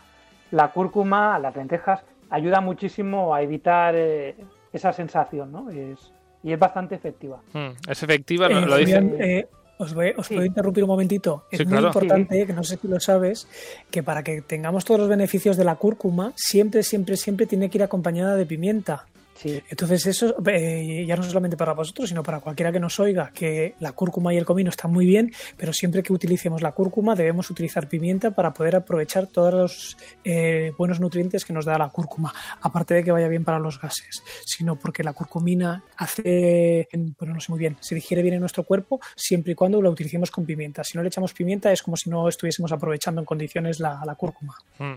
la 0.51 0.69
cúrcuma, 0.69 1.39
las 1.39 1.55
lentejas, 1.57 2.01
ayuda 2.31 2.61
muchísimo 2.61 3.35
a 3.35 3.43
evitar 3.43 3.95
eh, 3.97 4.35
esa 4.73 4.93
sensación, 4.93 5.53
¿no? 5.53 5.71
Es, 5.71 6.13
y 6.43 6.53
es 6.53 6.59
bastante 6.59 6.95
efectiva. 6.95 7.41
Mm, 7.53 7.91
es 7.91 8.03
efectiva, 8.03 8.47
eh, 8.47 8.61
lo 8.61 8.77
dice. 8.77 8.99
Eh, 9.19 9.49
os, 9.79 9.95
voy, 9.95 10.13
os 10.17 10.29
puedo 10.29 10.45
interrumpir 10.45 10.85
un 10.85 10.91
momentito. 10.91 11.45
Es 11.51 11.67
muy 11.67 11.79
importante, 11.79 12.47
que 12.47 12.53
no 12.53 12.63
sé 12.63 12.77
si 12.77 12.89
lo 12.89 13.01
sabes, 13.01 13.49
que 13.91 14.03
para 14.03 14.23
que 14.23 14.43
tengamos 14.43 14.85
todos 14.85 15.01
los 15.01 15.09
beneficios 15.09 15.57
de 15.57 15.65
la 15.65 15.77
cúrcuma, 15.77 16.33
siempre, 16.37 16.83
siempre, 16.83 17.17
siempre 17.17 17.47
tiene 17.47 17.69
que 17.69 17.79
ir 17.79 17.85
acompañada 17.85 18.37
de 18.37 18.47
pimienta. 18.47 19.07
Entonces 19.45 20.07
eso, 20.07 20.35
eh, 20.47 21.05
ya 21.07 21.17
no 21.17 21.23
solamente 21.23 21.57
para 21.57 21.73
vosotros, 21.73 22.09
sino 22.09 22.23
para 22.23 22.41
cualquiera 22.41 22.73
que 22.73 22.81
nos 22.81 22.99
oiga, 23.01 23.31
que 23.33 23.75
la 23.81 23.93
cúrcuma 23.93 24.33
y 24.35 24.39
el 24.39 24.45
comino 24.45 24.71
están 24.71 24.93
muy 24.93 25.07
bien, 25.07 25.33
pero 25.57 25.73
siempre 25.73 26.03
que 26.03 26.13
utilicemos 26.13 26.63
la 26.63 26.73
cúrcuma 26.73 27.15
debemos 27.15 27.51
utilizar 27.51 27.89
pimienta 27.89 28.31
para 28.31 28.53
poder 28.53 28.77
aprovechar 28.77 29.27
todos 29.27 29.55
los 29.55 29.97
eh, 30.25 30.73
buenos 30.79 31.01
nutrientes 31.01 31.45
que 31.45 31.53
nos 31.53 31.65
da 31.65 31.79
la 31.79 31.89
cúrcuma, 31.89 32.33
aparte 32.61 32.95
de 32.95 33.05
que 33.05 33.13
vaya 33.13 33.29
bien 33.29 33.45
para 33.45 33.59
los 33.59 33.81
gases, 33.81 34.23
sino 34.45 34.77
porque 34.77 35.03
la 35.03 35.13
curcumina 35.13 35.83
hace, 35.97 36.89
bueno, 37.19 37.35
no 37.35 37.41
sé 37.41 37.51
muy 37.51 37.59
bien, 37.59 37.77
se 37.81 37.95
digiere 37.95 38.23
bien 38.23 38.35
en 38.35 38.41
nuestro 38.41 38.65
cuerpo 38.65 39.01
siempre 39.17 39.53
y 39.53 39.55
cuando 39.55 39.81
la 39.83 39.91
utilicemos 39.91 40.31
con 40.31 40.45
pimienta. 40.45 40.85
Si 40.85 40.97
no 40.97 41.03
le 41.03 41.09
echamos 41.09 41.33
pimienta 41.33 41.73
es 41.73 41.83
como 41.83 41.97
si 41.97 42.11
no 42.11 42.29
estuviésemos 42.29 42.73
aprovechando 42.73 43.21
en 43.21 43.25
condiciones 43.25 43.81
la, 43.81 44.15
cúrcuma. 44.17 44.55
Mm. 44.79 44.95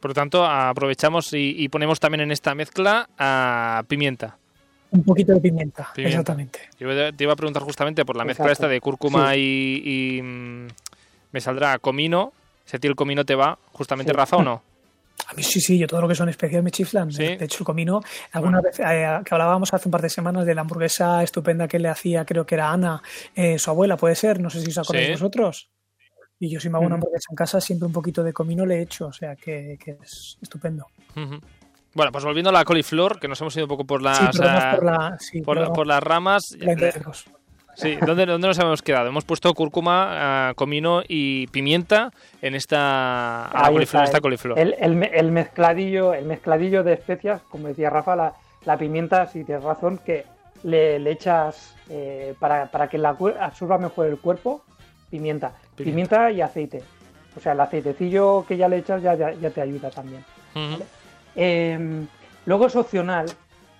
Por 0.00 0.10
lo 0.10 0.14
tanto, 0.14 0.44
aprovechamos 0.44 1.30
y, 1.32 1.68
ponemos 1.68 2.00
también 2.00 2.22
en 2.22 2.30
esta 2.30 2.54
mezcla 2.54 3.08
a 3.18 3.82
pimienta. 3.88 4.36
Un 4.90 5.02
poquito 5.02 5.32
de 5.32 5.40
pimienta, 5.40 5.88
exactamente. 5.96 6.60
Yo 6.78 6.88
te 7.14 7.24
iba 7.24 7.32
a 7.32 7.36
preguntar 7.36 7.62
justamente 7.62 8.04
por 8.04 8.16
la 8.16 8.24
mezcla 8.24 8.52
esta 8.52 8.68
de 8.68 8.80
cúrcuma 8.80 9.36
y, 9.36 10.20
mm, 10.22 10.66
me 11.32 11.40
saldrá 11.40 11.78
comino. 11.78 12.32
Si 12.64 12.76
a 12.76 12.80
ti 12.80 12.88
el 12.88 12.96
comino 12.96 13.24
te 13.24 13.34
va, 13.34 13.58
justamente 13.72 14.12
Rafa 14.12 14.36
o 14.36 14.42
no. 14.42 14.62
A 15.28 15.34
mí 15.34 15.42
sí, 15.42 15.60
sí, 15.60 15.78
yo 15.78 15.86
todo 15.86 16.02
lo 16.02 16.08
que 16.08 16.14
son 16.14 16.28
especias 16.28 16.62
me 16.62 16.70
chiflan. 16.70 17.08
De 17.08 17.38
hecho, 17.40 17.58
el 17.60 17.64
comino, 17.64 18.02
alguna 18.32 18.60
vez 18.60 18.78
eh, 18.78 19.20
que 19.24 19.34
hablábamos 19.34 19.72
hace 19.72 19.88
un 19.88 19.92
par 19.92 20.02
de 20.02 20.10
semanas 20.10 20.44
de 20.44 20.54
la 20.54 20.60
hamburguesa 20.60 21.22
estupenda 21.22 21.66
que 21.66 21.78
le 21.78 21.88
hacía, 21.88 22.24
creo 22.24 22.44
que 22.44 22.54
era 22.54 22.70
Ana, 22.70 23.02
eh, 23.34 23.58
su 23.58 23.70
abuela, 23.70 23.96
puede 23.96 24.14
ser, 24.14 24.40
no 24.40 24.50
sé 24.50 24.60
si 24.60 24.68
os 24.68 24.78
acordáis 24.78 25.12
vosotros. 25.12 25.70
Y 26.38 26.50
yo 26.50 26.60
si 26.60 26.68
me 26.68 26.76
hago 26.76 26.86
una 26.86 26.96
hamburguesa 26.96 27.28
en 27.30 27.36
casa, 27.36 27.60
siempre 27.60 27.86
un 27.86 27.92
poquito 27.92 28.22
de 28.22 28.32
comino 28.32 28.66
le 28.66 28.82
echo, 28.82 29.06
o 29.06 29.12
sea 29.12 29.36
que, 29.36 29.78
es 30.02 30.38
estupendo. 30.42 30.86
Bueno, 31.94 32.12
pues 32.12 32.24
volviendo 32.24 32.50
a 32.50 32.52
la 32.52 32.64
coliflor, 32.64 33.18
que 33.18 33.26
nos 33.26 33.40
hemos 33.40 33.56
ido 33.56 33.64
un 33.64 33.70
poco 33.70 33.84
por 33.86 34.02
las, 34.02 34.36
por, 35.44 35.86
las 35.86 36.02
ramas. 36.02 36.54
Sí, 37.74 37.96
¿dónde, 38.06 38.24
¿dónde, 38.24 38.48
nos 38.48 38.58
hemos 38.58 38.80
quedado? 38.80 39.08
Hemos 39.08 39.24
puesto 39.24 39.52
cúrcuma, 39.52 40.48
ah, 40.48 40.54
comino 40.54 41.02
y 41.06 41.46
pimienta 41.48 42.10
en 42.40 42.54
esta, 42.54 43.50
coliflor, 43.68 44.04
esta 44.04 44.20
coliflor. 44.20 44.58
El, 44.58 44.74
el, 44.78 45.30
mezcladillo, 45.30 46.14
el 46.14 46.24
mezcladillo 46.24 46.82
de 46.82 46.94
especias, 46.94 47.42
como 47.50 47.68
decía 47.68 47.90
Rafa, 47.90 48.16
la, 48.16 48.32
la 48.64 48.78
pimienta, 48.78 49.26
si 49.26 49.44
tienes 49.44 49.62
razón, 49.62 49.98
que 49.98 50.24
le, 50.62 50.98
le 50.98 51.10
echas 51.10 51.74
eh, 51.90 52.34
para, 52.40 52.70
para, 52.70 52.88
que 52.88 52.96
la 52.96 53.10
absorba 53.40 53.76
mejor 53.76 54.06
el 54.06 54.18
cuerpo, 54.18 54.62
pimienta. 55.10 55.52
Pimienta. 55.76 56.30
y 56.30 56.40
aceite. 56.40 56.82
O 57.36 57.40
sea, 57.40 57.52
el 57.52 57.60
aceitecillo 57.60 58.44
que 58.46 58.56
ya 58.56 58.68
le 58.68 58.78
echas 58.78 59.02
ya, 59.02 59.14
ya, 59.14 59.50
te 59.50 59.60
ayuda 59.60 59.90
también. 59.90 60.24
Em, 61.34 62.06
luego 62.46 62.66
es 62.66 62.76
opcional, 62.76 63.26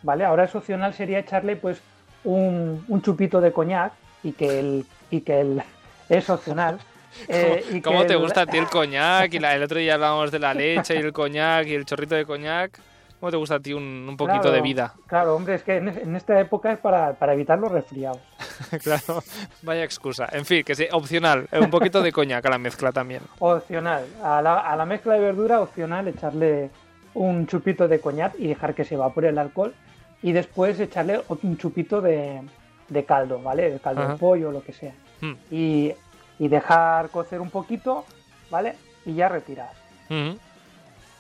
¿vale? 0.02 0.24
Ahora 0.24 0.44
es 0.44 0.54
opcional 0.54 0.92
sería 0.92 1.18
echarle 1.18 1.56
pues 1.56 1.80
un, 2.24 2.85
chupito 3.02 3.40
de 3.40 3.52
coñac 3.52 3.92
y 4.22 4.32
que 4.32 4.59
el, 4.59 4.87
y 5.11 5.22
que 5.22 5.40
el 5.40 5.62
es 6.09 6.30
opcional. 6.30 6.78
Eh, 7.28 7.80
¿Cómo, 7.82 8.04
te 8.04 8.14
gusta 8.14 8.42
a 8.42 8.46
ti 8.46 8.59
el 8.59 8.66
coñac? 8.70 9.32
Y 9.32 9.38
el 9.38 9.62
otro 9.62 9.78
día 9.78 9.94
hablábamos 9.94 10.30
de 10.30 10.38
la 10.38 10.52
leche 10.52 10.96
y 10.96 10.98
el 10.98 11.14
coñac 11.14 11.66
y 11.66 11.72
el 11.72 11.87
chorrito 11.87 12.14
de 12.14 12.26
coñac. 12.26 12.78
¿Cómo 13.20 13.31
te 13.31 13.37
gusta 13.37 13.55
a 13.57 13.61
ti 13.61 13.72
un, 13.72 14.14
poquito 14.16 14.52
de 14.52 14.61
vida? 14.61 14.94
Claro, 15.07 15.37
hombre, 15.37 15.55
es 15.55 15.62
que 15.62 15.76
en, 15.76 16.16
esta 16.16 16.38
época 16.38 16.72
es 16.72 16.79
para, 16.79 17.16
evitar 17.33 17.59
los 17.59 17.72
resfriados. 17.72 18.20
claro, 18.83 19.22
vaya 19.62 19.85
excusa. 19.85 20.29
En 20.33 20.44
fin, 20.44 20.62
que 20.62 20.74
sí, 20.74 20.87
opcional, 20.92 21.48
un 21.52 21.70
poquito 21.70 22.02
de 22.02 22.12
coñac 22.12 22.44
a 22.44 22.50
la 22.50 22.59
mezcla 22.59 22.92
también. 22.92 23.22
Opcional, 23.38 24.05
a 24.22 24.42
la, 24.42 24.61
a 24.61 24.76
la 24.76 24.85
mezcla 24.85 25.14
de 25.14 25.20
verdura 25.20 25.61
opcional 25.61 26.09
echarle 26.09 26.70
un 27.14 27.46
chupito 27.46 27.88
de 27.88 28.00
coñac 28.00 28.35
y 28.38 28.46
dejar 28.46 28.74
que 28.74 28.85
se 28.85 28.94
evapore 28.94 29.31
el 29.31 29.38
alcohol 29.38 29.74
y 30.22 30.33
después 30.33 30.79
echarle 30.79 31.22
un 31.42 31.57
chupito 31.57 32.00
de, 32.00 32.42
caldo, 33.07 33.40
¿vale? 33.40 33.70
De 33.70 33.81
caldo 33.81 34.07
de 34.07 34.16
pollo 34.16 34.48
o 34.48 34.52
lo 34.52 34.62
que 34.62 34.72
sea. 34.72 34.92
Hmm. 35.20 35.35
Y, 35.50 35.94
dejar 36.38 37.09
cocer 37.09 37.40
un 37.40 37.50
poquito, 37.50 38.05
¿vale? 38.50 38.74
Y 39.07 39.14
ya 39.14 39.29
retiras. 39.29 39.72
Hmm. 40.09 40.33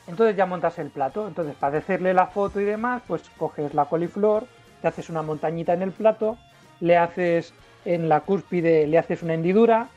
Entonces 0.06 0.36
ya 0.36 0.46
montas 0.46 0.78
el 0.78 0.90
plato. 0.90 1.26
Entonces 1.26 1.54
para 1.56 1.78
hacerle 1.78 2.14
la 2.14 2.26
foto 2.26 2.60
y 2.60 2.64
demás, 2.64 3.02
pues 3.06 3.22
coges 3.36 3.74
la 3.74 3.86
coliflor, 3.86 4.44
te 4.82 4.88
haces 4.88 5.10
una 5.10 5.22
montañita 5.22 5.72
en 5.72 5.82
el 5.82 5.92
plato, 5.92 6.36
le 6.80 6.96
haces 6.96 7.52
en 7.84 8.08
la 8.08 8.20
cúspide, 8.20 8.86
le 8.86 8.98
haces 8.98 9.22
una 9.22 9.34
hendidura, 9.34 9.88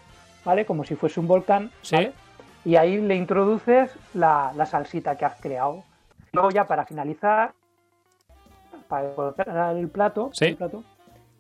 ¿vale? 0.46 0.66
Como 0.66 0.84
si 0.84 0.96
fuese 0.96 1.20
un 1.20 1.28
volcán, 1.28 1.72
¿vale? 1.92 2.14
Y 2.66 2.76
ahí 2.76 3.00
le 3.02 3.16
introduces 3.16 3.92
la, 4.14 4.52
la 4.56 4.66
salsita 4.66 5.18
que 5.18 5.26
has 5.26 5.40
creado. 5.40 5.84
Luego 6.34 6.52
ya 6.52 6.68
para 6.68 6.86
finalizar, 6.86 7.54
para 8.88 9.14
colocar 9.14 9.76
el 9.76 9.88
plato, 9.90 10.32
el 10.40 10.56
plato 10.56 10.84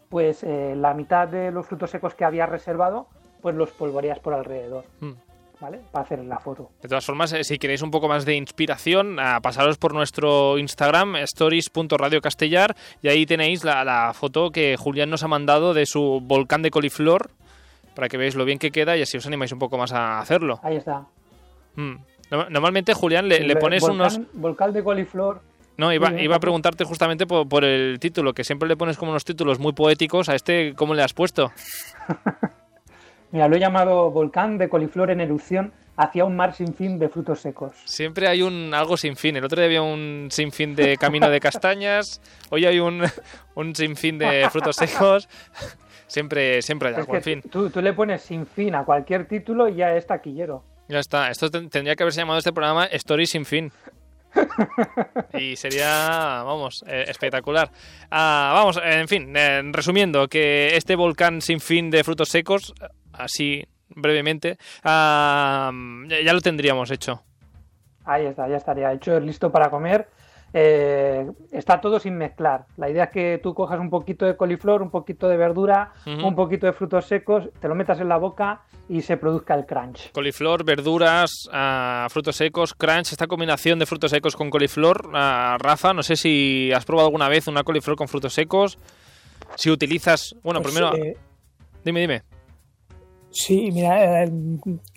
pues 0.10 0.44
eh, 0.44 0.76
la 0.76 0.94
mitad 0.94 1.28
de 1.28 1.52
los 1.52 1.68
frutos 1.68 1.92
secos 1.92 2.16
que 2.16 2.26
había 2.26 2.48
reservado, 2.48 3.08
pues 3.42 3.56
los 3.56 3.70
polvoreas 3.72 4.20
por 4.20 4.34
alrededor. 4.34 4.84
Hmm. 5.00 5.14
¿Vale? 5.60 5.82
Para 5.91 6.06
hacer 6.06 6.24
la 6.24 6.39
foto. 6.39 6.69
De 6.82 6.88
todas 6.88 7.06
formas, 7.06 7.34
eh, 7.34 7.43
si 7.43 7.58
queréis 7.58 7.82
un 7.82 7.91
poco 7.91 8.08
más 8.08 8.26
de 8.26 8.36
inspiración, 8.36 9.17
pasaros 9.41 9.78
por 9.78 9.93
nuestro 9.93 10.58
Instagram, 10.58 11.17
stories.radiocastellar, 11.17 12.76
y 13.02 13.10
ahí 13.10 13.26
tenéis 13.26 13.63
la, 13.63 14.12
foto 14.13 14.52
que 14.52 14.78
Julián 14.78 15.10
nos 15.10 15.24
ha 15.24 15.28
mandado 15.28 15.74
de 15.74 15.86
su 15.86 16.22
volcán 16.24 16.62
de 16.62 16.72
coliflor, 16.72 17.32
para 17.93 18.08
que 18.08 18.17
veáis 18.17 18.36
lo 18.36 18.45
bien 18.45 18.60
que 18.60 18.72
queda 18.72 18.95
y 18.95 19.02
así 19.02 19.17
os 19.17 19.28
animáis 19.28 19.52
un 19.52 19.60
poco 19.60 19.78
más 19.78 19.91
a 19.91 20.19
hacerlo. 20.19 20.60
Ahí 20.63 20.78
está. 20.78 21.06
Hmm. 21.76 21.95
Normalmente, 22.32 22.93
Julián, 22.93 23.28
le, 23.28 23.56
pones 23.56 23.84
unos... 23.84 24.19
Volcán 24.34 24.72
de 24.72 24.84
coliflor 24.84 25.41
no, 25.80 25.93
iba, 25.93 26.12
iba 26.22 26.36
a 26.36 26.39
preguntarte 26.41 26.84
justamente 26.84 27.26
por, 27.26 27.63
el 27.63 28.02
título, 28.02 28.34
que 28.34 28.43
siempre 28.43 28.67
le 28.67 28.76
pones 28.76 28.98
como 28.98 29.12
unos 29.12 29.24
títulos 29.24 29.60
muy 29.60 29.72
poéticos. 29.72 30.28
¿A 30.28 30.36
este 30.36 30.74
cómo 30.76 30.93
le 30.93 31.02
has 31.02 31.13
puesto? 31.13 31.54
Mira, 33.32 33.48
lo 33.48 33.56
he 33.56 33.60
llamado 33.60 34.10
Volcán 34.12 34.58
de 34.58 34.70
coliflor 34.70 35.12
en 35.12 35.22
erupción 35.22 35.72
hacia 35.98 36.24
un 36.24 36.36
mar 36.36 36.54
sin 36.56 36.74
fin 36.74 36.98
de 36.98 37.10
frutos 37.10 37.42
secos. 37.42 37.74
Siempre 37.86 38.28
hay 38.28 38.42
un 38.42 38.74
algo 38.74 38.96
sin 38.96 39.15
fin. 39.15 39.36
El 39.36 39.44
otro 39.44 39.58
día 39.58 39.65
había 39.65 39.82
un 39.82 40.30
sinfín 40.32 40.76
de 40.76 40.98
camino 40.98 41.30
de 41.30 41.39
castañas. 41.39 42.22
Hoy 42.50 42.65
hay 42.65 42.80
un, 42.80 43.04
un 43.56 43.76
sinfín 43.76 44.18
de 44.18 44.50
frutos 44.50 44.78
secos. 44.78 45.28
Siempre, 46.08 46.62
siempre 46.62 46.89
hay 46.89 46.96
algo, 46.96 47.15
en 47.15 47.22
fin. 47.22 47.42
Tú, 47.52 47.70
tú, 47.70 47.82
le 47.82 47.94
pones 47.94 48.22
sin 48.24 48.48
fin 48.48 48.74
a 48.74 48.84
cualquier 48.84 49.28
título 49.28 49.68
y 49.68 49.76
ya 49.76 49.96
es 49.96 50.08
taquillero. 50.08 50.63
Ya 50.88 51.00
está. 51.00 51.30
Esto 51.30 51.52
tendría 51.52 51.96
que 51.96 52.02
haberse 52.02 52.22
llamado 52.22 52.39
este 52.39 52.52
programa 52.52 52.86
Story 52.86 53.28
sin 53.28 53.46
fin 53.46 53.72
y 55.39 55.56
sería, 55.56 56.44
vamos, 56.44 56.84
eh, 56.88 57.06
espectacular. 57.08 57.72
Ah, 58.12 58.52
vamos, 58.56 58.80
en 58.84 59.08
fin, 59.08 59.34
eh, 59.36 59.62
resumiendo, 59.72 60.28
que 60.28 60.76
este 60.76 60.96
volcán 60.96 61.42
sin 61.42 61.60
fin 61.60 61.89
de 61.89 62.04
frutos 62.04 62.30
secos, 62.30 62.74
así 63.20 63.66
brevemente, 63.90 64.58
ah, 64.84 65.72
ya 66.24 66.34
lo 66.34 66.42
tendríamos 66.42 66.92
hecho. 66.92 67.22
Ahí 68.06 68.26
está, 68.26 68.48
ya 68.48 68.58
estaría 68.58 68.92
hecho, 68.94 69.20
listo 69.20 69.52
para 69.52 69.70
comer 69.70 70.08
eh, 70.54 71.30
está 71.52 71.80
todo 71.80 72.00
sin 72.00 72.18
mezclar. 72.18 72.66
La 72.78 72.90
idea 72.90 73.06
es 73.06 73.10
que 73.12 73.40
tú 73.42 73.54
cojas 73.54 73.80
un 73.80 73.90
poquito 73.90 74.26
de 74.26 74.36
coliflor, 74.36 74.82
un 74.82 74.90
poquito 74.90 75.28
de 75.28 75.38
verdura, 75.38 75.94
un 76.06 76.36
poquito 76.36 76.66
de 76.66 76.74
frutos 76.74 77.06
secos, 77.06 77.50
te 77.60 77.68
lo 77.68 77.76
metas 77.76 78.00
en 78.00 78.10
la 78.10 78.18
boca 78.18 78.62
y 78.88 79.02
se 79.02 79.18
produzca 79.18 79.54
el 79.54 79.66
crunch. 79.66 80.12
Coliflor, 80.12 80.64
verduras, 80.64 81.48
ah, 81.52 82.08
frutos 82.10 82.36
secos, 82.36 82.74
crunch, 82.74 83.12
esta 83.12 83.28
combinación 83.28 83.78
de 83.78 83.86
frutos 83.86 84.12
secos 84.12 84.36
con 84.36 84.50
coliflor, 84.50 85.12
ah, 85.14 85.58
Rafa, 85.60 85.94
no 85.94 86.02
sé 86.02 86.16
si 86.16 86.72
has 86.74 86.86
probado 86.86 87.08
alguna 87.08 87.30
vez 87.30 87.48
una 87.48 87.64
coliflor 87.64 87.96
con 87.96 88.08
frutos 88.08 88.34
secos. 88.34 88.80
Si 89.56 89.70
utilizas, 89.70 90.36
bueno, 90.44 90.62
pues, 90.62 90.74
primero, 90.74 90.96
eh, 90.96 91.16
dime, 91.84 92.02
dime. 92.02 92.38
Sí, 93.32 93.70
mira, 93.72 94.24
eh, 94.24 94.32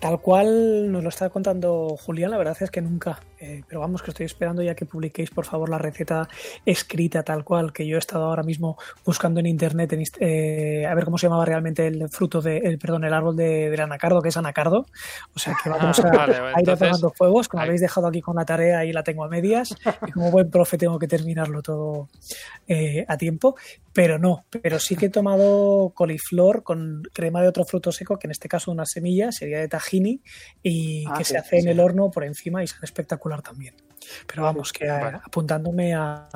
tal 0.00 0.20
cual 0.20 0.90
nos 0.90 1.02
lo 1.02 1.08
está 1.08 1.28
contando 1.28 1.96
Julián, 1.98 2.30
la 2.30 2.38
verdad 2.38 2.56
es 2.60 2.70
que 2.70 2.80
nunca. 2.80 3.20
Eh, 3.42 3.64
pero 3.66 3.80
vamos, 3.80 4.02
que 4.02 4.12
estoy 4.12 4.26
esperando 4.26 4.62
ya 4.62 4.76
que 4.76 4.86
publiquéis, 4.86 5.30
por 5.30 5.44
favor, 5.44 5.68
la 5.68 5.76
receta 5.76 6.28
escrita 6.64 7.24
tal 7.24 7.42
cual, 7.42 7.72
que 7.72 7.84
yo 7.84 7.96
he 7.96 7.98
estado 7.98 8.26
ahora 8.26 8.44
mismo 8.44 8.78
buscando 9.04 9.40
en 9.40 9.46
internet 9.46 9.92
eh, 10.20 10.86
a 10.86 10.94
ver 10.94 11.04
cómo 11.04 11.18
se 11.18 11.26
llamaba 11.26 11.44
realmente 11.44 11.88
el 11.88 12.08
fruto 12.08 12.40
de, 12.40 12.58
el, 12.58 12.78
perdón, 12.78 13.02
el 13.02 13.12
árbol 13.12 13.34
de, 13.34 13.68
del 13.68 13.80
anacardo, 13.80 14.22
que 14.22 14.28
es 14.28 14.36
anacardo. 14.36 14.86
O 15.34 15.40
sea 15.40 15.56
que 15.60 15.68
vamos 15.68 15.98
a, 15.98 16.08
ir 16.60 16.70
apagando 16.70 17.10
fuegos, 17.10 17.48
como 17.48 17.64
habéis 17.64 17.80
dejado 17.80 18.06
aquí 18.06 18.20
con 18.20 18.36
la 18.36 18.44
tarea 18.44 18.84
y 18.84 18.92
la 18.92 19.02
tengo 19.02 19.24
a 19.24 19.28
medias, 19.28 19.74
y 20.06 20.12
como 20.12 20.30
buen 20.30 20.48
profe 20.48 20.78
tengo 20.78 21.00
que 21.00 21.08
terminarlo 21.08 21.62
todo 21.62 22.10
a 23.08 23.16
tiempo. 23.16 23.56
Pero 23.92 24.18
no, 24.18 24.46
pero 24.50 24.78
sí 24.78 24.96
que 24.96 25.06
he 25.06 25.10
tomado 25.10 25.90
coliflor 25.94 26.62
con 26.62 27.02
crema 27.12 27.42
de 27.42 27.48
otro 27.48 27.64
fruto 27.66 27.92
seco 27.92 28.18
que 28.18 28.26
en 28.26 28.30
este 28.30 28.48
caso 28.48 28.70
una 28.70 28.86
semilla 28.86 29.32
sería 29.32 29.58
de 29.58 29.68
tahini 29.68 30.22
y 30.62 31.04
ah, 31.08 31.14
que 31.18 31.24
se 31.24 31.36
hace 31.36 31.58
en 31.58 31.68
el 31.68 31.78
horno 31.78 32.10
por 32.10 32.24
encima 32.24 32.62
y 32.64 32.66
sale 32.66 32.84
espectacular 32.84 33.31
también. 33.40 33.74
Pero 34.26 34.42
vamos, 34.42 34.72
que 34.72 34.90
apuntándome 34.90 35.94
a, 35.94 36.28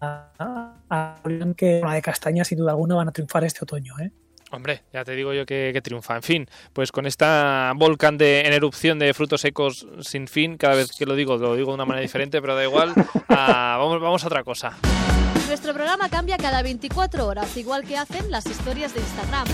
a, 0.00 1.16
que 1.56 1.80
una 1.82 1.94
de 1.94 2.02
castañas 2.02 2.48
sin 2.48 2.58
duda 2.58 2.70
alguna 2.70 2.94
van 2.94 3.08
a 3.08 3.12
triunfar 3.12 3.44
este 3.44 3.64
otoño, 3.64 3.98
¿eh? 4.00 4.10
Hombre, 4.52 4.82
ya 4.92 5.02
te 5.02 5.12
digo 5.12 5.32
yo 5.32 5.46
que, 5.46 5.80
triunfa. 5.82 6.16
En 6.16 6.22
fin, 6.22 6.46
pues 6.74 6.92
con 6.92 7.06
esta 7.06 7.72
volcán 7.74 8.18
de, 8.18 8.42
en 8.42 8.52
erupción 8.52 8.98
de 8.98 9.14
frutos 9.14 9.40
secos 9.40 9.86
sin 10.00 10.28
fin, 10.28 10.58
cada 10.58 10.74
vez 10.74 10.92
que 10.92 11.06
lo 11.06 11.14
digo, 11.14 11.38
lo 11.38 11.56
digo 11.56 11.70
de 11.70 11.74
una 11.74 11.86
manera 11.86 12.02
diferente, 12.02 12.40
pero 12.40 12.54
da 12.54 12.64
igual. 12.64 12.92
Ah, 13.34 13.76
vamos, 13.78 14.00
vamos 14.00 14.22
a 14.24 14.26
otra 14.26 14.44
cosa. 14.44 14.76
Nuestro 15.52 15.74
programa 15.74 16.08
cambia 16.08 16.38
cada 16.38 16.62
24 16.62 17.26
horas, 17.26 17.54
igual 17.58 17.84
que 17.84 17.98
hacen 17.98 18.30
las 18.30 18.46
historias 18.46 18.94
de 18.94 19.00
Instagram. 19.00 19.46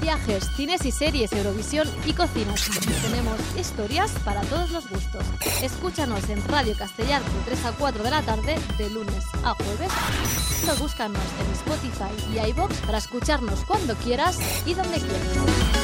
Viajes, 0.00 0.48
cines 0.56 0.86
y 0.86 0.90
series, 0.90 1.30
Eurovisión 1.34 1.86
y 2.06 2.14
cocina. 2.14 2.54
Tenemos 3.02 3.38
historias 3.54 4.10
para 4.24 4.40
todos 4.40 4.70
los 4.70 4.88
gustos. 4.88 5.22
Escúchanos 5.62 6.30
en 6.30 6.42
Radio 6.48 6.74
Castellar 6.78 7.20
de 7.22 7.40
3 7.44 7.64
a 7.66 7.72
4 7.72 8.02
de 8.04 8.10
la 8.10 8.22
tarde, 8.22 8.56
de 8.78 8.88
lunes 8.88 9.22
a 9.44 9.52
jueves. 9.52 9.92
O 10.72 10.82
búscanos 10.82 11.20
en 11.44 11.52
Spotify 11.52 12.32
y 12.32 12.48
iBox 12.48 12.78
para 12.86 12.96
escucharnos 12.96 13.62
cuando 13.66 13.96
quieras 13.96 14.38
y 14.64 14.72
donde 14.72 14.98
quieras. 14.98 15.77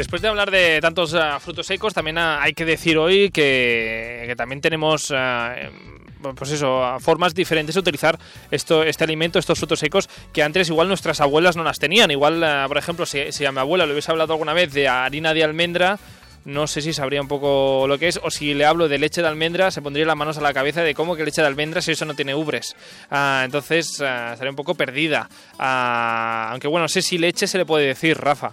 Después 0.00 0.22
de 0.22 0.28
hablar 0.28 0.50
de 0.50 0.78
tantos 0.80 1.12
uh, 1.12 1.38
frutos 1.40 1.66
secos, 1.66 1.92
también 1.92 2.16
uh, 2.16 2.38
hay 2.40 2.54
que 2.54 2.64
decir 2.64 2.96
hoy 2.96 3.30
que, 3.30 4.32
también 4.34 4.62
tenemos 4.62 5.10
uh, 5.10 6.34
pues 6.34 6.52
eso, 6.52 6.96
formas 7.00 7.34
diferentes 7.34 7.74
de 7.74 7.80
utilizar 7.80 8.18
esto, 8.50 8.82
este 8.82 9.04
alimento, 9.04 9.38
estos 9.38 9.58
frutos 9.58 9.78
secos, 9.78 10.08
que 10.32 10.42
antes 10.42 10.70
igual 10.70 10.88
nuestras 10.88 11.20
abuelas 11.20 11.54
no 11.56 11.64
las 11.64 11.78
tenían. 11.78 12.10
Igual, 12.10 12.42
por 12.66 12.78
ejemplo, 12.78 13.04
si, 13.04 13.44
a 13.44 13.52
mi 13.52 13.58
abuela 13.58 13.84
le 13.84 13.92
hubiese 13.92 14.10
hablado 14.10 14.32
alguna 14.32 14.54
vez 14.54 14.72
de 14.72 14.88
harina 14.88 15.34
de 15.34 15.44
almendra, 15.44 15.98
no 16.46 16.66
sé 16.66 16.80
si 16.80 16.94
sabría 16.94 17.20
un 17.20 17.28
poco 17.28 17.86
lo 17.86 17.98
que 17.98 18.08
es, 18.08 18.20
o 18.22 18.30
si 18.30 18.54
le 18.54 18.64
hablo 18.64 18.88
de 18.88 18.98
leche 18.98 19.20
de 19.20 19.28
almendra, 19.28 19.70
se 19.70 19.82
pondría 19.82 20.06
las 20.06 20.16
manos 20.16 20.38
a 20.38 20.40
la 20.40 20.54
cabeza 20.54 20.82
de 20.82 20.94
cómo 20.94 21.16
que 21.16 21.24
leche 21.24 21.42
de 21.42 21.46
almendra 21.46 21.82
si 21.82 21.92
eso 21.92 22.06
no 22.06 22.14
tiene 22.14 22.34
ubres. 22.34 22.74
Ah, 23.10 23.42
entonces 23.44 24.00
ah, 24.00 24.30
estaría 24.32 24.50
un 24.50 24.56
poco 24.56 24.74
perdida. 24.74 25.28
Ah, 25.58 26.48
aunque 26.52 26.68
bueno, 26.68 26.84
no 26.84 26.88
sé 26.88 27.02
si 27.02 27.18
leche 27.18 27.46
se 27.46 27.58
le 27.58 27.66
puede 27.66 27.86
decir, 27.86 28.18
Rafa, 28.18 28.52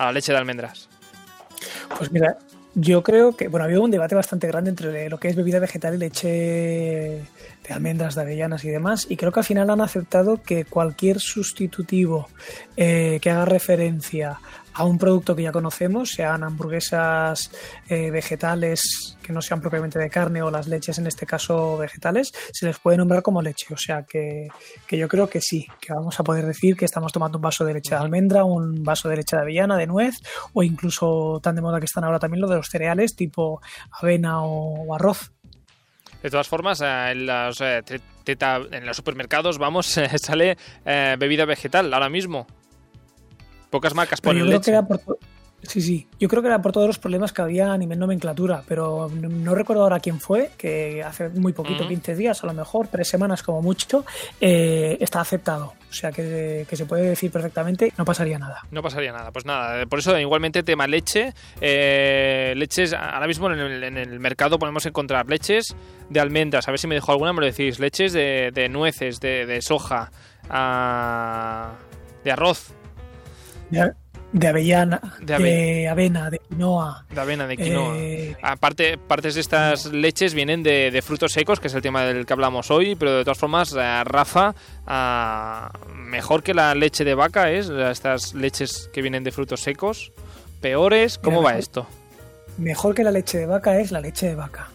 a 0.00 0.06
la 0.06 0.12
leche 0.12 0.32
de 0.32 0.38
almendras. 0.38 0.88
Pues 1.98 2.10
mira, 2.10 2.38
yo 2.74 3.02
creo 3.02 3.36
que, 3.36 3.48
bueno, 3.48 3.64
ha 3.64 3.66
habido 3.66 3.82
un 3.82 3.90
debate 3.90 4.14
bastante 4.14 4.46
grande 4.46 4.70
entre 4.70 5.10
lo 5.10 5.20
que 5.20 5.28
es 5.28 5.36
bebida 5.36 5.58
vegetal 5.58 5.94
y 5.94 5.98
leche 5.98 6.28
de 6.28 7.74
almendras, 7.74 8.14
de 8.14 8.22
avellanas 8.22 8.64
y 8.64 8.70
demás, 8.70 9.06
y 9.10 9.16
creo 9.16 9.30
que 9.30 9.40
al 9.40 9.44
final 9.44 9.68
han 9.68 9.82
aceptado 9.82 10.42
que 10.42 10.64
cualquier 10.64 11.20
sustitutivo 11.20 12.28
eh, 12.78 13.18
que 13.20 13.30
haga 13.30 13.44
referencia 13.44 14.40
a 14.74 14.84
un 14.84 14.98
producto 14.98 15.34
que 15.34 15.42
ya 15.42 15.52
conocemos, 15.52 16.10
sean 16.10 16.44
hamburguesas 16.44 17.50
eh, 17.88 18.10
vegetales 18.10 19.16
que 19.22 19.32
no 19.32 19.42
sean 19.42 19.60
propiamente 19.60 19.98
de 19.98 20.10
carne 20.10 20.42
o 20.42 20.50
las 20.50 20.66
leches 20.66 20.98
en 20.98 21.06
este 21.06 21.26
caso 21.26 21.76
vegetales, 21.76 22.32
se 22.52 22.66
les 22.66 22.78
puede 22.78 22.96
nombrar 22.96 23.22
como 23.22 23.42
leche. 23.42 23.72
O 23.72 23.76
sea 23.76 24.04
que, 24.04 24.48
que, 24.86 24.98
yo 24.98 25.08
creo 25.08 25.28
que 25.28 25.40
sí, 25.40 25.66
que 25.80 25.92
vamos 25.92 26.18
a 26.18 26.24
poder 26.24 26.46
decir 26.46 26.76
que 26.76 26.84
estamos 26.84 27.12
tomando 27.12 27.38
un 27.38 27.42
vaso 27.42 27.64
de 27.64 27.74
leche 27.74 27.94
de 27.94 28.00
almendra, 28.00 28.44
un 28.44 28.82
vaso 28.82 29.08
de 29.08 29.16
leche 29.16 29.36
de 29.36 29.42
avellana, 29.42 29.76
de 29.76 29.86
nuez, 29.86 30.16
o 30.52 30.62
incluso 30.62 31.40
tan 31.42 31.54
de 31.54 31.62
moda 31.62 31.78
que 31.78 31.86
están 31.86 32.04
ahora 32.04 32.18
también 32.18 32.40
lo 32.40 32.48
de 32.48 32.56
los 32.56 32.68
cereales 32.68 33.14
tipo 33.14 33.60
avena 34.00 34.42
o, 34.42 34.86
o 34.86 34.94
arroz. 34.94 35.32
De 36.22 36.30
todas 36.30 36.48
formas, 36.48 36.80
eh, 36.80 37.10
en 37.12 37.26
los, 37.26 37.60
eh, 37.60 37.82
teta, 38.24 38.60
en 38.70 38.84
los 38.84 38.96
supermercados, 38.96 39.58
vamos, 39.58 39.86
sale 40.16 40.56
bebida 40.84 41.44
vegetal 41.44 41.92
ahora 41.92 42.08
mismo. 42.08 42.46
Pocas 43.70 43.94
marcas 43.94 44.20
ponen 44.20 44.48
leche. 44.48 44.72
Por, 44.82 45.18
sí, 45.62 45.80
sí. 45.80 46.08
Yo 46.18 46.28
creo 46.28 46.42
que 46.42 46.48
era 46.48 46.60
por 46.60 46.72
todos 46.72 46.86
los 46.86 46.98
problemas 46.98 47.32
que 47.32 47.42
había 47.42 47.72
a 47.72 47.78
nivel 47.78 47.98
nomenclatura, 47.98 48.62
pero 48.66 49.08
no 49.08 49.54
recuerdo 49.54 49.84
ahora 49.84 50.00
quién 50.00 50.20
fue, 50.20 50.50
que 50.56 51.02
hace 51.02 51.28
muy 51.28 51.52
poquito, 51.52 51.84
uh 51.84 51.86
-huh. 51.86 51.90
15 51.90 52.16
días, 52.16 52.42
a 52.42 52.46
lo 52.46 52.54
mejor, 52.54 52.88
tres 52.88 53.08
semanas 53.08 53.42
como 53.42 53.62
mucho, 53.62 54.04
eh, 54.40 54.96
está 55.00 55.20
aceptado. 55.20 55.74
O 55.88 55.92
sea 55.92 56.12
que, 56.12 56.66
que, 56.68 56.76
se 56.76 56.86
puede 56.86 57.02
decir 57.02 57.32
perfectamente, 57.32 57.92
no 57.98 58.04
pasaría 58.04 58.38
nada. 58.38 58.64
No 58.70 58.80
pasaría 58.82 59.12
nada, 59.12 59.32
pues 59.32 59.44
nada. 59.44 59.84
Por 59.86 59.98
eso, 59.98 60.16
igualmente, 60.18 60.62
tema 60.62 60.86
leche. 60.86 61.32
Eh, 61.60 62.54
leches, 62.56 62.92
ahora 62.92 63.26
mismo 63.26 63.50
en 63.50 63.58
el, 63.58 63.82
en 63.82 63.96
el, 63.96 64.20
mercado 64.20 64.58
podemos 64.58 64.86
encontrar 64.86 65.28
leches 65.28 65.74
de 66.08 66.20
almendras. 66.20 66.68
A 66.68 66.70
ver 66.70 66.78
si 66.78 66.86
me 66.86 66.94
dejo 66.94 67.10
alguna, 67.10 67.32
me 67.32 67.40
lo 67.40 67.46
decís. 67.46 67.80
Leches 67.80 68.12
de, 68.12 68.50
de 68.54 68.68
nueces, 68.68 69.18
de, 69.20 69.46
de 69.46 69.60
soja, 69.62 70.12
uh, 70.48 71.74
de 72.24 72.30
arroz. 72.30 72.72
De, 73.70 73.92
de 74.32 74.48
avellana, 74.48 75.00
de, 75.20 75.34
ave... 75.34 75.50
de, 75.50 75.88
avena, 75.88 76.30
de 76.30 76.38
quinoa. 76.38 77.04
De 77.10 77.20
avena, 77.20 77.46
de 77.46 77.56
quinoa. 77.56 77.96
Eh... 77.96 78.36
Aparte, 78.42 78.96
partes 78.98 79.34
de 79.34 79.40
estas 79.40 79.86
leches 79.86 80.34
vienen 80.34 80.62
de, 80.62 80.90
de, 80.90 81.02
frutos 81.02 81.32
secos, 81.32 81.58
que 81.60 81.68
es 81.68 81.74
el 81.74 81.82
tema 81.82 82.04
del 82.04 82.26
que 82.26 82.32
hablamos 82.32 82.70
hoy, 82.70 82.94
pero 82.94 83.18
de 83.18 83.24
todas 83.24 83.38
formas, 83.38 83.74
eh, 83.76 84.04
Rafa, 84.04 84.54
uh, 84.86 85.94
mejor 85.94 86.42
que 86.42 86.54
la 86.54 86.74
leche 86.74 87.04
de 87.04 87.14
vaca 87.14 87.50
es, 87.50 87.68
estas 87.68 88.34
leches 88.34 88.88
que 88.92 89.02
vienen 89.02 89.24
de 89.24 89.32
frutos 89.32 89.60
secos, 89.60 90.12
peores, 90.60 91.18
¿cómo 91.18 91.38
Mira, 91.38 91.44
va 91.44 91.50
mejor, 91.50 91.60
esto? 91.60 91.86
Mejor 92.58 92.94
que 92.94 93.04
la 93.04 93.10
leche 93.10 93.38
de 93.38 93.46
vaca 93.46 93.78
es 93.80 93.90
la 93.90 94.00
leche 94.00 94.26
de 94.26 94.34
vaca. 94.36 94.68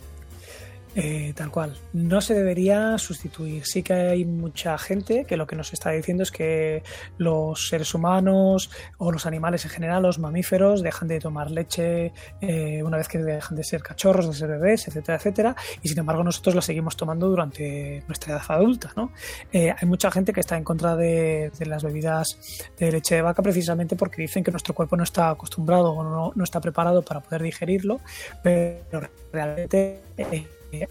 Eh, 0.95 1.33
tal 1.35 1.51
cual. 1.51 1.75
No 1.91 2.21
se 2.21 2.33
debería 2.33 2.97
sustituir. 2.97 3.65
Sí 3.65 3.83
que 3.83 3.93
hay 3.93 4.23
mucha 4.23 4.77
gente 4.77 5.25
que 5.25 5.35
lo 5.35 5.45
que 5.45 5.57
nos 5.57 5.73
está 5.73 5.91
diciendo 5.91 6.23
es 6.23 6.31
que 6.31 6.83
los 7.17 7.67
seres 7.67 7.93
humanos 7.93 8.71
o 8.97 9.11
los 9.11 9.25
animales 9.25 9.65
en 9.65 9.71
general, 9.71 10.03
los 10.03 10.19
mamíferos, 10.19 10.81
dejan 10.81 11.09
de 11.09 11.19
tomar 11.19 11.51
leche 11.51 12.13
eh, 12.39 12.81
una 12.81 12.95
vez 12.95 13.09
que 13.09 13.17
dejan 13.17 13.57
de 13.57 13.63
ser 13.65 13.83
cachorros, 13.83 14.27
de 14.27 14.33
ser 14.33 14.47
bebés, 14.47 14.87
etcétera, 14.87 15.17
etcétera. 15.17 15.55
Y 15.81 15.89
sin 15.89 15.99
embargo 15.99 16.23
nosotros 16.23 16.55
la 16.55 16.61
seguimos 16.61 16.95
tomando 16.95 17.27
durante 17.27 18.01
nuestra 18.07 18.35
edad 18.35 18.43
adulta. 18.47 18.93
¿no? 18.95 19.11
Eh, 19.51 19.75
hay 19.77 19.87
mucha 19.87 20.09
gente 20.11 20.31
que 20.31 20.39
está 20.39 20.55
en 20.55 20.63
contra 20.63 20.95
de, 20.95 21.51
de, 21.59 21.65
las 21.65 21.83
bebidas 21.83 22.37
de 22.79 22.91
leche 22.91 23.15
de 23.15 23.21
vaca 23.21 23.41
precisamente 23.41 23.97
porque 23.97 24.21
dicen 24.21 24.45
que 24.45 24.51
nuestro 24.51 24.73
cuerpo 24.73 24.95
no 24.95 25.03
está 25.03 25.29
acostumbrado 25.29 25.91
o 25.91 26.03
no, 26.03 26.31
no 26.33 26.43
está 26.43 26.61
preparado 26.61 27.01
para 27.01 27.19
poder 27.19 27.41
digerirlo, 27.41 27.99
pero 28.41 29.09
realmente 29.33 29.99
Yeah. 30.75 30.87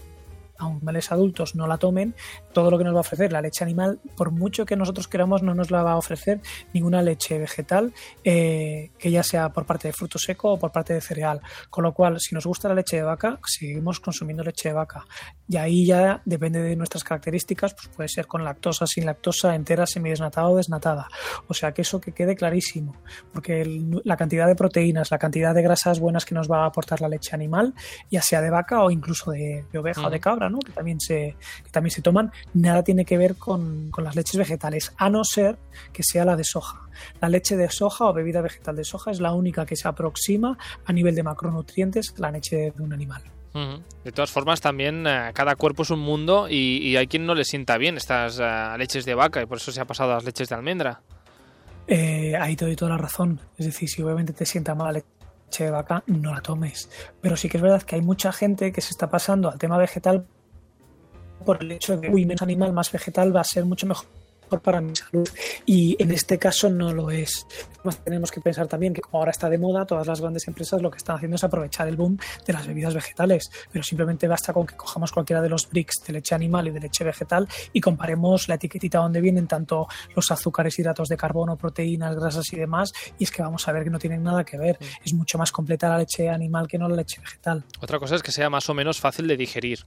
Animales 0.59 1.11
adultos 1.11 1.55
no 1.55 1.67
la 1.67 1.77
tomen, 1.77 2.15
todo 2.53 2.71
lo 2.71 2.77
que 2.77 2.83
nos 2.83 2.93
va 2.93 2.99
a 2.99 3.01
ofrecer 3.01 3.31
la 3.31 3.41
leche 3.41 3.63
animal, 3.63 3.99
por 4.15 4.31
mucho 4.31 4.65
que 4.65 4.75
nosotros 4.75 5.07
queramos, 5.07 5.43
no 5.43 5.53
nos 5.53 5.71
la 5.71 5.83
va 5.83 5.93
a 5.93 5.97
ofrecer 5.97 6.41
ninguna 6.73 7.01
leche 7.01 7.37
vegetal, 7.37 7.93
eh, 8.23 8.91
que 8.97 9.11
ya 9.11 9.23
sea 9.23 9.49
por 9.49 9.65
parte 9.65 9.87
de 9.87 9.93
fruto 9.93 10.17
seco 10.17 10.53
o 10.53 10.59
por 10.59 10.71
parte 10.71 10.93
de 10.93 11.01
cereal. 11.01 11.41
Con 11.69 11.83
lo 11.83 11.93
cual, 11.93 12.19
si 12.19 12.35
nos 12.35 12.45
gusta 12.45 12.69
la 12.69 12.75
leche 12.75 12.97
de 12.97 13.03
vaca, 13.03 13.39
seguimos 13.45 13.99
consumiendo 13.99 14.43
leche 14.43 14.69
de 14.69 14.75
vaca. 14.75 15.05
Y 15.47 15.57
ahí 15.57 15.85
ya 15.85 16.21
depende 16.25 16.61
de 16.61 16.75
nuestras 16.75 17.03
características, 17.03 17.73
pues 17.73 17.87
puede 17.89 18.09
ser 18.09 18.27
con 18.27 18.43
lactosa, 18.43 18.87
sin 18.87 19.05
lactosa, 19.05 19.55
entera, 19.55 19.85
semidesnatada 19.85 20.49
o 20.49 20.57
desnatada. 20.57 21.07
O 21.47 21.53
sea 21.53 21.73
que 21.73 21.81
eso 21.81 21.99
que 21.99 22.13
quede 22.13 22.35
clarísimo, 22.35 22.95
porque 23.33 23.61
el, 23.61 24.01
la 24.03 24.17
cantidad 24.17 24.47
de 24.47 24.55
proteínas, 24.55 25.11
la 25.11 25.17
cantidad 25.17 25.53
de 25.53 25.61
grasas 25.61 25.99
buenas 25.99 26.25
que 26.25 26.35
nos 26.35 26.49
va 26.49 26.63
a 26.63 26.67
aportar 26.67 27.01
la 27.01 27.09
leche 27.09 27.35
animal, 27.35 27.73
ya 28.09 28.21
sea 28.21 28.41
de 28.41 28.49
vaca 28.49 28.83
o 28.83 28.91
incluso 28.91 29.31
de, 29.31 29.65
de 29.71 29.79
oveja 29.79 30.01
mm. 30.01 30.05
o 30.05 30.09
de 30.09 30.19
cabra, 30.19 30.44
¿no? 30.49 30.59
que, 30.59 30.71
también 30.71 30.99
se, 30.99 31.35
que 31.63 31.69
también 31.71 31.91
se 31.91 32.01
toman, 32.01 32.31
nada 32.53 32.83
tiene 32.83 33.05
que 33.05 33.17
ver 33.17 33.35
con, 33.35 33.89
con, 33.91 34.03
las 34.03 34.15
leches 34.15 34.37
vegetales, 34.37 34.93
a 34.97 35.09
no 35.09 35.23
ser 35.23 35.57
que 35.93 36.03
sea 36.03 36.25
la 36.25 36.35
de 36.35 36.43
soja. 36.43 36.81
La 37.21 37.29
leche 37.29 37.57
de 37.57 37.69
soja 37.69 38.05
o 38.05 38.13
bebida 38.13 38.41
vegetal 38.41 38.75
de 38.75 38.83
soja 38.83 39.11
es 39.11 39.19
la 39.19 39.33
única 39.33 39.65
que 39.65 39.75
se 39.75 39.87
aproxima 39.87 40.57
a 40.85 40.93
nivel 40.93 41.15
de 41.15 41.23
macronutrientes 41.23 42.13
a 42.17 42.21
la 42.21 42.31
leche 42.31 42.73
de 42.75 42.83
un 42.83 42.93
animal. 42.93 43.23
De 44.03 44.11
todas 44.11 44.31
formas, 44.31 44.59
también 44.59 45.07
uh, 45.07 45.31
cada 45.33 45.55
cuerpo 45.55 45.83
es 45.83 45.89
un 45.89 45.99
mundo 45.99 46.47
y, 46.49 46.77
y, 46.83 46.97
hay 46.97 47.07
quien 47.07 47.25
no 47.25 47.33
le 47.33 47.45
sienta 47.45 47.77
bien 47.77 47.95
estas 47.95 48.37
uh, 48.37 48.77
leches 48.77 49.05
de 49.05 49.15
vaca 49.15 49.41
y 49.41 49.45
por 49.45 49.59
eso 49.59 49.71
se 49.71 49.79
ha 49.79 49.85
pasado 49.85 50.11
a 50.11 50.15
las 50.15 50.25
leches 50.25 50.49
de 50.49 50.55
almendra. 50.55 51.01
Eh, 51.87 52.35
ahí 52.35 52.57
te 52.57 52.65
doy 52.65 52.75
toda 52.75 52.91
la 52.91 52.97
razón. 52.97 53.39
Es 53.57 53.65
decir, 53.65 53.87
si 53.87 54.01
obviamente 54.01 54.33
te 54.33 54.45
sienta 54.45 54.75
mal 54.75 54.87
la 54.87 54.93
leche 54.93 55.63
de 55.63 55.71
vaca, 55.71 56.03
no 56.07 56.33
la 56.33 56.41
tomes. 56.41 56.89
Pero 57.21 57.37
sí 57.37 57.47
que 57.47 57.57
es 57.57 57.63
verdad 57.63 57.81
que 57.83 57.95
hay 57.95 58.01
mucha 58.01 58.33
gente 58.33 58.73
que 58.73 58.81
se 58.81 58.89
está 58.89 59.09
pasando 59.09 59.49
al 59.49 59.57
tema 59.57 59.77
vegetal 59.77 60.25
por 61.45 61.61
el 61.61 61.71
hecho 61.71 61.95
de 61.95 62.01
que 62.01 62.13
uy, 62.13 62.25
menos 62.25 62.41
animal, 62.41 62.73
más 62.73 62.91
vegetal 62.91 63.35
va 63.35 63.41
a 63.41 63.45
ser 63.45 63.65
mucho 63.65 63.87
mejor 63.87 64.05
para 64.61 64.81
mi 64.81 64.95
salud 64.95 65.27
y 65.65 66.01
en 66.01 66.11
este 66.11 66.37
caso 66.37 66.69
no 66.69 66.93
lo 66.93 67.11
es. 67.11 67.45
Además, 67.79 68.03
tenemos 68.03 68.31
que 68.31 68.41
pensar 68.41 68.67
también 68.67 68.93
que 68.93 69.01
como 69.01 69.19
ahora 69.19 69.31
está 69.31 69.49
de 69.49 69.57
moda, 69.57 69.85
todas 69.85 70.07
las 70.07 70.21
grandes 70.21 70.47
empresas 70.47 70.81
lo 70.81 70.89
que 70.89 70.97
están 70.97 71.17
haciendo 71.17 71.35
es 71.35 71.43
aprovechar 71.43 71.87
el 71.87 71.95
boom 71.95 72.17
de 72.45 72.53
las 72.53 72.65
bebidas 72.65 72.93
vegetales, 72.93 73.49
pero 73.71 73.83
simplemente 73.83 74.27
basta 74.27 74.53
con 74.53 74.65
que 74.65 74.75
cojamos 74.75 75.11
cualquiera 75.11 75.41
de 75.41 75.49
los 75.49 75.69
bricks 75.69 76.03
de 76.05 76.13
leche 76.13 76.35
animal 76.35 76.67
y 76.67 76.71
de 76.71 76.79
leche 76.79 77.03
vegetal 77.03 77.47
y 77.73 77.81
comparemos 77.81 78.47
la 78.47 78.55
etiquetita 78.55 78.99
donde 78.99 79.21
vienen 79.21 79.47
tanto 79.47 79.87
los 80.15 80.31
azúcares, 80.31 80.77
hidratos 80.79 81.09
de 81.09 81.17
carbono, 81.17 81.57
proteínas, 81.57 82.15
grasas 82.15 82.51
y 82.53 82.55
demás 82.55 82.91
y 83.19 83.25
es 83.25 83.31
que 83.31 83.41
vamos 83.41 83.67
a 83.67 83.71
ver 83.71 83.83
que 83.83 83.89
no 83.89 83.99
tienen 83.99 84.23
nada 84.23 84.43
que 84.43 84.57
ver. 84.57 84.77
Es 85.03 85.13
mucho 85.13 85.37
más 85.37 85.51
completa 85.51 85.89
la 85.89 85.99
leche 85.99 86.29
animal 86.29 86.67
que 86.67 86.77
no 86.77 86.87
la 86.87 86.95
leche 86.95 87.21
vegetal. 87.21 87.63
Otra 87.81 87.99
cosa 87.99 88.15
es 88.15 88.23
que 88.23 88.31
sea 88.31 88.49
más 88.49 88.69
o 88.69 88.73
menos 88.73 88.99
fácil 88.99 89.27
de 89.27 89.37
digerir. 89.37 89.85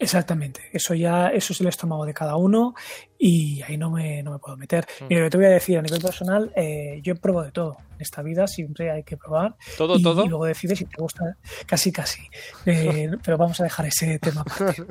Exactamente, 0.00 0.60
eso 0.72 0.94
ya, 0.94 1.28
eso 1.28 1.52
es 1.52 1.60
el 1.60 1.66
estómago 1.66 2.06
de 2.06 2.14
cada 2.14 2.36
uno 2.36 2.74
y 3.18 3.60
ahí 3.62 3.76
no 3.76 3.90
me, 3.90 4.22
no 4.22 4.30
me 4.30 4.38
puedo 4.38 4.56
meter. 4.56 4.86
Mm. 5.00 5.04
Mira, 5.08 5.22
yo 5.22 5.30
te 5.30 5.36
voy 5.36 5.46
a 5.46 5.50
decir 5.50 5.76
a 5.76 5.82
nivel 5.82 6.00
personal, 6.00 6.52
eh, 6.54 7.00
yo 7.02 7.16
pruebo 7.16 7.42
de 7.42 7.50
todo. 7.50 7.78
En 7.96 8.02
esta 8.02 8.22
vida 8.22 8.46
siempre 8.46 8.92
hay 8.92 9.02
que 9.02 9.16
probar. 9.16 9.56
¿Todo, 9.76 9.98
y, 9.98 10.02
todo? 10.02 10.24
Y 10.24 10.28
luego 10.28 10.44
decides 10.44 10.78
si 10.78 10.84
te 10.84 11.02
gusta, 11.02 11.36
casi, 11.66 11.90
casi. 11.90 12.22
Eh, 12.64 13.10
pero 13.24 13.36
vamos 13.36 13.60
a 13.60 13.64
dejar 13.64 13.86
ese 13.86 14.20
tema 14.20 14.42
aparte. 14.42 14.84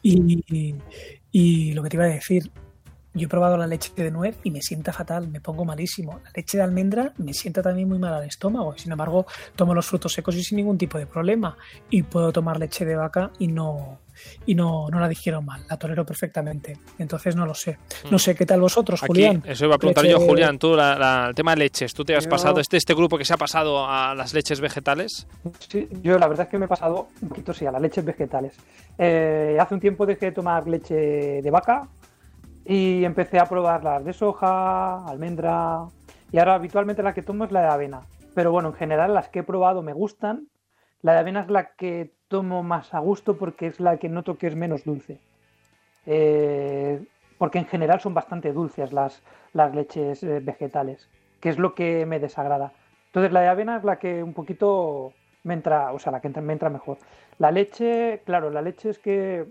Y, 0.00 0.44
y, 0.48 0.74
y 1.32 1.72
lo 1.72 1.82
que 1.82 1.88
te 1.88 1.96
iba 1.96 2.04
a 2.04 2.08
decir, 2.08 2.52
yo 3.14 3.26
he 3.26 3.28
probado 3.28 3.56
la 3.56 3.66
leche 3.66 3.92
de 3.94 4.10
nuez 4.10 4.38
y 4.42 4.50
me 4.50 4.62
sienta 4.62 4.92
fatal, 4.92 5.28
me 5.28 5.40
pongo 5.40 5.64
malísimo. 5.64 6.20
La 6.24 6.30
leche 6.34 6.56
de 6.56 6.62
almendra 6.62 7.12
me 7.18 7.34
sienta 7.34 7.62
también 7.62 7.88
muy 7.88 7.98
mal 7.98 8.14
al 8.14 8.24
estómago. 8.24 8.76
Sin 8.78 8.92
embargo, 8.92 9.26
tomo 9.54 9.74
los 9.74 9.86
frutos 9.86 10.12
secos 10.12 10.34
y 10.36 10.42
sin 10.42 10.56
ningún 10.56 10.78
tipo 10.78 10.98
de 10.98 11.06
problema. 11.06 11.58
Y 11.90 12.04
puedo 12.04 12.32
tomar 12.32 12.58
leche 12.58 12.86
de 12.86 12.96
vaca 12.96 13.30
y 13.38 13.48
no, 13.48 13.98
y 14.46 14.54
no, 14.54 14.88
no 14.90 15.00
la 15.00 15.08
dijeron 15.08 15.44
mal, 15.44 15.62
la 15.68 15.76
tolero 15.76 16.04
perfectamente. 16.04 16.76
Entonces 16.98 17.36
no 17.36 17.46
lo 17.46 17.54
sé. 17.54 17.78
No 18.10 18.18
sé 18.18 18.34
qué 18.34 18.46
tal 18.46 18.60
vosotros, 18.60 19.02
Aquí, 19.02 19.08
Julián. 19.08 19.42
Eso 19.46 19.64
iba 19.66 19.74
a 19.74 19.78
preguntar 19.78 20.04
leche... 20.04 20.18
yo, 20.18 20.26
Julián, 20.26 20.58
tú, 20.58 20.74
la, 20.74 20.98
la, 20.98 21.26
el 21.28 21.34
tema 21.34 21.52
de 21.52 21.58
leches, 21.58 21.94
¿tú 21.94 22.04
te 22.04 22.14
has 22.16 22.24
yo... 22.24 22.30
pasado, 22.30 22.60
este, 22.60 22.76
este 22.76 22.94
grupo 22.94 23.18
que 23.18 23.24
se 23.24 23.34
ha 23.34 23.36
pasado 23.36 23.86
a 23.86 24.14
las 24.14 24.34
leches 24.34 24.60
vegetales? 24.60 25.26
Sí, 25.68 25.88
yo 26.02 26.18
la 26.18 26.28
verdad 26.28 26.46
es 26.46 26.50
que 26.50 26.58
me 26.58 26.66
he 26.66 26.68
pasado 26.68 27.08
un 27.20 27.28
poquito, 27.28 27.52
sí, 27.52 27.66
a 27.66 27.72
las 27.72 27.82
leches 27.82 28.04
vegetales. 28.04 28.56
Eh, 28.98 29.56
hace 29.60 29.74
un 29.74 29.80
tiempo 29.80 30.06
dejé 30.06 30.26
de 30.26 30.32
tomar 30.32 30.68
leche 30.68 30.94
de 30.94 31.50
vaca 31.50 31.88
y 32.64 33.04
empecé 33.04 33.38
a 33.38 33.46
probar 33.46 33.82
las 33.82 34.04
de 34.04 34.12
soja, 34.12 35.04
almendra 35.06 35.86
Y 36.30 36.38
ahora 36.38 36.54
habitualmente 36.54 37.02
la 37.02 37.14
que 37.14 37.22
tomo 37.22 37.44
es 37.44 37.52
la 37.52 37.62
de 37.62 37.68
avena. 37.68 38.00
Pero 38.34 38.52
bueno, 38.52 38.68
en 38.68 38.74
general 38.74 39.14
las 39.14 39.28
que 39.28 39.40
he 39.40 39.42
probado 39.42 39.82
me 39.82 39.92
gustan. 39.92 40.48
La 41.02 41.14
de 41.14 41.18
avena 41.18 41.40
es 41.40 41.50
la 41.50 41.74
que 41.74 42.14
tomo 42.32 42.62
más 42.62 42.94
a 42.94 42.98
gusto 42.98 43.36
porque 43.36 43.66
es 43.66 43.78
la 43.78 43.98
que 43.98 44.08
noto 44.08 44.38
que 44.38 44.46
es 44.46 44.56
menos 44.56 44.84
dulce. 44.84 45.18
Eh, 46.06 47.04
porque 47.36 47.58
en 47.58 47.66
general 47.66 48.00
son 48.00 48.14
bastante 48.14 48.54
dulces 48.54 48.90
las, 48.90 49.22
las 49.52 49.74
leches 49.74 50.22
eh, 50.22 50.40
vegetales, 50.40 51.10
que 51.40 51.50
es 51.50 51.58
lo 51.58 51.74
que 51.74 52.06
me 52.06 52.18
desagrada. 52.18 52.72
Entonces 53.08 53.32
la 53.32 53.42
de 53.42 53.48
avena 53.48 53.76
es 53.76 53.84
la 53.84 53.98
que 53.98 54.22
un 54.22 54.32
poquito 54.32 55.12
me 55.44 55.52
entra, 55.52 55.92
o 55.92 55.98
sea, 55.98 56.10
la 56.10 56.20
que 56.22 56.30
me 56.30 56.54
entra 56.54 56.70
mejor. 56.70 56.96
La 57.38 57.50
leche, 57.50 58.22
claro, 58.24 58.48
la 58.48 58.62
leche 58.62 58.88
es 58.88 58.98
que 58.98 59.44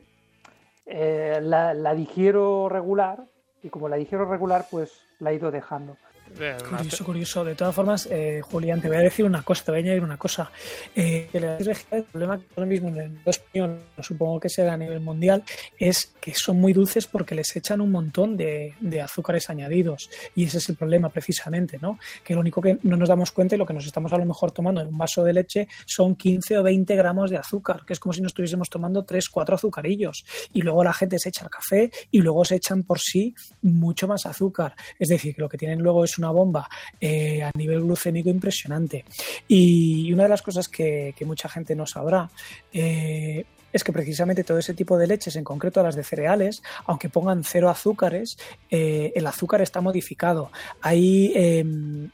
eh, 0.87 1.39
la, 1.39 1.75
la 1.75 1.93
digiero 1.93 2.67
regular 2.67 3.25
y 3.61 3.69
como 3.69 3.89
la 3.89 3.97
digiero 3.97 4.25
regular, 4.25 4.65
pues 4.71 5.05
la 5.19 5.31
he 5.31 5.35
ido 5.35 5.51
dejando. 5.51 5.97
Curioso, 6.35 7.05
curioso. 7.05 7.45
De 7.45 7.55
todas 7.55 7.73
formas, 7.75 8.07
eh, 8.09 8.41
Julián, 8.43 8.81
te 8.81 8.87
voy 8.87 8.97
a 8.97 9.01
decir 9.01 9.25
una 9.25 9.43
cosa, 9.43 9.65
te 9.65 9.71
voy 9.71 9.79
a 9.79 9.83
añadir 9.83 10.03
una 10.03 10.17
cosa. 10.17 10.51
Eh, 10.95 11.29
el 11.33 12.03
problema 12.03 12.39
que 12.39 12.45
ahora 12.55 12.65
mismo 12.65 12.89
en 12.89 12.97
el 12.97 13.19
español, 13.25 13.79
supongo 13.99 14.39
que 14.39 14.49
será 14.49 14.73
a 14.73 14.77
nivel 14.77 14.99
mundial, 14.99 15.43
es 15.77 16.13
que 16.19 16.33
son 16.33 16.59
muy 16.59 16.73
dulces 16.73 17.07
porque 17.07 17.35
les 17.35 17.55
echan 17.55 17.81
un 17.81 17.91
montón 17.91 18.37
de, 18.37 18.75
azúcares 19.03 19.49
añadidos. 19.49 20.09
Y 20.35 20.45
ese 20.45 20.59
es 20.59 20.69
el 20.69 20.75
problema 20.75 21.09
precisamente, 21.09 21.77
¿no? 21.81 21.99
Que 22.23 22.33
lo 22.33 22.41
único 22.41 22.61
que 22.61 22.77
no 22.83 22.95
nos 22.97 23.09
damos 23.09 23.31
cuenta 23.31 23.55
y 23.55 23.57
lo 23.57 23.65
que 23.65 23.73
nos 23.73 23.85
estamos 23.85 24.13
a 24.13 24.17
lo 24.17 24.25
mejor 24.25 24.51
tomando 24.51 24.81
en 24.81 24.87
un 24.87 24.97
vaso 24.97 25.23
de 25.23 25.33
leche 25.33 25.67
son 25.85 26.15
15 26.15 26.59
o 26.59 26.63
20 26.63 26.95
gramos 26.95 27.29
de 27.29 27.37
azúcar, 27.37 27.83
que 27.85 27.93
es 27.93 27.99
como 27.99 28.13
si 28.13 28.21
nos 28.21 28.31
estuviésemos 28.31 28.69
tomando 28.69 29.03
3, 29.03 29.29
4 29.29 29.55
azucarillos. 29.55 30.25
Y 30.53 30.61
luego 30.61 30.83
la 30.83 30.93
gente 30.93 31.19
se 31.19 31.29
echa 31.29 31.45
el 31.45 31.49
café 31.49 31.91
y 32.11 32.21
luego 32.21 32.45
se 32.45 32.55
echan 32.55 32.83
por 32.83 32.99
sí 32.99 33.33
mucho 33.61 34.07
más 34.07 34.25
azúcar. 34.25 34.75
Es 34.99 35.09
decir, 35.09 35.35
que 35.35 35.41
lo 35.41 35.49
que 35.49 35.57
tienen 35.57 35.79
luego 35.79 36.03
es 36.03 36.17
una 36.21 36.31
bomba 36.31 36.69
eh, 36.99 37.43
a 37.43 37.51
nivel 37.57 37.81
glucémico 37.81 38.29
impresionante. 38.29 39.03
Y 39.47 40.11
una 40.13 40.23
de 40.23 40.29
las 40.29 40.41
cosas 40.41 40.67
que, 40.67 41.13
mucha 41.25 41.49
gente 41.49 41.75
no 41.75 41.85
sabrá 41.85 42.29
eh, 42.73 43.45
es 43.71 43.83
que 43.83 43.93
precisamente 43.93 44.43
todo 44.43 44.57
ese 44.57 44.73
tipo 44.73 44.97
de 44.97 45.07
leches, 45.07 45.35
en 45.35 45.43
concreto 45.43 45.81
las 45.81 45.95
de 45.95 46.03
cereales, 46.03 46.61
aunque 46.85 47.09
pongan 47.09 47.43
cero 47.43 47.69
azúcares, 47.69 48.37
eh, 48.69 49.13
el 49.15 49.25
azúcar 49.27 49.61
está 49.61 49.81
modificado. 49.81 50.51
Hay 50.81 51.31
em, 51.35 52.09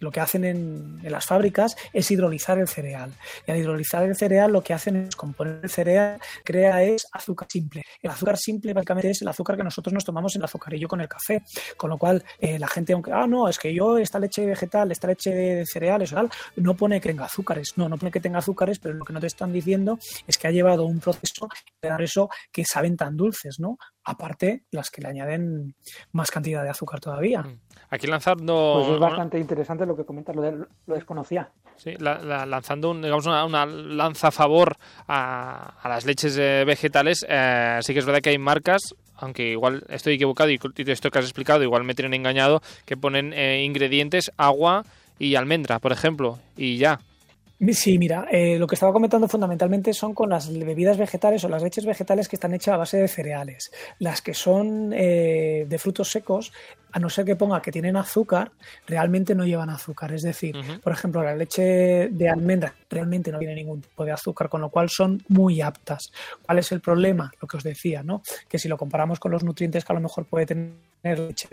lo 0.00 0.10
que 0.10 0.20
hacen 0.20 0.44
en, 0.44 1.00
las 1.02 1.26
fábricas 1.26 1.76
es 1.92 2.10
hidrolizar 2.10 2.58
el 2.58 2.68
cereal. 2.68 3.12
Y 3.46 3.50
al 3.50 3.58
hidrolizar 3.58 4.04
el 4.04 4.16
cereal 4.16 4.52
lo 4.52 4.62
que 4.62 4.74
hacen 4.74 4.96
es 4.96 5.16
componer 5.16 5.60
el 5.62 5.70
cereal, 5.70 6.20
crea 6.44 6.82
es 6.82 7.06
azúcar 7.12 7.48
simple. 7.50 7.82
El 8.00 8.10
azúcar 8.10 8.36
simple 8.36 8.72
básicamente 8.72 9.10
es 9.10 9.22
el 9.22 9.28
azúcar 9.28 9.56
que 9.56 9.64
nosotros 9.64 9.92
nos 9.92 10.04
tomamos 10.04 10.34
en 10.36 10.42
el 10.42 10.44
azucarillo 10.44 10.88
con 10.88 11.00
el 11.00 11.08
café. 11.08 11.42
Con 11.76 11.90
lo 11.90 11.98
cual 11.98 12.24
eh, 12.38 12.58
la 12.58 12.68
gente, 12.68 12.92
aunque, 12.92 13.12
ah, 13.12 13.26
no, 13.26 13.48
es 13.48 13.58
que 13.58 13.72
yo 13.74 13.98
esta 13.98 14.18
leche 14.18 14.44
vegetal, 14.46 14.90
esta 14.92 15.08
leche 15.08 15.30
de 15.30 15.66
cereales, 15.66 16.10
tal, 16.10 16.30
no 16.56 16.74
pone 16.74 17.00
que 17.00 17.08
tenga 17.08 17.24
azúcares. 17.24 17.72
No, 17.76 17.88
no 17.88 17.96
pone 17.96 18.10
que 18.10 18.20
tenga 18.20 18.38
azúcares, 18.38 18.78
pero 18.78 18.94
lo 18.94 19.04
que 19.04 19.12
no 19.12 19.20
te 19.20 19.26
están 19.26 19.52
diciendo 19.52 19.98
es 20.26 20.38
que 20.38 20.48
ha 20.48 20.50
llevado 20.50 20.84
un 20.86 21.00
proceso 21.00 21.48
de 21.80 21.88
dar 21.88 22.02
eso 22.02 22.28
que 22.52 22.64
saben 22.64 22.96
tan 22.96 23.16
dulces, 23.16 23.58
¿no? 23.58 23.78
aparte 24.08 24.64
las 24.70 24.88
que 24.90 25.02
le 25.02 25.08
añaden 25.08 25.74
más 26.12 26.30
cantidad 26.30 26.62
de 26.62 26.70
azúcar 26.70 26.98
todavía. 26.98 27.42
Mm. 27.42 27.60
Aquí 27.90 28.06
lanzando... 28.06 28.80
Pues 28.80 28.94
es 28.94 29.00
bastante 29.00 29.38
interesante 29.38 29.86
lo 29.86 29.96
que 29.96 30.04
comentas, 30.04 30.36
lo, 30.36 30.42
lo 30.50 30.94
desconocía. 30.94 31.50
Sí, 31.76 31.94
lanzando 31.98 32.92
digamos 32.94 33.26
una, 33.26 33.64
lanza 33.66 34.28
a 34.28 34.32
favor 34.32 34.76
a, 35.06 35.74
las 35.84 36.04
leches 36.04 36.36
vegetales, 36.36 37.24
eh, 37.28 37.78
sí 37.82 37.92
que 37.92 38.00
es 38.00 38.04
verdad 38.04 38.20
que 38.20 38.30
hay 38.30 38.38
marcas 38.38 38.94
aunque 39.18 39.50
igual 39.50 39.84
estoy 39.88 40.14
equivocado 40.14 40.50
y 40.50 40.58
esto 40.86 41.10
que 41.10 41.18
has 41.18 41.24
explicado 41.24 41.62
igual 41.62 41.84
me 41.84 41.94
tienen 41.94 42.14
engañado, 42.14 42.62
que 42.84 42.96
ponen 42.96 43.32
eh, 43.32 43.64
ingredientes, 43.64 44.30
agua 44.36 44.84
y 45.18 45.34
almendra, 45.34 45.78
por 45.80 45.92
ejemplo, 45.92 46.38
y 46.56 46.78
ya. 46.78 47.00
Sí, 47.60 47.98
mira, 47.98 48.28
eh, 48.30 48.56
lo 48.56 48.68
que 48.68 48.76
estaba 48.76 48.92
comentando 48.92 49.26
fundamentalmente 49.26 49.92
son 49.92 50.14
con 50.14 50.30
las 50.30 50.48
bebidas 50.48 50.96
vegetales 50.96 51.42
o 51.42 51.48
las 51.48 51.60
leches 51.60 51.84
vegetales 51.84 52.28
que 52.28 52.36
están 52.36 52.54
hechas 52.54 52.74
a 52.74 52.76
base 52.76 52.98
de 52.98 53.08
cereales. 53.08 53.72
Las 53.98 54.22
que 54.22 54.32
son 54.32 54.92
eh, 54.92 55.66
de 55.68 55.78
frutos 55.78 56.08
secos, 56.08 56.52
a 56.92 57.00
no 57.00 57.10
ser 57.10 57.24
que 57.24 57.34
ponga 57.34 57.60
que 57.60 57.72
tienen 57.72 57.96
azúcar, 57.96 58.52
realmente 58.86 59.34
no 59.34 59.44
llevan 59.44 59.70
azúcar. 59.70 60.12
Es 60.12 60.22
decir, 60.22 60.54
por 60.80 60.92
ejemplo, 60.92 61.20
la 61.24 61.34
leche 61.34 62.08
de 62.10 62.28
almendra 62.28 62.72
realmente 62.88 63.32
no 63.32 63.40
tiene 63.40 63.56
ningún 63.56 63.80
tipo 63.80 64.04
de 64.04 64.12
azúcar, 64.12 64.48
con 64.48 64.60
lo 64.60 64.70
cual 64.70 64.88
son 64.88 65.20
muy 65.26 65.60
aptas. 65.60 66.12
¿Cuál 66.46 66.60
es 66.60 66.70
el 66.70 66.80
problema? 66.80 67.32
Lo 67.42 67.48
que 67.48 67.56
os 67.56 67.64
decía, 67.64 68.04
¿no? 68.04 68.22
Que 68.48 68.60
si 68.60 68.68
lo 68.68 68.76
comparamos 68.76 69.18
con 69.18 69.32
los 69.32 69.42
nutrientes 69.42 69.84
que 69.84 69.92
a 69.92 69.96
lo 69.96 70.00
mejor 70.00 70.26
puede 70.26 70.46
tener 70.46 71.18
leche 71.18 71.48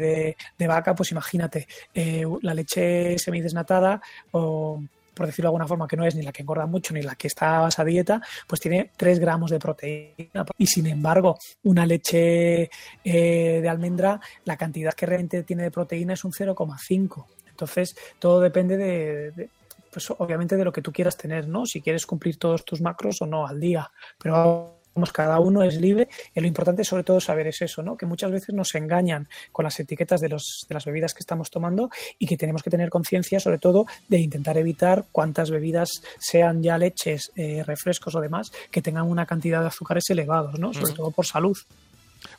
de, 0.55 0.67
vaca, 0.67 0.93
pues 0.93 1.11
imagínate, 1.11 1.67
eh, 1.95 2.25
la 2.43 2.53
leche 2.53 3.17
semidesnatada 3.17 3.99
o 4.31 4.83
por 5.15 5.25
decirlo 5.25 5.47
de 5.47 5.49
alguna 5.49 5.67
forma, 5.67 5.87
que 5.87 5.97
no 5.97 6.05
es 6.05 6.15
ni 6.15 6.21
la 6.21 6.31
que 6.31 6.41
engorda 6.41 6.65
mucho 6.65 6.93
ni 6.93 7.01
la 7.01 7.15
que 7.15 7.27
está 7.27 7.65
a 7.65 7.83
dieta, 7.83 8.21
pues 8.47 8.61
tiene 8.61 8.91
3 8.95 9.19
gramos 9.19 9.51
de 9.51 9.59
proteína. 9.59 10.45
Y 10.57 10.67
sin 10.67 10.87
embargo, 10.87 11.37
una 11.63 11.85
leche 11.85 12.69
eh, 13.03 13.59
de 13.61 13.69
almendra, 13.69 14.19
la 14.43 14.57
cantidad 14.57 14.93
que 14.93 15.05
realmente 15.05 15.43
tiene 15.43 15.63
de 15.63 15.71
proteína 15.71 16.13
es 16.13 16.23
un 16.23 16.31
0,5. 16.31 17.25
Entonces, 17.49 17.95
todo 18.19 18.41
depende 18.41 18.77
de, 18.77 19.49
pues 19.91 20.11
obviamente 20.11 20.57
de 20.57 20.65
lo 20.65 20.73
que 20.73 20.81
tú 20.81 20.91
quieras 20.91 21.15
tener, 21.15 21.47
¿no? 21.47 21.65
Si 21.65 21.81
quieres 21.81 22.05
cumplir 22.05 22.37
todos 22.37 22.65
tus 22.65 22.81
macros 22.81 23.21
o 23.21 23.25
no 23.25 23.47
al 23.47 23.59
día. 23.59 23.89
Pero 24.17 24.74
cada 25.11 25.39
uno 25.39 25.63
es 25.63 25.79
libre 25.79 26.07
y 26.33 26.39
lo 26.39 26.47
importante 26.47 26.83
sobre 26.83 27.03
todo 27.03 27.19
saber 27.19 27.47
es 27.47 27.61
eso, 27.61 27.83
¿no? 27.83 27.97
que 27.97 28.05
muchas 28.05 28.31
veces 28.31 28.55
nos 28.55 28.73
engañan 28.75 29.27
con 29.51 29.63
las 29.63 29.79
etiquetas 29.79 30.21
de, 30.21 30.29
los, 30.29 30.65
de 30.67 30.73
las 30.73 30.85
bebidas 30.85 31.13
que 31.13 31.19
estamos 31.19 31.49
tomando 31.49 31.89
y 32.17 32.27
que 32.27 32.37
tenemos 32.37 32.63
que 32.63 32.69
tener 32.69 32.89
conciencia 32.89 33.39
sobre 33.39 33.57
todo 33.57 33.85
de 34.07 34.19
intentar 34.19 34.57
evitar 34.57 35.05
cuántas 35.11 35.49
bebidas 35.49 35.89
sean 36.19 36.63
ya 36.63 36.77
leches, 36.77 37.31
eh, 37.35 37.63
refrescos 37.63 38.15
o 38.15 38.21
demás 38.21 38.51
que 38.71 38.81
tengan 38.81 39.09
una 39.09 39.25
cantidad 39.25 39.61
de 39.61 39.67
azúcares 39.67 40.09
elevados, 40.09 40.59
¿no? 40.59 40.73
sobre 40.73 40.93
todo 40.93 41.11
por 41.11 41.25
salud. 41.25 41.57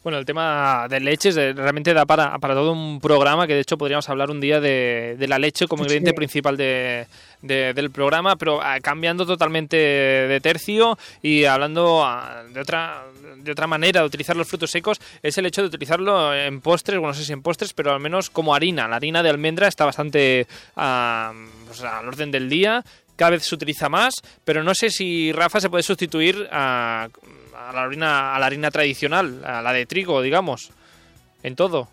Bueno, 0.03 0.18
el 0.18 0.25
tema 0.25 0.87
de 0.88 1.01
leches 1.01 1.35
realmente 1.35 1.94
da 1.94 2.07
para, 2.07 2.38
para, 2.38 2.55
todo 2.55 2.72
un 2.72 3.01
programa 3.01 3.46
que 3.46 3.55
de 3.55 3.61
hecho 3.61 3.79
podríamos 3.79 4.09
hablar 4.09 4.31
un 4.31 4.40
día 4.40 4.61
de, 4.61 5.16
la 5.29 5.38
leche 5.38 5.66
como 5.66 5.83
ingrediente 5.83 6.12
principal 6.12 6.57
de, 6.57 7.07
del 7.42 7.90
programa, 7.90 8.37
pero 8.37 8.61
ah, 8.62 8.79
cambiando 8.81 9.27
totalmente 9.27 9.77
de 9.77 10.40
tercio 10.40 10.99
y 11.22 11.44
hablando 11.44 12.05
ah, 12.05 12.42
de 12.53 12.61
otra, 12.61 13.05
de 13.38 13.53
otra 13.53 13.66
manera 13.66 14.01
de 14.01 14.07
utilizar 14.07 14.37
los 14.37 14.49
frutos 14.49 14.70
secos, 14.70 14.99
es 15.22 15.37
el 15.38 15.46
hecho 15.46 15.62
de 15.62 15.68
utilizarlo 15.68 16.35
en 16.35 16.61
postres, 16.61 16.99
bueno, 16.99 17.12
no 17.12 17.14
sé 17.14 17.25
si 17.25 17.33
en 17.33 17.42
postres, 17.42 17.72
pero 17.72 17.92
al 17.92 18.01
menos 18.01 18.31
como 18.31 18.55
harina. 18.55 18.88
La 18.88 18.96
harina 18.96 19.22
de 19.22 19.31
almendra 19.31 19.68
está 19.68 19.85
bastante 19.85 20.46
pues, 20.75 21.83
al 21.83 22.09
orden 22.09 22.31
del 22.31 22.49
día 22.49 22.85
cada 23.16 23.31
vez 23.33 23.44
se 23.44 23.55
utiliza 23.55 23.88
más, 23.88 24.14
pero 24.44 24.62
no 24.62 24.75
sé 24.75 24.90
si 24.90 25.33
Rafa 25.33 25.61
se 25.61 25.70
puede 25.70 25.83
sustituir 25.83 26.49
a, 26.53 27.09
a 27.57 27.73
la 27.73 27.85
harina, 27.85 28.35
a 28.35 28.38
la 28.38 28.47
harina 28.47 28.71
tradicional, 28.71 29.45
a 29.45 29.62
la 29.62 29.73
de 29.73 29.87
trigo, 29.87 30.23
digamos, 30.23 30.71
en 31.42 31.57
todo. 31.57 31.88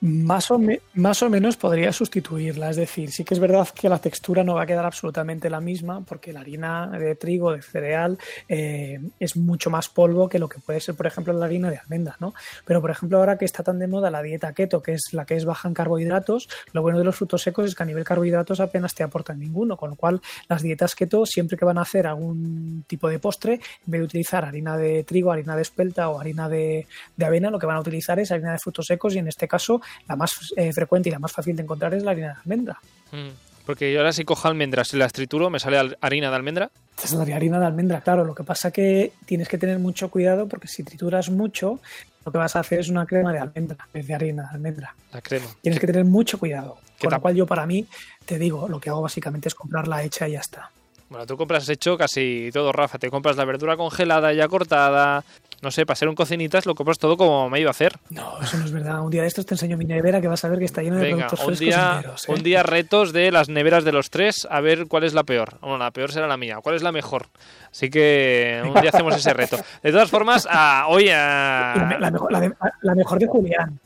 Más 0.00 0.48
o, 0.52 0.60
más 0.94 1.22
o 1.24 1.28
menos 1.28 1.56
podría 1.56 1.92
sustituirla, 1.92 2.70
es 2.70 2.76
decir, 2.76 3.10
sí 3.10 3.24
que 3.24 3.34
es 3.34 3.40
verdad 3.40 3.68
que 3.68 3.88
la 3.88 3.98
textura 3.98 4.44
no 4.44 4.54
va 4.54 4.62
a 4.62 4.66
quedar 4.66 4.86
absolutamente 4.86 5.50
la 5.50 5.60
misma 5.60 6.02
porque 6.02 6.32
la 6.32 6.38
harina 6.38 6.86
de 6.86 7.16
trigo, 7.16 7.50
de 7.50 7.62
cereal, 7.62 8.16
eh, 8.48 9.00
es 9.18 9.36
mucho 9.36 9.70
más 9.70 9.88
polvo 9.88 10.28
que 10.28 10.38
lo 10.38 10.48
que 10.48 10.60
puede 10.60 10.78
ser, 10.78 10.94
por 10.94 11.08
ejemplo, 11.08 11.32
la 11.32 11.46
harina 11.46 11.68
de 11.68 11.78
almendra, 11.78 12.14
¿no? 12.20 12.32
Pero, 12.64 12.80
por 12.80 12.92
ejemplo, 12.92 13.18
ahora 13.18 13.38
que 13.38 13.44
está 13.44 13.64
tan 13.64 13.80
de 13.80 13.88
moda 13.88 14.08
la 14.08 14.22
dieta 14.22 14.52
keto, 14.52 14.80
que 14.80 14.92
es 14.92 15.08
la 15.10 15.24
que 15.24 15.34
es 15.34 15.44
baja 15.44 15.66
en 15.66 15.74
carbohidratos, 15.74 16.48
lo 16.72 16.82
bueno 16.82 16.98
de 16.98 17.04
los 17.04 17.16
frutos 17.16 17.42
secos 17.42 17.66
es 17.66 17.74
que 17.74 17.82
a 17.82 17.86
nivel 17.86 18.04
carbohidratos 18.04 18.60
apenas 18.60 18.94
te 18.94 19.02
aportan 19.02 19.40
ninguno, 19.40 19.76
con 19.76 19.90
lo 19.90 19.96
cual 19.96 20.20
las 20.48 20.62
dietas 20.62 20.94
keto, 20.94 21.26
siempre 21.26 21.58
que 21.58 21.64
van 21.64 21.78
a 21.78 21.82
hacer 21.82 22.06
algún 22.06 22.84
tipo 22.86 23.08
de 23.08 23.18
postre, 23.18 23.54
en 23.54 23.60
vez 23.90 24.00
de 24.00 24.04
utilizar 24.04 24.44
harina 24.44 24.76
de 24.76 25.02
trigo, 25.02 25.32
harina 25.32 25.56
de 25.56 25.62
espelta 25.62 26.08
o 26.08 26.20
harina 26.20 26.48
de, 26.48 26.86
de 27.16 27.26
avena, 27.26 27.50
lo 27.50 27.58
que 27.58 27.66
van 27.66 27.78
a 27.78 27.80
utilizar 27.80 28.20
es 28.20 28.30
harina 28.30 28.52
de 28.52 28.58
frutos 28.58 28.86
secos 28.86 29.16
y 29.16 29.18
en 29.18 29.26
este 29.26 29.48
caso 29.48 29.80
la 30.08 30.16
más 30.16 30.52
eh, 30.56 30.72
frecuente 30.72 31.08
y 31.08 31.12
la 31.12 31.18
más 31.18 31.32
fácil 31.32 31.56
de 31.56 31.62
encontrar 31.62 31.94
es 31.94 32.02
la 32.02 32.12
harina 32.12 32.28
de 32.28 32.40
almendra. 32.40 32.80
Mm. 33.12 33.48
Porque 33.66 33.92
yo 33.92 33.98
ahora 33.98 34.12
si 34.12 34.24
cojo 34.24 34.48
almendras 34.48 34.94
y 34.94 34.96
las 34.96 35.12
trituro, 35.12 35.50
¿me 35.50 35.60
sale 35.60 35.94
harina 36.00 36.30
de 36.30 36.36
almendra? 36.36 36.70
Es 37.04 37.12
la 37.12 37.22
harina 37.36 37.60
de 37.60 37.66
almendra, 37.66 38.00
claro. 38.00 38.24
Lo 38.24 38.34
que 38.34 38.42
pasa 38.42 38.70
que 38.70 39.12
tienes 39.26 39.46
que 39.46 39.58
tener 39.58 39.78
mucho 39.78 40.10
cuidado 40.10 40.48
porque 40.48 40.68
si 40.68 40.82
trituras 40.82 41.28
mucho, 41.28 41.78
lo 42.24 42.32
que 42.32 42.38
vas 42.38 42.56
a 42.56 42.60
hacer 42.60 42.80
es 42.80 42.88
una 42.88 43.04
crema 43.04 43.30
de 43.32 43.40
almendra 43.40 43.76
en 43.92 44.06
de 44.06 44.14
harina 44.14 44.42
de 44.44 44.48
almendra. 44.48 44.94
La 45.12 45.20
crema. 45.20 45.46
Tienes 45.60 45.78
que 45.80 45.86
tener 45.86 46.04
mucho 46.06 46.38
cuidado. 46.38 46.78
Con 46.98 47.12
lo 47.12 47.20
cual 47.20 47.34
yo 47.34 47.46
para 47.46 47.66
mí, 47.66 47.86
te 48.24 48.38
digo, 48.38 48.68
lo 48.68 48.80
que 48.80 48.90
hago 48.90 49.02
básicamente 49.02 49.48
es 49.48 49.54
comprarla 49.54 50.02
hecha 50.02 50.26
y 50.26 50.32
ya 50.32 50.40
está. 50.40 50.70
Bueno, 51.08 51.26
tú 51.26 51.36
compras 51.36 51.68
hecho 51.68 51.96
casi 51.96 52.50
todo, 52.52 52.72
Rafa. 52.72 52.98
Te 52.98 53.10
compras 53.10 53.36
la 53.36 53.44
verdura 53.44 53.76
congelada 53.76 54.32
ya 54.32 54.48
cortada, 54.48 55.24
no 55.60 55.70
sé, 55.70 55.84
para 55.84 55.96
ser 55.96 56.08
un 56.08 56.14
cocinitas 56.14 56.66
lo 56.66 56.74
compras 56.74 56.98
todo 56.98 57.16
como 57.16 57.50
me 57.50 57.60
iba 57.60 57.68
a 57.68 57.72
hacer. 57.72 57.96
No, 58.10 58.40
eso 58.40 58.56
no 58.58 58.64
es 58.64 58.72
verdad. 58.72 59.00
Un 59.00 59.10
día 59.10 59.22
de 59.22 59.28
estos 59.28 59.44
te 59.44 59.54
enseño 59.54 59.76
mi 59.76 59.84
nevera 59.84 60.20
que 60.20 60.28
vas 60.28 60.44
a 60.44 60.48
ver 60.48 60.58
que 60.58 60.64
está 60.64 60.82
lleno 60.82 60.96
de 60.96 61.10
productos 61.10 61.40
un 61.40 61.46
frescos 61.46 61.58
día, 61.58 62.02
¿eh? 62.04 62.32
Un 62.32 62.42
día 62.42 62.62
retos 62.62 63.12
de 63.12 63.32
las 63.32 63.48
neveras 63.48 63.84
de 63.84 63.92
los 63.92 64.10
tres, 64.10 64.46
a 64.50 64.60
ver 64.60 64.86
cuál 64.86 65.04
es 65.04 65.14
la 65.14 65.24
peor. 65.24 65.58
Bueno, 65.60 65.78
la 65.78 65.90
peor 65.90 66.12
será 66.12 66.26
la 66.28 66.36
mía. 66.36 66.58
¿Cuál 66.62 66.76
es 66.76 66.82
la 66.82 66.92
mejor? 66.92 67.26
Así 67.70 67.90
que 67.90 68.62
un 68.64 68.80
día 68.80 68.90
hacemos 68.90 69.16
ese 69.16 69.34
reto. 69.34 69.56
De 69.82 69.90
todas 69.90 70.10
formas, 70.10 70.46
hoy... 70.88 71.06
La, 71.06 72.10
mejor, 72.12 72.32
la, 72.32 72.94
mejor 72.94 73.18
de 73.18 73.26
Julián. 73.26 73.80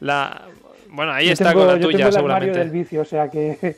La, 0.00 0.42
Bueno, 0.90 1.12
ahí 1.12 1.30
está 1.30 1.54
con 1.54 1.66
la 1.66 1.80
tuya, 1.80 2.12
seguramente. 2.12 2.58
del 2.58 2.70
vicio, 2.70 3.02
o 3.02 3.04
sea 3.04 3.28
que. 3.28 3.76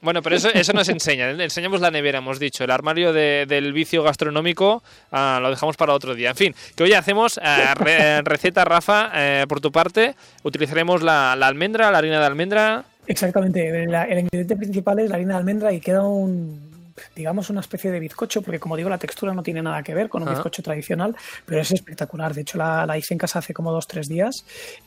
Bueno, 0.00 0.22
pero 0.22 0.36
eso, 0.36 0.48
eso 0.52 0.72
nos 0.72 0.88
enseña. 0.88 1.30
Enseñamos 1.42 1.80
la 1.80 1.90
nevera, 1.90 2.18
hemos 2.18 2.38
dicho. 2.38 2.64
El 2.64 2.70
armario 2.70 3.12
del 3.12 3.72
vicio 3.72 4.02
gastronómico 4.02 4.82
ah, 5.10 5.38
lo 5.42 5.50
dejamos 5.50 5.76
para 5.76 5.92
otro 5.92 6.14
día. 6.14 6.30
En 6.30 6.36
fin, 6.36 6.54
que 6.76 6.84
hoy 6.84 6.92
hacemos 6.92 7.40
eh, 7.42 8.22
receta, 8.24 8.64
Rafa, 8.64 9.10
eh, 9.14 9.46
por 9.48 9.60
tu 9.60 9.72
parte. 9.72 10.14
Utilizaremos 10.42 11.02
la, 11.02 11.32
almendra, 11.32 11.90
la 11.90 11.98
harina 11.98 12.20
de 12.20 12.26
almendra. 12.26 12.84
Exactamente. 13.06 13.66
el 13.66 14.18
ingrediente 14.18 14.56
principal 14.56 14.98
es 14.98 15.08
la 15.08 15.16
harina 15.16 15.34
de 15.34 15.38
almendra 15.38 15.72
y 15.72 15.80
queda 15.80 16.02
un, 16.02 16.67
digamos, 17.14 17.50
una 17.50 17.60
especie 17.60 17.90
de 17.90 18.00
bizcocho, 18.00 18.42
porque 18.42 18.58
como 18.58 18.76
digo, 18.76 18.88
la 18.88 18.98
textura 18.98 19.32
no 19.32 19.42
tiene 19.42 19.62
nada 19.62 19.82
que 19.82 19.94
ver 19.94 20.08
con 20.08 20.22
un 20.22 20.30
bizcocho 20.30 20.62
tradicional, 20.62 21.14
pero 21.46 21.60
es 21.60 21.70
espectacular. 21.72 22.34
De 22.34 22.42
hecho, 22.42 22.58
la, 22.58 22.96
hice 22.98 23.14
en 23.14 23.18
casa 23.18 23.38
hace 23.38 23.54
como 23.54 23.72
dos, 23.72 23.86
tres 23.86 24.08
días 24.08 24.44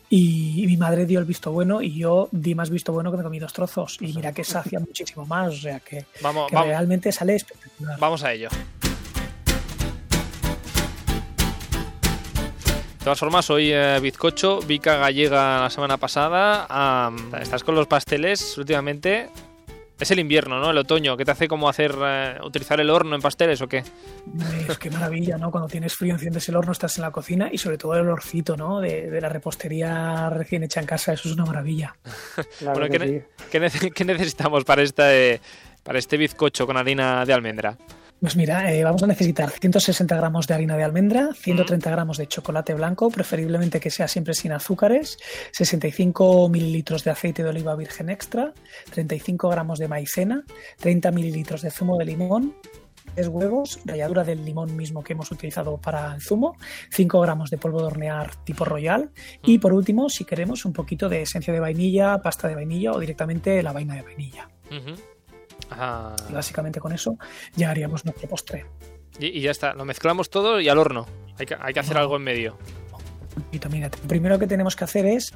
y, 0.10 0.66
mi 0.68 0.78
madre 0.78 1.06
dio 1.06 1.20
el 1.20 1.26
visto 1.26 1.52
bueno 1.52 1.82
y 1.82 1.98
yo 1.98 2.30
di 2.32 2.56
más 2.56 2.70
visto 2.70 2.94
bueno 2.94 3.12
que 3.12 3.18
me 3.18 3.24
comí 3.24 3.40
dos 3.40 3.54
trozos. 3.54 3.98
Y 4.00 4.14
mira 4.14 4.32
que 4.32 4.44
sacia 4.44 4.80
muchísimo 4.80 5.26
más, 5.26 5.50
o 5.50 5.58
sea 5.58 5.80
que, 5.80 6.06
realmente 6.52 7.12
sale 7.12 7.36
espectacular. 7.36 8.00
Vamos 8.00 8.24
a 8.24 8.34
ello. 8.34 8.50
De 13.02 13.06
todas 13.06 13.20
formas, 13.20 13.50
hoy 13.50 13.72
eh, 13.74 13.98
bizcocho, 14.00 14.60
Vica 14.60 14.98
Gallega 14.98 15.62
la 15.62 15.72
semana 15.72 15.98
pasada. 15.98 17.12
estás 17.42 17.64
con 17.64 17.74
los 17.74 17.88
pasteles 17.88 18.56
últimamente. 18.60 19.28
Es 20.02 20.10
el 20.10 20.20
invierno, 20.20 20.60
¿no? 20.60 20.72
El 20.72 20.78
otoño, 20.80 21.16
¿qué 21.16 21.24
te 21.24 21.30
hace 21.30 21.48
como 21.48 21.70
hacer 21.70 21.94
eh, 22.04 22.40
utilizar 22.44 22.82
el 22.82 22.90
horno 22.90 23.16
en 23.16 23.22
pasteles 23.22 23.62
o 23.62 23.68
qué? 23.68 23.84
Es 24.68 24.80
qué 24.80 24.90
maravilla, 24.90 25.38
¿no? 25.38 25.52
Cuando 25.52 25.70
tienes 25.70 25.96
frío 25.96 26.14
enciendes 26.14 26.50
el 26.50 26.56
horno, 26.56 26.72
estás 26.72 26.98
en 26.98 27.04
la 27.04 27.12
cocina 27.12 27.50
y 27.52 27.60
sobre 27.60 27.78
todo 27.78 27.94
el 27.94 28.02
olorcito, 28.02 28.58
¿no? 28.58 28.82
De, 28.82 29.22
la 29.22 29.30
repostería 29.30 30.28
recién 30.32 30.64
hecha 30.64 30.80
en 30.80 30.88
casa, 30.88 31.14
eso 31.14 31.30
es 31.30 31.36
una 31.36 31.46
maravilla. 31.46 31.96
bueno, 32.62 32.88
¿qué, 33.52 33.60
necesitamos 34.06 34.64
para 34.64 34.82
este, 34.82 35.40
para 35.84 36.00
este 36.00 36.18
bizcocho 36.18 36.66
con 36.66 36.78
harina 36.78 37.24
de 37.24 37.34
almendra? 37.34 37.78
Pues 38.22 38.36
mira, 38.36 38.72
eh, 38.72 38.84
vamos 38.84 39.02
a 39.02 39.08
necesitar 39.08 39.50
160 39.50 40.16
gramos 40.16 40.46
de 40.46 40.54
harina 40.54 40.78
de 40.78 40.84
almendra, 40.84 41.30
130 41.34 41.90
gramos 41.90 42.20
de 42.20 42.28
chocolate 42.28 42.76
blanco, 42.76 43.10
preferiblemente 43.10 43.80
que 43.80 43.90
sea 43.90 44.08
siempre 44.08 44.36
sin 44.36 44.52
azúcares, 44.52 45.18
65 45.54 46.48
mililitros 46.48 47.04
de 47.04 47.10
aceite 47.10 47.42
de 47.42 47.50
oliva 47.50 47.76
virgen 47.76 48.12
extra, 48.12 48.54
35 48.92 49.50
gramos 49.50 49.80
de 49.80 49.88
maicena, 49.88 50.44
30 50.78 51.10
mililitros 51.10 51.64
de 51.64 51.72
zumo 51.72 51.98
de 51.98 52.06
limón, 52.06 52.54
3 53.16 53.28
huevos, 53.28 53.80
ralladura 53.86 54.24
del 54.24 54.46
limón 54.46 54.76
mismo 54.76 55.04
que 55.04 55.14
hemos 55.14 55.32
utilizado 55.32 55.78
para 55.78 56.14
el 56.14 56.22
zumo, 56.22 56.58
5 56.92 57.22
gramos 57.22 57.50
de 57.50 57.58
polvo 57.58 57.80
de 57.80 57.88
hornear 57.88 58.36
tipo 58.44 58.66
royal 58.66 59.10
y 59.44 59.58
por 59.58 59.74
último, 59.74 60.10
si 60.10 60.26
queremos, 60.26 60.64
un 60.66 60.74
poquito 60.74 61.10
de 61.10 61.24
esencia 61.24 61.52
de 61.52 61.60
vainilla, 61.60 62.20
pasta 62.20 62.48
de 62.48 62.54
vainilla 62.54 62.92
o 62.92 63.00
directamente 63.00 63.64
la 63.64 63.74
vaina 63.74 63.96
de 63.96 64.04
vainilla. 64.04 64.48
Y 66.30 66.34
básicamente 66.34 66.80
con 66.80 66.92
eso 66.92 67.18
ya 67.56 67.72
haríamos 67.72 68.06
nuestro 68.06 68.28
postre. 68.28 68.66
Y, 69.20 69.42
ya 69.42 69.52
está, 69.52 69.74
lo 69.74 69.86
mezclamos 69.86 70.30
todo 70.30 70.60
y 70.60 70.70
al 70.70 70.78
horno. 70.78 71.06
Hay 71.38 71.46
que, 71.46 71.56
hay 71.60 71.74
que 71.74 71.80
hacer 71.80 71.98
algo 71.98 72.16
en 72.16 72.24
medio. 72.24 72.58
Y 73.52 73.60
también, 73.60 73.84
lo 73.84 74.08
primero 74.08 74.40
que 74.40 74.48
tenemos 74.48 74.76
que 74.76 74.84
hacer 74.84 75.06
es 75.06 75.34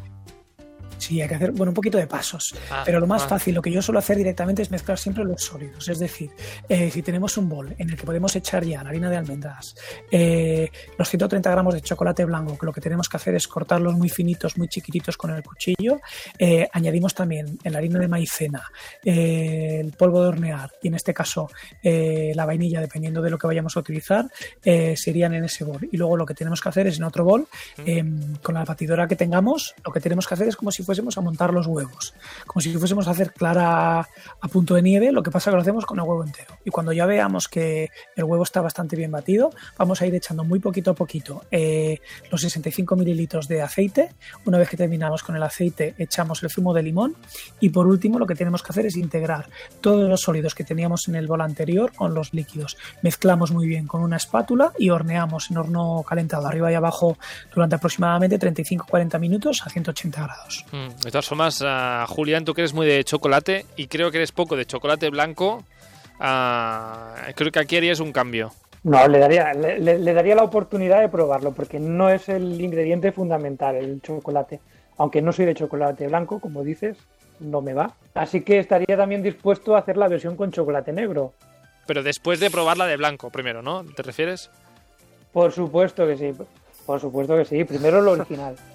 Sí, 0.98 1.22
hay 1.22 1.28
que 1.28 1.36
hacer, 1.36 1.52
bueno, 1.52 1.72
un 1.72 1.76
poquito 1.76 1.98
de 1.98 2.08
pasos. 2.08 2.56
Ah, 2.70 2.84
pero 2.86 3.00
lo 3.00 3.08
más 3.08 3.24
ah. 3.24 3.30
fácil, 3.30 3.56
lo 3.56 3.62
que 3.62 3.72
yo 3.72 3.82
suelo 3.82 4.00
hacer 4.00 4.18
directamente 4.18 4.62
es 4.62 4.72
mezclar 4.72 4.98
siempre 4.98 5.24
los 5.24 5.44
sólidos. 5.44 5.88
Es 5.88 6.00
decir, 6.00 6.32
eh, 6.70 6.90
si 6.92 7.02
tenemos 7.02 7.38
un 7.38 7.50
bol 7.50 7.76
en 7.78 7.90
el 7.90 7.98
que 7.98 8.06
podemos 8.06 8.36
echar 8.36 8.64
ya 8.64 8.84
la 8.84 8.90
harina 8.90 9.10
de 9.10 9.18
almendras, 9.18 9.76
eh, 10.12 10.70
los 10.98 11.10
130 11.10 11.52
gramos 11.52 11.74
de 11.74 11.82
chocolate 11.82 12.26
blanco, 12.26 12.58
que 12.58 12.66
lo 12.66 12.74
que 12.74 12.82
tenemos 12.82 13.10
que 13.10 13.18
hacer 13.18 13.36
es 13.36 13.48
cortarlos 13.48 13.96
muy 13.96 14.10
finitos, 14.10 14.58
muy 14.58 14.68
chiquititos 14.68 15.18
con 15.18 15.32
el 15.32 15.44
cuchillo. 15.44 16.00
Eh, 16.38 16.68
añadimos 16.72 17.14
también 17.14 17.60
la 17.64 17.78
harina 17.78 18.00
de 18.00 18.08
maicena, 18.08 18.64
el 19.04 19.92
polvo 19.92 20.22
de 20.22 20.28
hornear 20.30 20.72
y 20.82 20.88
en 20.88 20.96
este 20.96 21.14
caso 21.14 21.50
la 21.84 22.46
vainilla, 22.46 22.82
dependiendo 22.82 23.22
de 23.22 23.30
lo 23.30 23.38
que 23.38 23.48
vayamos 23.48 23.76
a 23.78 23.80
utilizar, 23.80 24.26
serían 24.96 25.34
en 25.34 25.46
ese 25.46 25.64
bol. 25.64 25.88
Y 25.92 25.98
luego 25.98 26.18
lo 26.18 26.26
que 26.26 26.34
tenemos 26.34 26.62
que 26.62 26.70
hacer 26.70 26.88
es 26.88 26.98
en 26.98 27.04
otro 27.04 27.24
bol, 27.24 27.48
em, 27.86 28.36
con 28.38 28.56
la 28.56 28.64
batidora 28.66 29.08
que 29.08 29.16
tengamos, 29.16 29.76
lo 29.84 29.92
que 29.92 30.00
tenemos 30.00 30.28
que 30.28 30.34
hacer 30.34 30.48
es 30.48 30.56
como 30.56 30.72
si 30.76 30.84
fuésemos 30.84 31.18
a 31.18 31.22
montar 31.22 31.54
los 31.54 31.68
huevos, 31.68 32.14
como 32.46 32.62
si 32.62 32.74
fuésemos 32.74 33.08
a 33.08 33.12
hacer 33.12 33.34
clara 33.34 34.00
a 34.00 34.48
punto 34.48 34.76
de 34.76 34.82
nieve, 34.82 35.12
lo 35.12 35.24
que 35.24 35.32
pasa 35.32 35.50
que 35.50 35.56
lo 35.56 35.62
hacemos 35.62 35.86
con 35.86 36.00
el 36.00 36.06
huevo 36.06 36.24
entero. 36.24 36.58
Y 36.66 36.70
cuando 36.70 36.92
ya 36.92 37.06
veamos 37.06 37.48
que 37.48 37.90
el 38.16 38.24
huevo 38.24 38.44
está 38.44 38.62
bastante 38.62 38.96
bien 38.96 39.12
batido, 39.12 39.52
vamos 39.78 40.02
a 40.02 40.06
ir 40.06 40.14
echando 40.16 40.44
muy 40.44 40.60
poquito 40.60 40.92
a 40.92 40.96
poquito 40.96 41.44
eh, 41.52 42.00
los 42.32 42.42
65 42.42 42.96
mililitros 42.96 43.48
de 43.48 43.62
aceite. 43.62 44.14
Una 44.46 44.58
vez 44.58 44.70
que 44.70 44.78
terminamos 44.78 45.24
con 45.24 45.36
el 45.36 45.44
aceite, 45.44 45.96
echamos 45.98 46.44
el 46.44 46.50
zumo 46.50 46.74
de 46.74 46.84
limón 46.84 47.16
y 47.60 47.70
por 47.70 47.88
último 47.88 48.20
lo 48.20 48.26
que 48.26 48.36
tenemos 48.36 48.62
que 48.62 48.72
hacer 48.72 48.86
es 48.86 48.98
integrar 48.98 49.50
todos 49.82 50.10
los 50.10 50.22
sólidos 50.22 50.56
que 50.56 50.64
teníamos 50.64 51.08
en 51.08 51.16
el 51.16 51.28
bol 51.28 51.42
anterior 51.42 51.94
con 51.94 52.14
los 52.14 52.34
líquidos. 52.34 52.78
Mezclamos 53.02 53.52
muy 53.52 53.68
bien 53.68 53.88
con 53.88 54.02
una 54.02 54.18
espátula 54.18 54.74
y 54.78 54.90
horneamos 54.90 55.52
en 55.52 55.58
horno 55.58 56.04
calentado 56.08 56.48
arriba 56.48 56.72
y 56.72 56.76
abajo 56.76 57.18
durante 57.54 57.76
aproximadamente 57.76 58.40
35-40 58.40 59.20
minutos 59.20 59.62
a 59.66 59.70
180 59.70 60.22
grados. 60.22 60.65
Mm, 60.72 61.02
de 61.02 61.12
todas 61.12 61.28
formas, 61.28 61.62
uh, 61.62 62.06
Julián, 62.08 62.46
tú 62.46 62.54
que 62.54 62.62
eres 62.62 62.74
muy 62.74 62.88
de 62.88 63.04
chocolate 63.04 63.66
y 63.76 63.88
creo 63.88 64.12
que 64.12 64.18
eres 64.18 64.32
poco 64.32 64.56
de 64.56 64.66
chocolate 64.66 65.10
blanco, 65.10 65.64
uh, 66.20 67.32
creo 67.36 67.52
que 67.52 67.60
aquí 67.60 67.78
harías 67.78 68.00
un 68.00 68.12
cambio. 68.12 68.52
No, 68.84 69.08
le 69.08 69.18
daría, 69.18 69.52
le, 69.54 70.14
daría 70.14 70.36
la 70.36 70.44
oportunidad 70.44 71.02
de 71.02 71.10
probarlo, 71.10 71.54
porque 71.54 71.80
no 71.80 72.10
es 72.12 72.30
el 72.30 72.62
ingrediente 72.62 73.12
fundamental 73.12 73.76
el 73.76 74.00
chocolate. 74.00 74.60
Aunque 74.98 75.24
no 75.24 75.34
soy 75.34 75.46
de 75.46 75.56
chocolate 75.56 76.08
blanco, 76.08 76.40
como 76.40 76.64
dices, 76.64 76.96
no 77.40 77.62
me 77.62 77.74
va. 77.74 77.96
Así 78.14 78.42
que 78.42 78.60
estaría 78.60 78.96
también 78.96 79.24
dispuesto 79.24 79.76
a 79.76 79.80
hacer 79.80 79.98
la 79.98 80.08
versión 80.08 80.36
con 80.36 80.52
chocolate 80.52 80.94
negro. 80.94 81.34
Pero 81.88 82.04
después 82.04 82.40
de 82.40 82.52
probarla 82.52 82.86
de 82.86 82.98
blanco, 82.98 83.32
primero, 83.32 83.64
¿no? 83.64 83.84
¿Te 83.84 84.04
refieres? 84.04 84.52
Por 85.34 85.52
supuesto 85.52 86.06
que 86.06 86.18
sí. 86.18 86.34
Por 86.86 87.00
supuesto 87.02 87.36
que 87.36 87.46
sí. 87.46 87.64
Primero 87.64 88.02
lo 88.02 88.12
original. 88.12 88.56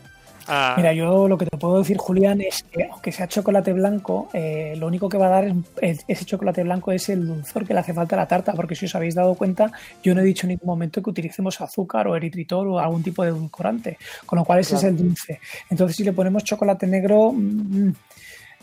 Ah. 0.52 0.74
Mira, 0.76 0.92
yo 0.92 1.28
lo 1.28 1.38
que 1.38 1.46
te 1.46 1.56
puedo 1.56 1.78
decir, 1.78 1.96
Julián, 1.96 2.40
es 2.40 2.64
que 2.64 2.82
aunque 2.90 3.12
sea 3.12 3.28
chocolate 3.28 3.72
blanco, 3.72 4.28
eh, 4.32 4.74
lo 4.76 4.88
único 4.88 5.08
que 5.08 5.16
va 5.16 5.26
a 5.26 5.30
dar 5.30 5.54
es, 5.80 6.04
ese 6.08 6.24
chocolate 6.24 6.64
blanco 6.64 6.90
es 6.90 7.08
el 7.08 7.24
dulzor 7.24 7.64
que 7.64 7.72
le 7.72 7.78
hace 7.78 7.94
falta 7.94 8.16
a 8.16 8.18
la 8.18 8.26
tarta, 8.26 8.52
porque 8.54 8.74
si 8.74 8.86
os 8.86 8.94
habéis 8.96 9.14
dado 9.14 9.36
cuenta, 9.36 9.70
yo 10.02 10.12
no 10.12 10.22
he 10.22 10.24
dicho 10.24 10.46
en 10.46 10.48
ningún 10.48 10.66
momento 10.66 11.00
que 11.00 11.10
utilicemos 11.10 11.60
azúcar 11.60 12.08
o 12.08 12.16
eritritol 12.16 12.66
o 12.66 12.80
algún 12.80 13.00
tipo 13.00 13.22
de 13.22 13.28
edulcorante, 13.28 13.96
con 14.26 14.40
lo 14.40 14.44
cual 14.44 14.58
ese 14.58 14.74
es 14.74 14.82
el 14.82 14.96
dulce. 14.96 15.38
Entonces, 15.70 15.96
si 15.96 16.02
le 16.02 16.12
ponemos 16.12 16.42
chocolate 16.42 16.88
negro, 16.88 17.30
mm, 17.32 17.92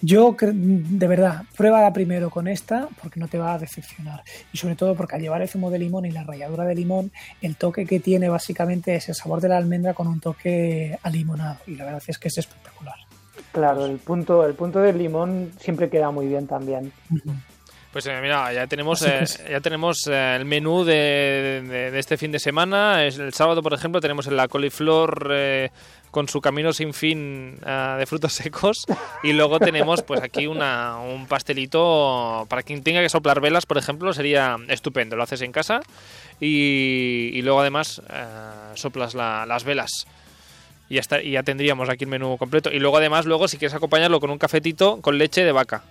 yo, 0.02 0.36
de 0.40 1.08
verdad, 1.08 1.44
pruébala 1.56 1.92
primero 1.92 2.30
con 2.30 2.48
esta 2.48 2.88
porque 3.02 3.20
no 3.20 3.28
te 3.28 3.40
va 3.40 3.54
a 3.54 3.60
decepcionar. 3.60 4.24
Y 4.54 4.58
sobre 4.58 4.76
todo 4.76 4.96
porque 4.96 5.16
al 5.16 5.22
llevar 5.22 5.42
el 5.42 5.50
zumo 5.50 5.72
de 5.72 5.80
limón 5.80 6.06
y 6.06 6.12
la 6.12 6.24
ralladura 6.24 6.66
de 6.66 6.76
limón, 6.76 7.12
el 7.42 7.56
toque 7.56 7.86
que 7.86 8.00
tiene 8.00 8.30
básicamente 8.30 8.96
es 8.96 9.10
el 9.10 9.16
sabor 9.16 9.42
de 9.42 9.50
la 9.50 9.58
almendra 9.58 9.94
con 9.94 10.08
un 10.08 10.20
toque 10.20 10.98
a 11.02 11.10
limonado. 11.10 11.58
Y 11.66 11.76
la 11.76 11.86
verdad 11.86 12.04
es 12.06 12.18
que 12.20 12.28
es 12.28 12.38
espectacular. 12.38 12.96
Claro, 13.52 13.86
el 13.86 13.98
punto, 13.98 14.46
el 14.46 14.54
punto 14.54 14.80
del 14.80 14.98
limón 15.00 15.52
siempre 15.60 15.90
queda 15.90 16.12
muy 16.12 16.28
bien 16.28 16.46
también. 16.46 16.92
Pues 17.92 18.06
eh, 18.06 18.20
mira, 18.22 18.54
ya 18.54 18.68
tenemos, 18.68 19.02
eh, 19.02 19.24
ya 19.50 19.60
tenemos 19.60 20.06
eh, 20.06 20.36
el 20.36 20.46
menú 20.46 20.84
de, 20.84 21.92
este 21.98 22.18
fin 22.18 22.32
de 22.32 22.38
semana. 22.38 23.04
El 23.04 23.34
sábado, 23.34 23.64
por 23.64 23.74
ejemplo, 23.74 24.00
tenemos 24.00 24.28
la 24.28 24.48
coliflor 24.48 25.72
con 26.12 26.28
su 26.28 26.42
camino 26.42 26.74
sin 26.74 26.94
fin 26.94 27.58
de 27.60 28.06
frutos 28.06 28.34
secos. 28.34 28.86
Y 29.24 29.34
luego 29.34 29.60
tenemos 29.60 30.02
pues 30.04 30.22
aquí 30.22 30.48
una, 30.48 30.98
un 30.98 31.28
pastelito 31.28 32.46
para 32.50 32.64
quien 32.64 32.84
tenga 32.84 33.02
que 33.02 33.10
soplar 33.10 33.42
velas, 33.42 33.66
por 33.66 33.78
ejemplo, 33.78 34.14
sería 34.14 34.58
estupendo. 34.70 35.16
Lo 35.16 35.24
haces 35.24 35.42
en 35.42 35.52
casa 35.52 35.82
y, 36.40 37.42
luego 37.42 37.62
además 37.62 38.02
soplas 38.76 39.14
las 39.16 39.64
velas. 39.64 40.08
Y 40.90 40.96
ya, 40.96 41.22
y 41.22 41.32
ya 41.32 41.44
tendríamos 41.44 41.90
aquí 41.90 42.06
el 42.06 42.10
menú 42.10 42.38
completo. 42.38 42.72
Y 42.72 42.80
luego 42.80 42.98
además, 42.98 43.26
luego 43.26 43.48
si 43.48 43.58
quieres 43.58 43.76
acompañarlo 43.76 44.20
con 44.20 44.30
un 44.30 44.38
cafetito 44.38 45.02
con 45.02 45.18
leche 45.18 45.44
de 45.44 45.52
vaca 45.52 45.84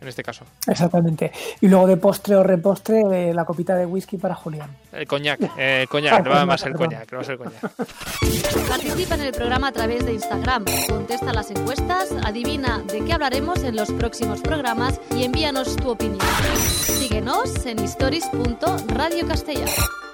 en 0.00 0.08
este 0.08 0.22
caso. 0.22 0.44
Exactamente. 0.66 1.30
Y 1.60 1.68
luego 1.68 1.86
de 1.86 1.96
postre 1.96 2.34
o 2.36 2.42
repostre, 2.42 3.02
eh, 3.12 3.34
la 3.34 3.44
copita 3.44 3.76
de 3.76 3.86
whisky 3.86 4.16
para 4.16 4.34
Julián. 4.34 4.70
El 4.92 5.06
coñac, 5.06 5.38
eh, 5.58 5.86
coñac, 5.88 6.24
no 6.24 6.30
va 6.30 6.46
más 6.46 6.64
el 6.64 6.74
coñac, 6.74 7.12
no 7.12 7.18
va 7.18 7.22
a 7.22 7.24
ser 7.24 7.38
coñac. 7.38 7.60
Participa 8.68 9.14
en 9.16 9.20
el 9.20 9.32
programa 9.32 9.68
a 9.68 9.72
través 9.72 10.06
de 10.06 10.14
Instagram, 10.14 10.64
contesta 10.88 11.32
las 11.32 11.50
encuestas, 11.50 12.12
adivina 12.24 12.78
de 12.78 13.04
qué 13.04 13.12
hablaremos 13.12 13.62
en 13.62 13.76
los 13.76 13.92
próximos 13.92 14.40
programas 14.40 15.00
y 15.14 15.24
envíanos 15.24 15.76
tu 15.76 15.90
opinión. 15.90 16.26
Síguenos 16.56 17.66
en 17.66 17.80
stories.radiocastellano. 17.80 20.09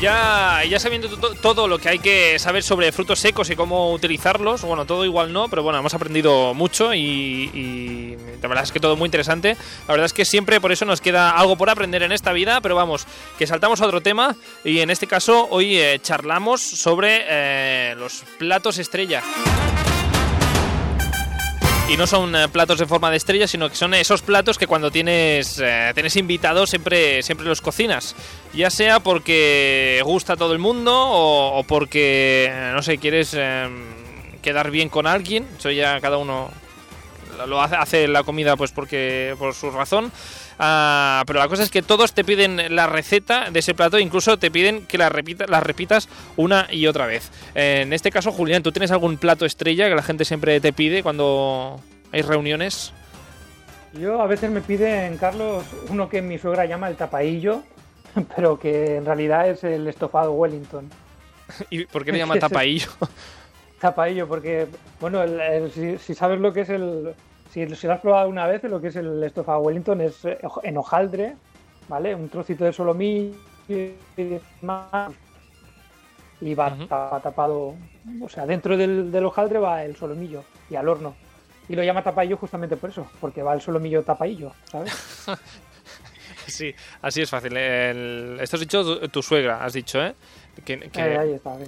ya, 0.00 0.64
ya 0.64 0.78
sabiendo 0.78 1.08
todo 1.34 1.68
lo 1.68 1.78
que 1.78 1.88
hay 1.88 1.98
que 1.98 2.38
saber 2.38 2.62
sobre 2.62 2.90
frutos 2.90 3.18
secos 3.18 3.50
y 3.50 3.56
cómo 3.56 3.92
utilizarlos, 3.92 4.62
bueno, 4.62 4.86
todo 4.86 5.04
igual 5.04 5.32
no, 5.32 5.48
pero 5.48 5.62
bueno, 5.62 5.78
hemos 5.78 5.92
aprendido 5.94 6.54
mucho 6.54 6.94
y, 6.94 8.16
la 8.40 8.48
verdad 8.48 8.64
es 8.64 8.72
que 8.72 8.80
todo 8.80 8.96
muy 8.96 9.06
interesante. 9.06 9.56
La 9.86 9.92
verdad 9.92 10.06
es 10.06 10.14
que 10.14 10.24
siempre 10.24 10.60
por 10.60 10.72
eso 10.72 10.86
nos 10.86 11.00
queda 11.00 11.30
algo 11.30 11.56
por 11.56 11.68
aprender 11.68 12.02
en 12.02 12.12
esta 12.12 12.32
vida, 12.32 12.60
pero 12.62 12.74
vamos, 12.74 13.06
que 13.38 13.46
saltamos 13.46 13.80
a 13.82 13.86
otro 13.86 14.00
tema 14.00 14.34
y 14.64 14.80
en 14.80 14.90
este 14.90 15.06
caso 15.06 15.46
hoy 15.50 15.76
eh, 15.76 15.98
charlamos 16.02 16.62
sobre 16.62 17.24
eh, 17.28 17.94
los 17.98 18.24
platos 18.38 18.78
estrella. 18.78 19.22
Y 21.90 21.96
no 21.96 22.06
son 22.06 22.36
eh, 22.36 22.48
platos 22.48 22.78
de 22.78 22.86
forma 22.86 23.10
de 23.10 23.16
estrella, 23.16 23.48
sino 23.48 23.68
que 23.68 23.74
son 23.74 23.94
esos 23.94 24.22
platos 24.22 24.56
que 24.56 24.68
cuando 24.68 24.92
tienes, 24.92 25.58
eh, 25.58 25.90
tienes 25.92 26.14
invitados 26.14 26.70
siempre, 26.70 27.20
siempre 27.24 27.44
los 27.48 27.60
cocinas. 27.60 28.14
Ya 28.54 28.70
sea 28.70 29.00
porque 29.00 30.00
gusta 30.04 30.34
a 30.34 30.36
todo 30.36 30.52
el 30.52 30.60
mundo 30.60 30.92
o, 30.94 31.64
porque, 31.64 32.46
eh, 32.48 32.70
no 32.72 32.80
sé, 32.82 32.98
quieres 32.98 33.36
quedar 34.40 34.70
bien 34.70 34.88
con 34.88 35.08
alguien. 35.08 35.48
Eso 35.58 35.72
ya 35.72 36.00
cada 36.00 36.18
uno 36.18 36.52
lo 37.48 37.60
hace, 37.60 37.74
hace 37.74 38.06
la 38.06 38.22
comida 38.22 38.56
pues 38.56 38.70
porque 38.70 39.34
por 39.36 39.52
su 39.52 39.72
razón. 39.72 40.12
Ah, 40.62 41.24
pero 41.26 41.38
la 41.38 41.48
cosa 41.48 41.62
es 41.62 41.70
que 41.70 41.80
todos 41.80 42.12
te 42.12 42.22
piden 42.22 42.76
la 42.76 42.86
receta 42.86 43.50
de 43.50 43.60
ese 43.60 43.74
plato, 43.74 43.98
incluso 43.98 44.36
te 44.38 44.50
piden 44.50 44.86
que 44.86 44.98
la, 44.98 45.08
repita, 45.08 45.46
la 45.46 45.60
repitas 45.60 46.08
una 46.36 46.68
y 46.70 46.86
otra 46.86 47.06
vez. 47.06 47.30
en 47.54 47.94
este 47.94 48.10
caso, 48.10 48.30
Julián, 48.30 48.62
¿tú 48.62 48.70
tienes 48.70 48.90
algún 48.90 49.16
plato 49.16 49.46
estrella 49.46 49.88
que 49.88 49.94
la 49.94 50.02
gente 50.02 50.26
siempre 50.26 50.60
te 50.60 50.74
pide 50.74 51.02
cuando 51.02 51.80
hay 52.12 52.20
reuniones? 52.22 52.92
Yo 53.94 54.20
a 54.22 54.26
veces 54.26 54.50
me 54.50 54.60
piden, 54.60 55.16
Carlos, 55.16 55.64
uno 55.88 56.08
que 56.08 56.22
mi 56.22 56.38
suegra 56.38 56.64
llama 56.64 56.88
el 56.88 56.96
tapaillo, 56.96 57.62
pero 58.36 58.58
que 58.58 58.96
en 58.96 59.04
realidad 59.04 59.48
es 59.48 59.64
el 59.64 59.86
estofado 59.88 60.32
Wellington. 60.32 60.88
¿Y 61.70 61.86
por 61.86 62.04
qué 62.04 62.12
le 62.12 62.18
llama 62.18 62.38
tapaillo? 62.38 62.88
tapaillo, 63.80 64.28
porque, 64.28 64.66
bueno, 65.00 65.22
si, 65.70 66.14
sabes 66.14 66.38
lo 66.38 66.52
que 66.52 66.60
es 66.60 66.68
el, 66.68 67.14
si, 67.50 67.66
lo 67.66 67.92
has 67.92 68.00
probado 68.00 68.28
una 68.28 68.46
vez, 68.46 68.62
lo 68.64 68.80
que 68.80 68.88
es 68.88 68.96
el 68.96 69.22
estofado 69.22 69.60
Wellington 69.60 70.00
es 70.00 70.24
eh, 70.24 70.38
en 70.62 70.76
hojaldre, 70.76 71.36
¿vale? 71.88 72.14
Un 72.14 72.28
trocito 72.28 72.64
de 72.64 72.72
solomillo 72.72 73.34
y 76.40 76.54
va 76.54 77.20
tapado, 77.22 77.74
o 78.20 78.28
sea, 78.28 78.46
dentro 78.46 78.76
del, 78.76 79.14
hojaldre 79.24 79.58
va 79.58 79.84
el 79.84 79.96
solomillo 79.96 80.44
y 80.70 80.76
al 80.76 80.88
horno. 80.88 81.14
Y 81.68 81.76
lo 81.76 81.84
llama 81.84 82.02
tapaillo 82.02 82.36
justamente 82.36 82.76
por 82.76 82.90
eso, 82.90 83.06
porque 83.20 83.42
va 83.42 83.54
el 83.54 83.60
solomillo 83.60 84.02
tapaillo, 84.02 84.52
¿sabes? 84.64 84.92
sí, 86.46 86.74
así 87.02 87.22
es 87.22 87.30
fácil. 87.30 87.56
Esto 87.56 88.56
has 88.56 88.60
dicho 88.60 89.08
tu, 89.08 89.22
suegra, 89.22 89.64
has 89.64 89.74
dicho, 89.74 90.02
¿eh? 90.02 90.14
Que, 90.64 90.90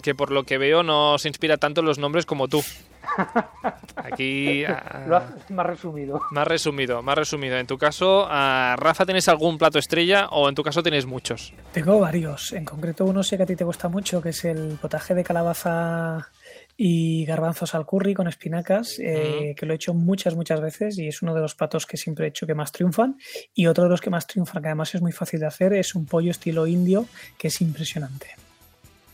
que, 0.03 0.15
por 0.15 0.33
lo 0.33 0.45
que 0.45 0.59
veo 0.59 0.83
no 0.83 1.19
se 1.19 1.29
inspira 1.29 1.57
tanto 1.57 1.81
en 1.81 1.87
los 1.87 1.99
nombres 1.99 2.27
como 2.27 2.49
tú. 2.49 2.63
Aquí. 3.97 4.65
Lo 5.07 5.17
haces 5.17 5.51
más 5.51 5.67
resumido. 5.67 6.21
Más 6.31 6.47
resumido, 6.47 7.03
más 7.03 7.17
resumido. 7.17 7.57
En 7.57 7.67
tu 7.67 7.79
caso, 7.79 8.27
Rafa, 8.29 9.05
¿tienes 9.05 9.29
algún 9.29 9.59
plato 9.59 9.79
estrella 9.79 10.29
o 10.31 10.49
en 10.49 10.55
tu 10.55 10.63
caso 10.63 10.83
tienes 10.83 11.07
muchos? 11.07 11.53
Tengo 11.73 11.99
varios. 12.01 12.53
En 12.53 12.65
concreto, 12.65 13.05
uno 13.05 13.23
sé 13.23 13.37
que 13.37 13.43
a 13.45 13.47
ti 13.47 13.57
te 13.57 13.65
gusta 13.65 13.89
mucho, 13.89 14.23
que 14.23 14.31
es 14.31 14.45
el 14.45 14.79
potaje 14.81 15.15
de 15.15 15.25
calabaza 15.25 16.29
y 16.77 17.25
garbanzos 17.27 17.75
al 17.75 17.87
curry 17.87 18.15
con 18.15 18.29
espinacas, 18.29 18.99
eh, 18.99 19.55
que 19.57 19.67
lo 19.67 19.73
he 19.73 19.77
hecho 19.77 19.95
muchas, 19.95 20.35
muchas 20.35 20.61
veces 20.61 20.99
y 20.99 21.07
es 21.07 21.23
uno 21.23 21.35
de 21.35 21.41
los 21.41 21.55
platos 21.55 21.87
que 21.87 21.97
siempre 21.97 22.27
he 22.27 22.29
hecho 22.29 22.47
que 22.47 22.55
más 22.55 22.73
triunfan. 22.73 23.19
Y 23.55 23.67
otro 23.67 23.85
de 23.85 23.91
los 23.91 24.01
que 24.01 24.11
más 24.11 24.27
triunfan, 24.27 24.63
que 24.63 24.69
además 24.69 24.95
es 24.95 25.03
muy 25.03 25.13
fácil 25.13 25.41
de 25.41 25.47
hacer, 25.47 25.75
es 25.75 25.95
un 25.95 26.07
pollo 26.07 26.31
estilo 26.31 26.67
indio, 26.67 27.07
que 27.39 27.49
es 27.49 27.61
impresionante. 27.61 28.42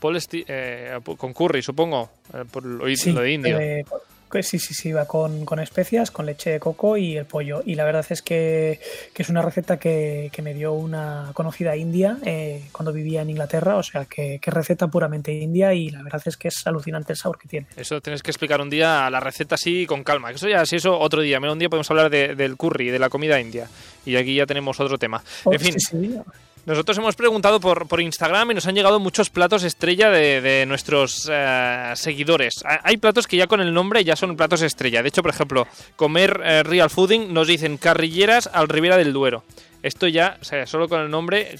Eh, 0.01 0.99
con 1.17 1.33
curry, 1.33 1.61
supongo, 1.61 2.09
eh, 2.33 2.43
por 2.49 2.65
lo, 2.65 2.85
de 2.85 3.31
indio. 3.31 3.59
Eh, 3.59 3.83
sí, 4.41 4.59
sí, 4.59 4.73
sí, 4.73 4.91
va 4.93 5.05
con, 5.05 5.59
especias, 5.59 6.11
con 6.11 6.25
leche 6.25 6.51
de 6.51 6.59
coco 6.59 6.95
y 6.95 7.17
el 7.17 7.25
pollo. 7.25 7.61
Y 7.65 7.75
la 7.75 7.83
verdad 7.83 8.05
es 8.09 8.21
que, 8.21 8.79
es 9.13 9.29
una 9.29 9.41
receta 9.41 9.77
que, 9.77 10.31
me 10.41 10.53
dio 10.53 10.71
una 10.71 11.31
conocida 11.33 11.75
india 11.75 12.17
cuando 12.71 12.93
vivía 12.93 13.23
en 13.23 13.31
Inglaterra, 13.31 13.75
o 13.75 13.83
sea 13.83 14.05
que, 14.05 14.39
receta 14.45 14.87
puramente 14.87 15.31
india 15.31 15.73
y 15.73 15.89
la 15.89 16.01
verdad 16.01 16.21
es 16.25 16.37
que 16.37 16.47
es 16.47 16.65
alucinante 16.65 17.13
el 17.13 17.17
sabor 17.17 17.37
que 17.37 17.47
tiene. 17.47 17.67
Eso 17.75 17.99
tienes 18.01 18.23
que 18.23 18.31
explicar 18.31 18.61
un 18.61 18.69
día 18.69 19.09
la 19.09 19.19
receta 19.19 19.55
así 19.55 19.85
con 19.85 20.03
calma. 20.03 20.31
Eso 20.31 20.47
ya, 20.47 20.65
si 20.65 20.77
eso 20.77 20.97
otro 20.97 21.21
día, 21.21 21.39
un 21.39 21.59
día 21.59 21.69
podemos 21.69 21.89
hablar 21.91 22.09
del 22.09 22.55
curry, 22.55 22.89
de 22.89 22.99
la 22.99 23.09
comida 23.09 23.39
india. 23.39 23.67
Y 24.05 24.15
aquí 24.15 24.35
ya 24.35 24.45
tenemos 24.45 24.79
otro 24.79 24.97
tema. 24.97 25.21
en 25.45 25.59
fin. 25.59 25.75
Nosotros 26.65 26.97
hemos 26.97 27.15
preguntado 27.15 27.59
por, 27.59 27.87
por, 27.87 28.01
Instagram 28.01 28.51
y 28.51 28.53
nos 28.53 28.67
han 28.67 28.75
llegado 28.75 28.99
muchos 28.99 29.29
platos 29.29 29.63
estrella 29.63 30.09
de, 30.09 30.65
nuestros 30.67 31.27
eh, 31.31 31.91
seguidores. 31.95 32.63
Hay 32.83 32.97
platos 32.97 33.27
que 33.27 33.37
ya 33.37 33.47
con 33.47 33.61
el 33.61 33.73
nombre 33.73 34.03
ya 34.03 34.15
son 34.15 34.35
platos 34.35 34.61
estrella. 34.61 35.01
De 35.01 35.09
hecho, 35.09 35.21
por 35.21 35.31
ejemplo, 35.31 35.67
comer 35.95 36.41
eh, 36.43 36.63
real 36.63 36.89
fooding 36.89 37.33
nos 37.33 37.47
dicen 37.47 37.77
carrilleras 37.77 38.49
al 38.51 38.67
Ribera 38.67 38.97
del 38.97 39.13
Duero. 39.13 39.43
Esto 39.81 40.07
ya, 40.07 40.37
o 40.41 40.43
sea, 40.43 40.65
solo 40.65 40.89
con 40.89 41.01
el 41.01 41.09
nombre, 41.09 41.55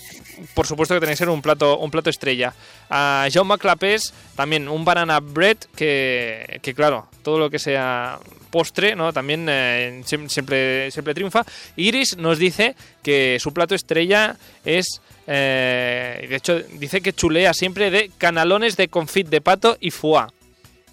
por 0.54 0.68
supuesto 0.68 0.94
que 0.94 1.00
tiene 1.00 1.14
que 1.14 1.18
ser 1.18 1.30
un 1.30 1.42
plato, 1.42 1.78
un 1.78 1.90
plato 1.90 2.10
estrella. 2.10 2.54
A 2.90 3.28
Jaume 3.32 3.58
Clapés, 3.58 4.14
también 4.36 4.68
un 4.68 4.84
banana 4.84 5.20
bread, 5.20 5.58
que, 5.76 6.60
que 6.62 6.74
claro, 6.74 7.08
todo 7.24 7.40
lo 7.40 7.50
que 7.50 7.60
sea 7.60 8.20
postre, 8.50 8.96
¿no? 8.96 9.14
También 9.14 9.48
eh, 9.50 10.02
siempre, 10.06 10.92
siempre 10.92 11.14
triunfa. 11.14 11.46
Iris 11.76 12.18
nos 12.18 12.40
dice 12.40 12.76
que 13.04 13.38
su 13.40 13.54
plato 13.54 13.76
estrella 13.76 14.36
es... 14.66 15.02
Eh, 15.28 16.26
de 16.28 16.36
hecho, 16.36 16.60
dice 16.60 17.02
que 17.02 17.14
chulea 17.14 17.54
siempre 17.54 17.92
de 17.92 18.12
canalones 18.18 18.76
de 18.78 18.88
confit 18.88 19.28
de 19.28 19.42
pato 19.42 19.78
y 19.80 19.92
foie. 19.92 20.26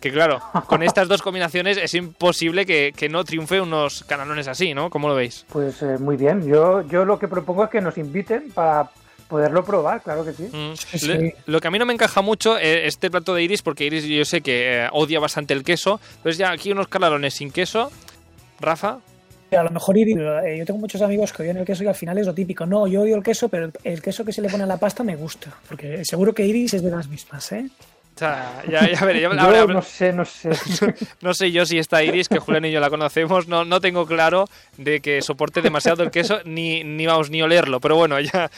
Que 0.01 0.13
claro, 0.13 0.41
con 0.67 0.83
estas 0.83 1.09
dos 1.09 1.23
combinaciones 1.23 1.79
es 1.79 1.95
imposible 1.95 2.67
que, 2.67 3.09
no 3.09 3.25
triunfe 3.25 3.61
unos 3.61 4.05
canalones 4.05 4.49
así, 4.49 4.75
¿no? 4.75 4.91
¿Cómo 4.91 5.09
lo 5.09 5.15
veis? 5.15 5.47
Pues 5.51 5.83
eh, 5.83 5.97
muy 5.99 6.17
bien. 6.17 6.47
Yo, 6.47 6.83
yo 6.83 7.05
lo 7.05 7.19
que 7.19 7.29
propongo 7.29 7.65
es 7.65 7.71
que 7.71 7.81
nos 7.81 7.97
inviten 7.97 8.51
para 8.53 8.91
poderlo 9.29 9.65
probar, 9.65 10.03
claro 10.03 10.25
que 10.25 10.33
sí. 10.33 10.49
Mm. 10.53 11.51
Lo, 11.51 11.61
que 11.61 11.69
a 11.69 11.71
mí 11.71 11.79
no 11.79 11.87
me 11.87 11.93
encaja 11.93 12.23
mucho 12.23 12.59
es 12.59 12.87
este 12.87 13.11
plato 13.11 13.35
de 13.35 13.43
Iris, 13.43 13.63
porque 13.63 13.85
Iris 13.85 14.05
yo 14.05 14.25
sé 14.25 14.41
que 14.41 14.85
eh, 14.85 14.89
odia 14.93 15.21
bastante 15.21 15.55
el 15.55 15.65
queso. 15.65 16.01
Entonces 16.17 16.39
ya 16.39 16.51
aquí 16.51 16.73
unos 16.73 16.89
canalones 16.89 17.35
sin 17.35 17.51
queso. 17.51 17.91
Rafa. 18.61 18.99
A 19.53 19.63
lo 19.63 19.71
mejor 19.71 19.97
Iris, 19.97 20.17
eh, 20.17 20.57
yo 20.59 20.67
tengo 20.67 20.81
muchos 20.81 21.01
amigos 21.03 21.33
que 21.33 21.43
odian 21.43 21.57
el 21.57 21.65
queso 21.65 21.85
y 21.85 21.87
al 21.87 21.95
final 21.95 22.19
es 22.19 22.27
lo 22.27 22.35
típico. 22.35 22.67
No, 22.67 22.87
yo 22.87 23.03
odio 23.03 23.17
el 23.17 23.23
queso, 23.23 23.49
pero 23.49 23.71
el 23.85 24.03
queso 24.03 24.25
que 24.25 24.33
se 24.33 24.43
le 24.43 24.49
pone 24.49 24.65
a 24.65 24.67
la 24.67 24.77
pasta 24.77 25.03
me 25.03 25.17
gusta. 25.17 25.55
Porque 25.69 26.05
seguro 26.05 26.35
que 26.35 26.45
Iris 26.45 26.75
es 26.75 26.83
de 26.83 26.91
las 26.91 27.09
mismas, 27.09 27.53
¿eh? 27.53 27.69
O 28.17 28.19
sea, 28.19 28.63
ya, 28.67 28.91
ya 28.91 29.05
veré. 29.05 29.29
no 29.29 29.83
sé, 29.83 30.11
no 30.11 30.25
sé. 30.25 30.49
no 31.21 31.35
sé 31.35 31.53
yo 31.53 31.67
si 31.67 31.79
esta 31.79 32.03
Iris, 32.03 32.31
que 32.31 32.39
Julián 32.39 32.65
y 32.65 32.73
yo 32.73 32.81
la 32.81 32.89
conocemos, 32.89 33.47
no, 33.47 33.67
no 33.67 33.79
tengo 33.79 34.07
claro 34.07 34.47
de 34.79 35.01
que 35.01 35.21
soporte 35.21 35.61
demasiado 35.61 36.03
el 36.03 36.11
queso, 36.11 36.41
ni, 36.47 36.83
ni 36.83 37.05
vamos, 37.05 37.29
ni 37.29 37.43
olerlo. 37.43 37.79
Pero 37.79 37.97
bueno, 37.97 38.19
ya, 38.19 38.51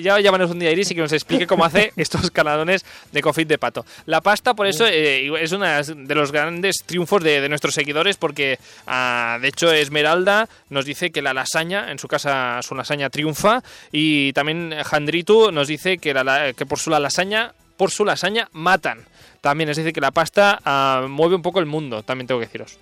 ya 0.00 0.20
llámanos 0.20 0.52
un 0.52 0.60
día 0.60 0.70
Iris 0.70 0.92
y 0.92 0.94
que 0.94 1.00
nos 1.00 1.12
explique 1.12 1.48
cómo 1.48 1.64
hace 1.64 1.92
estos 1.96 2.30
canadones 2.30 2.84
de 3.10 3.20
confit 3.20 3.48
de 3.48 3.58
pato. 3.58 3.84
La 4.06 4.20
pasta, 4.20 4.54
por 4.54 4.68
eso, 4.68 4.86
eh, 4.86 5.28
es 5.40 5.50
uno 5.50 5.66
de 5.66 6.14
los 6.14 6.30
grandes 6.30 6.84
triunfos 6.86 7.24
de, 7.24 7.48
nuestros 7.48 7.74
seguidores, 7.74 8.16
porque 8.16 8.60
ah, 8.86 9.38
de 9.42 9.48
hecho 9.48 9.72
Esmeralda 9.72 10.48
nos 10.68 10.84
dice 10.84 11.10
que 11.10 11.20
la 11.20 11.34
lasaña, 11.34 11.90
en 11.90 11.98
su 11.98 12.06
casa 12.06 12.62
su 12.62 12.76
lasaña 12.76 13.10
triunfa, 13.10 13.64
y 13.90 14.32
también 14.34 14.72
Jandritu 14.84 15.50
nos 15.50 15.66
dice 15.66 15.98
que, 15.98 16.14
la, 16.14 16.52
que 16.52 16.64
por 16.64 16.78
su 16.78 16.90
lasaña 16.90 17.54
por 17.80 17.90
su 17.90 18.04
lasaña 18.04 18.46
matan. 18.52 19.06
También 19.40 19.70
es 19.70 19.78
decir 19.78 19.94
que 19.94 20.02
la 20.02 20.10
pasta 20.10 20.60
ah, 20.66 21.06
mueve 21.08 21.34
un 21.34 21.40
poco 21.40 21.60
el 21.60 21.64
mundo, 21.64 22.02
también 22.02 22.26
tengo 22.26 22.38
que 22.38 22.44
deciros. 22.44 22.78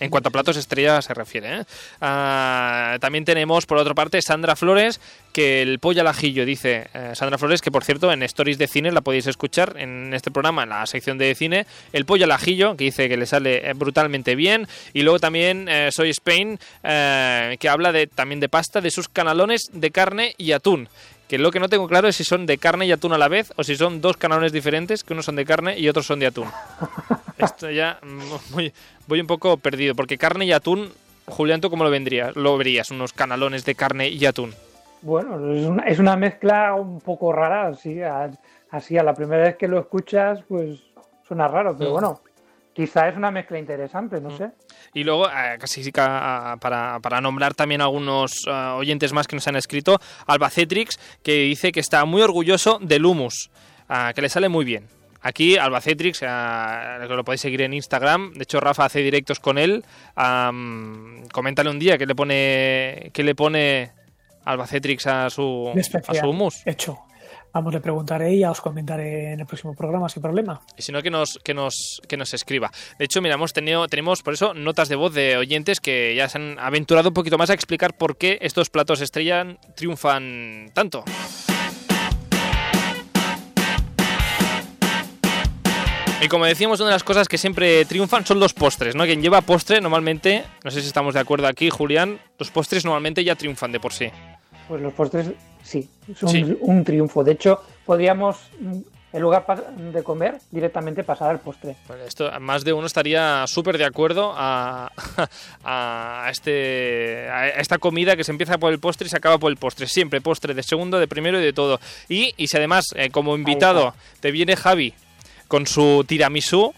En 0.00 0.10
cuanto 0.10 0.28
a 0.28 0.32
platos 0.32 0.56
estrella 0.56 1.00
se 1.00 1.14
refiere. 1.14 1.60
¿eh? 1.60 1.64
Ah, 2.00 2.98
también 3.00 3.24
tenemos, 3.24 3.64
por 3.64 3.78
otra 3.78 3.94
parte, 3.94 4.20
Sandra 4.22 4.56
Flores, 4.56 5.00
que 5.32 5.62
el 5.62 5.78
pollo 5.78 6.00
al 6.00 6.08
ajillo, 6.08 6.44
dice 6.44 6.88
eh, 6.94 7.12
Sandra 7.14 7.38
Flores, 7.38 7.62
que 7.62 7.70
por 7.70 7.84
cierto 7.84 8.12
en 8.12 8.24
Stories 8.24 8.58
de 8.58 8.66
Cine 8.66 8.90
la 8.90 9.02
podéis 9.02 9.28
escuchar 9.28 9.76
en 9.78 10.12
este 10.12 10.32
programa, 10.32 10.64
en 10.64 10.70
la 10.70 10.84
sección 10.86 11.16
de 11.16 11.32
cine. 11.36 11.64
El 11.92 12.06
pollo 12.06 12.24
al 12.24 12.32
ajillo, 12.32 12.76
que 12.76 12.84
dice 12.84 13.08
que 13.08 13.16
le 13.16 13.26
sale 13.26 13.70
eh, 13.70 13.72
brutalmente 13.74 14.34
bien. 14.34 14.66
Y 14.94 15.02
luego 15.02 15.20
también 15.20 15.68
Soy 15.92 16.10
Spain, 16.10 16.58
que 16.82 17.68
habla 17.70 17.92
de, 17.92 18.08
también 18.08 18.40
de 18.40 18.48
pasta, 18.48 18.80
de 18.80 18.90
sus 18.90 19.08
canalones 19.08 19.70
de 19.72 19.92
carne 19.92 20.34
y 20.38 20.50
atún 20.50 20.88
que 21.28 21.38
lo 21.38 21.50
que 21.50 21.60
no 21.60 21.68
tengo 21.68 21.88
claro 21.88 22.08
es 22.08 22.16
si 22.16 22.24
son 22.24 22.46
de 22.46 22.58
carne 22.58 22.86
y 22.86 22.92
atún 22.92 23.12
a 23.12 23.18
la 23.18 23.28
vez 23.28 23.52
o 23.56 23.64
si 23.64 23.76
son 23.76 24.00
dos 24.00 24.16
canalones 24.16 24.52
diferentes, 24.52 25.02
que 25.02 25.12
unos 25.12 25.24
son 25.24 25.36
de 25.36 25.44
carne 25.44 25.78
y 25.78 25.88
otros 25.88 26.06
son 26.06 26.20
de 26.20 26.26
atún. 26.26 26.48
Esto 27.38 27.70
ya 27.70 27.98
voy, 28.50 28.72
voy 29.06 29.20
un 29.20 29.26
poco 29.26 29.56
perdido, 29.56 29.94
porque 29.94 30.18
carne 30.18 30.46
y 30.46 30.52
atún, 30.52 30.90
Julián, 31.26 31.60
¿tú 31.60 31.70
cómo 31.70 31.84
lo 31.84 31.90
vendrías? 31.90 32.36
Lo 32.36 32.56
verías, 32.56 32.90
unos 32.90 33.12
canalones 33.12 33.64
de 33.64 33.74
carne 33.74 34.08
y 34.08 34.24
atún. 34.24 34.54
Bueno, 35.02 35.52
es 35.52 35.66
una, 35.66 35.82
es 35.84 35.98
una 35.98 36.16
mezcla 36.16 36.74
un 36.74 37.00
poco 37.00 37.32
rara, 37.32 37.68
así 37.68 38.02
a, 38.02 38.30
así 38.70 38.96
a 38.96 39.02
la 39.02 39.14
primera 39.14 39.42
vez 39.42 39.56
que 39.56 39.68
lo 39.68 39.78
escuchas, 39.78 40.40
pues 40.48 40.80
suena 41.26 41.48
raro, 41.48 41.76
pero 41.76 41.90
mm. 41.90 41.92
bueno, 41.92 42.20
quizá 42.76 43.08
es 43.08 43.16
una 43.16 43.30
mezcla 43.30 43.58
interesante, 43.58 44.20
no 44.20 44.28
Mm. 44.28 44.36
sé. 44.36 44.50
Y 44.92 45.02
luego, 45.02 45.26
eh, 45.28 45.56
casi 45.58 45.90
ca- 45.90 46.58
para, 46.60 47.00
para 47.00 47.22
nombrar 47.22 47.54
también 47.54 47.80
algunos 47.80 48.44
eh, 48.46 48.50
oyentes 48.50 49.14
más 49.14 49.26
que 49.26 49.34
nos 49.34 49.48
han 49.48 49.56
escrito, 49.56 49.98
Albacetrix, 50.26 50.98
que 51.22 51.32
dice 51.44 51.72
que 51.72 51.80
está 51.80 52.04
muy 52.04 52.20
orgulloso 52.20 52.78
del 52.82 53.06
humus, 53.06 53.50
ah, 53.88 54.12
que 54.14 54.20
le 54.20 54.28
sale 54.28 54.50
muy 54.50 54.66
bien. 54.66 54.86
Aquí 55.22 55.56
Albacetrix, 55.56 56.22
ah, 56.22 56.98
lo 57.08 57.24
podéis 57.24 57.40
seguir 57.40 57.62
en 57.62 57.72
Instagram, 57.72 58.34
de 58.34 58.42
hecho 58.42 58.60
Rafa 58.60 58.84
hace 58.84 59.00
directos 59.00 59.40
con 59.40 59.56
él, 59.58 59.82
coméntale 61.32 61.70
un 61.70 61.78
día 61.78 61.98
que 61.98 62.06
le 62.06 62.14
pone 62.14 63.10
que 63.12 63.22
le 63.24 63.34
pone 63.34 63.90
Albacetrix 64.44 65.06
a 65.06 65.30
su, 65.30 65.72
a 66.08 66.14
su 66.14 66.28
humus. 66.30 66.62
Hecho. 66.66 66.98
Vamos, 67.56 67.72
le 67.72 67.80
preguntaré 67.80 68.34
y 68.34 68.40
ya 68.40 68.50
os 68.50 68.60
comentaré 68.60 69.32
en 69.32 69.40
el 69.40 69.46
próximo 69.46 69.74
programa 69.74 70.10
sin 70.10 70.22
problema. 70.22 70.60
Y 70.76 70.82
si 70.82 70.92
no, 70.92 71.00
que 71.00 71.08
nos, 71.08 71.38
que 71.42 71.54
nos, 71.54 72.02
que 72.06 72.18
nos 72.18 72.34
escriba. 72.34 72.70
De 72.98 73.06
hecho, 73.06 73.22
mira, 73.22 73.36
hemos 73.36 73.54
tenido, 73.54 73.88
tenemos 73.88 74.22
por 74.22 74.34
eso 74.34 74.52
notas 74.52 74.90
de 74.90 74.96
voz 74.96 75.14
de 75.14 75.38
oyentes 75.38 75.80
que 75.80 76.14
ya 76.14 76.28
se 76.28 76.36
han 76.36 76.58
aventurado 76.58 77.08
un 77.08 77.14
poquito 77.14 77.38
más 77.38 77.48
a 77.48 77.54
explicar 77.54 77.96
por 77.96 78.18
qué 78.18 78.36
estos 78.42 78.68
platos 78.68 79.00
estrella 79.00 79.56
triunfan 79.74 80.70
tanto. 80.74 81.02
Y 86.20 86.28
como 86.28 86.44
decíamos, 86.44 86.80
una 86.80 86.90
de 86.90 86.96
las 86.96 87.04
cosas 87.04 87.26
que 87.26 87.38
siempre 87.38 87.86
triunfan 87.86 88.26
son 88.26 88.38
los 88.38 88.52
postres, 88.52 88.94
¿no? 88.94 89.04
Quien 89.04 89.22
lleva 89.22 89.40
postre 89.40 89.80
normalmente, 89.80 90.44
no 90.62 90.70
sé 90.70 90.82
si 90.82 90.88
estamos 90.88 91.14
de 91.14 91.20
acuerdo 91.20 91.46
aquí, 91.46 91.70
Julián, 91.70 92.20
los 92.38 92.50
postres 92.50 92.84
normalmente 92.84 93.24
ya 93.24 93.34
triunfan 93.34 93.72
de 93.72 93.80
por 93.80 93.94
sí. 93.94 94.10
Pues 94.68 94.82
los 94.82 94.92
postres, 94.92 95.30
sí, 95.66 95.88
Sí. 96.14 96.56
un 96.60 96.84
triunfo. 96.84 97.24
De 97.24 97.32
hecho, 97.32 97.60
podríamos, 97.84 98.36
en 99.12 99.20
lugar 99.22 99.44
de 99.92 100.02
comer, 100.02 100.38
directamente 100.50 101.02
pasar 101.02 101.30
al 101.30 101.40
postre. 101.40 101.76
Esto, 102.06 102.30
más 102.40 102.64
de 102.64 102.72
uno 102.72 102.86
estaría 102.86 103.44
súper 103.46 103.76
de 103.78 103.84
acuerdo 103.84 104.32
a, 104.36 104.90
a, 105.64 106.28
este, 106.30 107.28
a 107.28 107.48
esta 107.60 107.78
comida 107.78 108.16
que 108.16 108.24
se 108.24 108.30
empieza 108.32 108.58
por 108.58 108.72
el 108.72 108.78
postre 108.78 109.06
y 109.06 109.10
se 109.10 109.16
acaba 109.16 109.38
por 109.38 109.50
el 109.50 109.56
postre. 109.56 109.86
Siempre 109.86 110.20
postre, 110.20 110.54
de 110.54 110.62
segundo, 110.62 110.98
de 110.98 111.08
primero 111.08 111.40
y 111.40 111.44
de 111.44 111.52
todo. 111.52 111.80
Y, 112.08 112.34
y 112.36 112.46
si 112.48 112.56
además, 112.56 112.86
eh, 112.94 113.10
como 113.10 113.36
invitado, 113.36 113.94
te 114.20 114.30
viene 114.30 114.56
Javi 114.56 114.94
con 115.48 115.66
su 115.66 116.04
tiramisú, 116.06 116.74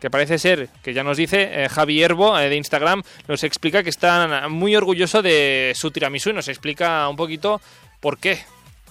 que 0.00 0.10
parece 0.10 0.38
ser, 0.38 0.68
que 0.82 0.94
ya 0.94 1.04
nos 1.04 1.16
dice 1.18 1.64
eh, 1.64 1.68
Javi 1.68 2.02
Herbo 2.02 2.38
eh, 2.38 2.48
de 2.48 2.56
Instagram, 2.56 3.02
nos 3.28 3.44
explica 3.44 3.82
que 3.82 3.90
está 3.90 4.48
muy 4.48 4.74
orgulloso 4.74 5.22
de 5.22 5.72
su 5.76 5.90
tiramisú 5.90 6.30
y 6.30 6.32
nos 6.32 6.48
explica 6.48 7.06
un 7.08 7.16
poquito 7.16 7.60
por 8.00 8.18
qué. 8.18 8.38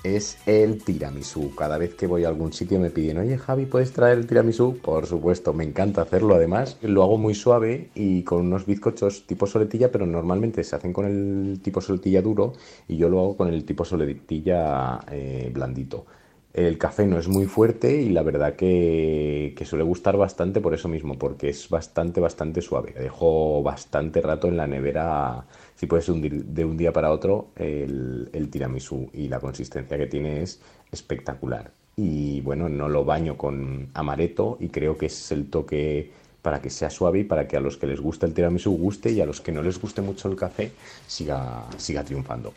es 0.04 0.38
el 0.46 0.84
tiramisú. 0.84 1.54
Cada 1.56 1.78
vez 1.78 1.94
que 1.96 2.08
voy 2.08 2.24
a 2.24 2.30
algún 2.30 2.54
sitio 2.54 2.80
me 2.80 2.90
piden, 2.90 3.18
oye 3.18 3.38
Javi, 3.38 3.66
¿puedes 3.66 3.92
traer 3.92 4.18
el 4.18 4.28
tiramisú? 4.28 4.78
Por 4.82 5.06
supuesto, 5.08 5.54
me 5.54 5.66
encanta 5.66 6.02
hacerlo 6.04 6.36
además. 6.36 6.78
Lo 6.82 7.04
hago 7.04 7.18
muy 7.18 7.36
suave 7.36 7.90
y 7.96 8.24
con 8.24 8.42
unos 8.42 8.66
bizcochos 8.66 9.26
tipo 9.28 9.46
soletilla, 9.48 9.92
pero 9.92 10.06
normalmente 10.06 10.64
se 10.64 10.76
hacen 10.76 10.94
con 10.94 11.06
el 11.06 11.60
tipo 11.62 11.82
soletilla 11.82 12.22
duro 12.22 12.54
y 12.88 12.98
yo 12.98 13.10
lo 13.10 13.20
hago 13.20 13.38
con 13.38 13.50
el 13.50 13.66
tipo 13.66 13.84
soletilla 13.86 15.00
eh, 15.12 15.52
blandito. 15.54 16.06
El 16.54 16.78
café 16.78 17.06
no 17.06 17.20
es 17.20 17.28
muy 17.28 17.46
fuerte 17.46 18.02
y 18.02 18.10
la 18.10 18.24
verdad 18.24 18.56
que, 18.56 19.54
que 19.56 19.66
suele 19.66 19.84
gustar 19.84 20.18
bastante 20.18 20.62
por 20.62 20.74
eso 20.74 20.88
mismo, 20.88 21.18
porque 21.20 21.50
es 21.50 21.70
bastante, 21.70 22.20
bastante 22.22 22.62
suave. 22.62 22.94
Dejo 22.94 23.62
bastante 23.62 24.22
rato 24.22 24.48
en 24.48 24.58
la 24.58 24.66
nevera, 24.66 25.46
si 25.80 25.86
puede 25.88 26.02
ser 26.04 26.16
un 26.16 26.22
di- 26.22 26.30
de 26.30 26.66
un 26.66 26.76
día 26.76 26.92
para 26.92 27.10
otro, 27.12 27.52
el, 27.56 28.30
el 28.34 28.50
tiramisú 28.50 29.10
y 29.14 29.30
la 29.30 29.40
consistencia 29.40 29.98
que 29.98 30.08
tiene 30.08 30.42
es 30.42 30.60
espectacular. 30.92 31.72
Y 31.96 32.42
bueno, 32.42 32.68
no 32.68 32.90
lo 32.90 33.06
baño 33.06 33.38
con 33.38 33.88
amaretto 33.94 34.58
y 34.60 34.68
creo 34.70 34.98
que 34.98 35.06
es 35.06 35.32
el 35.32 35.50
toque 35.50 36.12
para 36.42 36.62
que 36.62 36.70
sea 36.70 36.90
suave 36.90 37.20
y 37.20 37.24
para 37.24 37.48
que 37.48 37.56
a 37.58 37.60
los 37.62 37.78
que 37.78 37.88
les 37.88 38.00
gusta 38.02 38.26
el 38.26 38.34
tiramisú 38.34 38.72
guste 38.78 39.12
y 39.12 39.22
a 39.22 39.26
los 39.26 39.40
que 39.42 39.52
no 39.54 39.62
les 39.62 39.80
guste 39.80 40.02
mucho 40.02 40.30
el 40.30 40.36
café 40.36 40.72
siga, 41.08 41.66
siga 41.78 42.04
triunfando. 42.04 42.54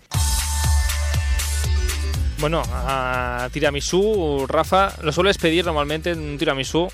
Bueno, 2.40 2.62
a 2.66 3.48
tiramisú, 3.52 4.46
Rafa, 4.48 4.94
¿lo 5.02 5.12
sueles 5.12 5.38
pedir 5.38 5.64
normalmente 5.64 6.10
en 6.10 6.20
un 6.20 6.38
tiramisú? 6.38 6.88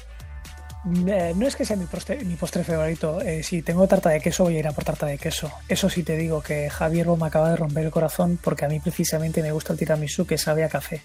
Eh, 1.06 1.32
no 1.36 1.46
es 1.46 1.56
que 1.56 1.64
sea 1.64 1.76
mi 1.76 1.86
postre, 1.86 2.24
mi 2.24 2.36
postre 2.36 2.64
favorito. 2.64 3.20
Eh, 3.20 3.42
si 3.42 3.62
tengo 3.62 3.86
tarta 3.86 4.10
de 4.10 4.20
queso, 4.20 4.44
voy 4.44 4.56
a 4.56 4.58
ir 4.60 4.68
a 4.68 4.72
por 4.72 4.84
tarta 4.84 5.06
de 5.06 5.18
queso. 5.18 5.50
Eso 5.68 5.90
sí 5.90 6.02
te 6.02 6.16
digo 6.16 6.42
que 6.42 6.70
Javier 6.70 7.06
me 7.08 7.26
acaba 7.26 7.50
de 7.50 7.56
romper 7.56 7.84
el 7.84 7.90
corazón 7.90 8.38
porque 8.42 8.64
a 8.64 8.68
mí 8.68 8.80
precisamente 8.80 9.42
me 9.42 9.52
gusta 9.52 9.72
el 9.72 9.78
tiramisú 9.78 10.26
que 10.26 10.38
sabe 10.38 10.64
a 10.64 10.68
café. 10.68 11.02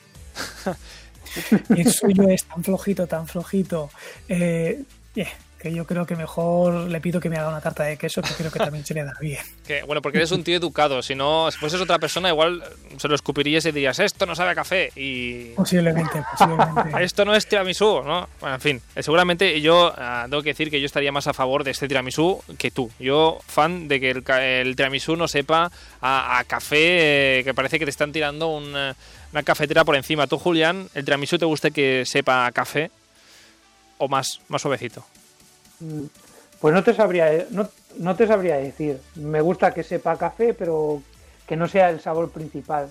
y 1.75 1.81
el 1.81 1.91
suyo 1.91 2.27
es 2.29 2.45
tan 2.45 2.63
flojito, 2.63 3.07
tan 3.07 3.27
flojito. 3.27 3.89
eh, 4.27 4.84
eh, 5.15 5.27
que 5.64 5.74
yo 5.74 5.88
creo 5.88 6.05
que 6.05 6.18
mejor 6.18 6.74
le 6.89 6.99
pido 6.99 7.22
que 7.22 7.30
me 7.30 7.38
haga 7.38 7.47
una 7.47 7.61
tarta 7.61 7.84
de 7.84 7.95
queso, 7.95 8.22
que 8.22 8.34
creo 8.34 8.51
que 8.51 8.59
también 8.59 8.86
se 8.86 8.93
le 8.93 9.05
da 9.05 9.14
bien. 9.22 9.39
Que, 9.64 9.82
bueno, 9.84 10.01
porque 10.01 10.18
eres 10.18 10.32
un 10.34 10.43
tío 10.43 10.57
educado. 10.57 11.01
Si 11.01 11.16
no, 11.16 11.49
si 11.49 11.57
fueses 11.57 11.80
otra 11.80 11.97
persona, 11.97 12.28
igual 12.28 12.61
se 12.97 13.07
lo 13.07 13.16
escupirías 13.16 13.66
y 13.66 13.72
dirías, 13.72 13.97
esto 13.99 14.26
no 14.26 14.36
sabe 14.36 14.51
a 14.51 14.55
café. 14.55 14.91
Y. 14.97 15.53
Posiblemente, 15.53 16.22
posiblemente. 16.38 17.01
Esto 17.01 17.24
no 17.24 17.34
es 17.34 17.47
tiramisú, 17.47 18.03
¿no? 18.03 18.28
Bueno, 18.41 18.55
en 18.55 18.61
fin, 18.61 18.82
eh, 18.93 19.01
seguramente 19.01 19.61
yo 19.61 19.93
ah, 19.97 20.28
tengo 20.30 20.43
que 20.43 20.49
decir 20.49 20.70
que 20.70 20.82
yo 20.82 20.86
estaría 20.86 21.14
más 21.14 21.28
a 21.28 21.34
favor 21.34 21.64
de 21.64 21.72
este 21.72 21.88
tiramisú 21.88 22.43
que 22.57 22.72
tú. 22.72 22.91
Yo, 22.99 23.39
fan 23.47 23.88
de 23.88 24.01
que 24.01 24.11
el, 24.11 24.24
el 24.30 24.76
tiramisú 24.76 25.16
no 25.16 25.30
sepa 25.30 25.72
a, 26.01 26.39
a 26.39 26.43
café, 26.43 27.39
eh, 27.39 27.43
que 27.45 27.53
parece 27.53 27.80
que 27.80 27.86
te 27.86 27.91
están 27.91 28.11
tirando 28.11 28.49
una, 28.49 28.97
una 29.32 29.43
cafetera 29.43 29.86
por 29.86 29.95
encima. 29.95 30.28
Tú, 30.28 30.38
Julián, 30.39 30.89
¿el 30.93 31.05
tiramisú 31.05 31.38
te 31.38 31.45
gusta 31.45 31.72
que 31.72 32.03
sepa 32.05 32.47
a 32.47 32.51
café? 32.51 32.91
¿O 33.97 34.09
más, 34.09 34.41
más 34.49 34.61
suavecito? 34.61 35.05
Mm, 35.80 36.05
Pues 36.59 36.74
no 36.74 36.82
te 36.82 36.93
sabría, 36.93 37.45
no, 37.49 37.69
no 37.97 38.15
te 38.15 38.26
sabría 38.26 38.55
decir. 38.55 38.97
Me 39.15 39.41
gusta 39.41 39.74
que 39.74 39.84
sepa 39.84 40.17
café, 40.17 40.53
pero 40.53 41.01
que 41.45 41.57
no 41.57 41.67
sea 41.67 41.89
el 41.89 41.99
sabor 41.99 42.30
principal. 42.32 42.89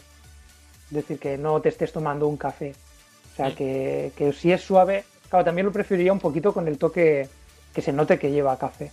Es 0.89 0.93
decir, 0.93 1.19
que 1.19 1.39
no 1.39 1.59
te 1.63 1.71
estés 1.71 1.91
tomando 1.91 2.27
un 2.29 2.37
café. 2.37 2.75
O 3.33 3.37
sea, 3.37 3.49
Mm. 3.49 3.55
que, 3.55 4.13
que 4.15 4.33
si 4.35 4.53
es 4.53 4.61
suave, 4.63 5.05
claro, 5.31 5.47
también 5.47 5.65
lo 5.67 5.73
preferiría 5.73 6.13
un 6.13 6.21
poquito 6.21 6.53
con 6.53 6.69
el 6.69 6.77
toque 6.77 7.29
que 7.75 7.81
se 7.81 7.93
note 7.95 8.19
que 8.19 8.31
lleva 8.31 8.59
café. 8.59 8.91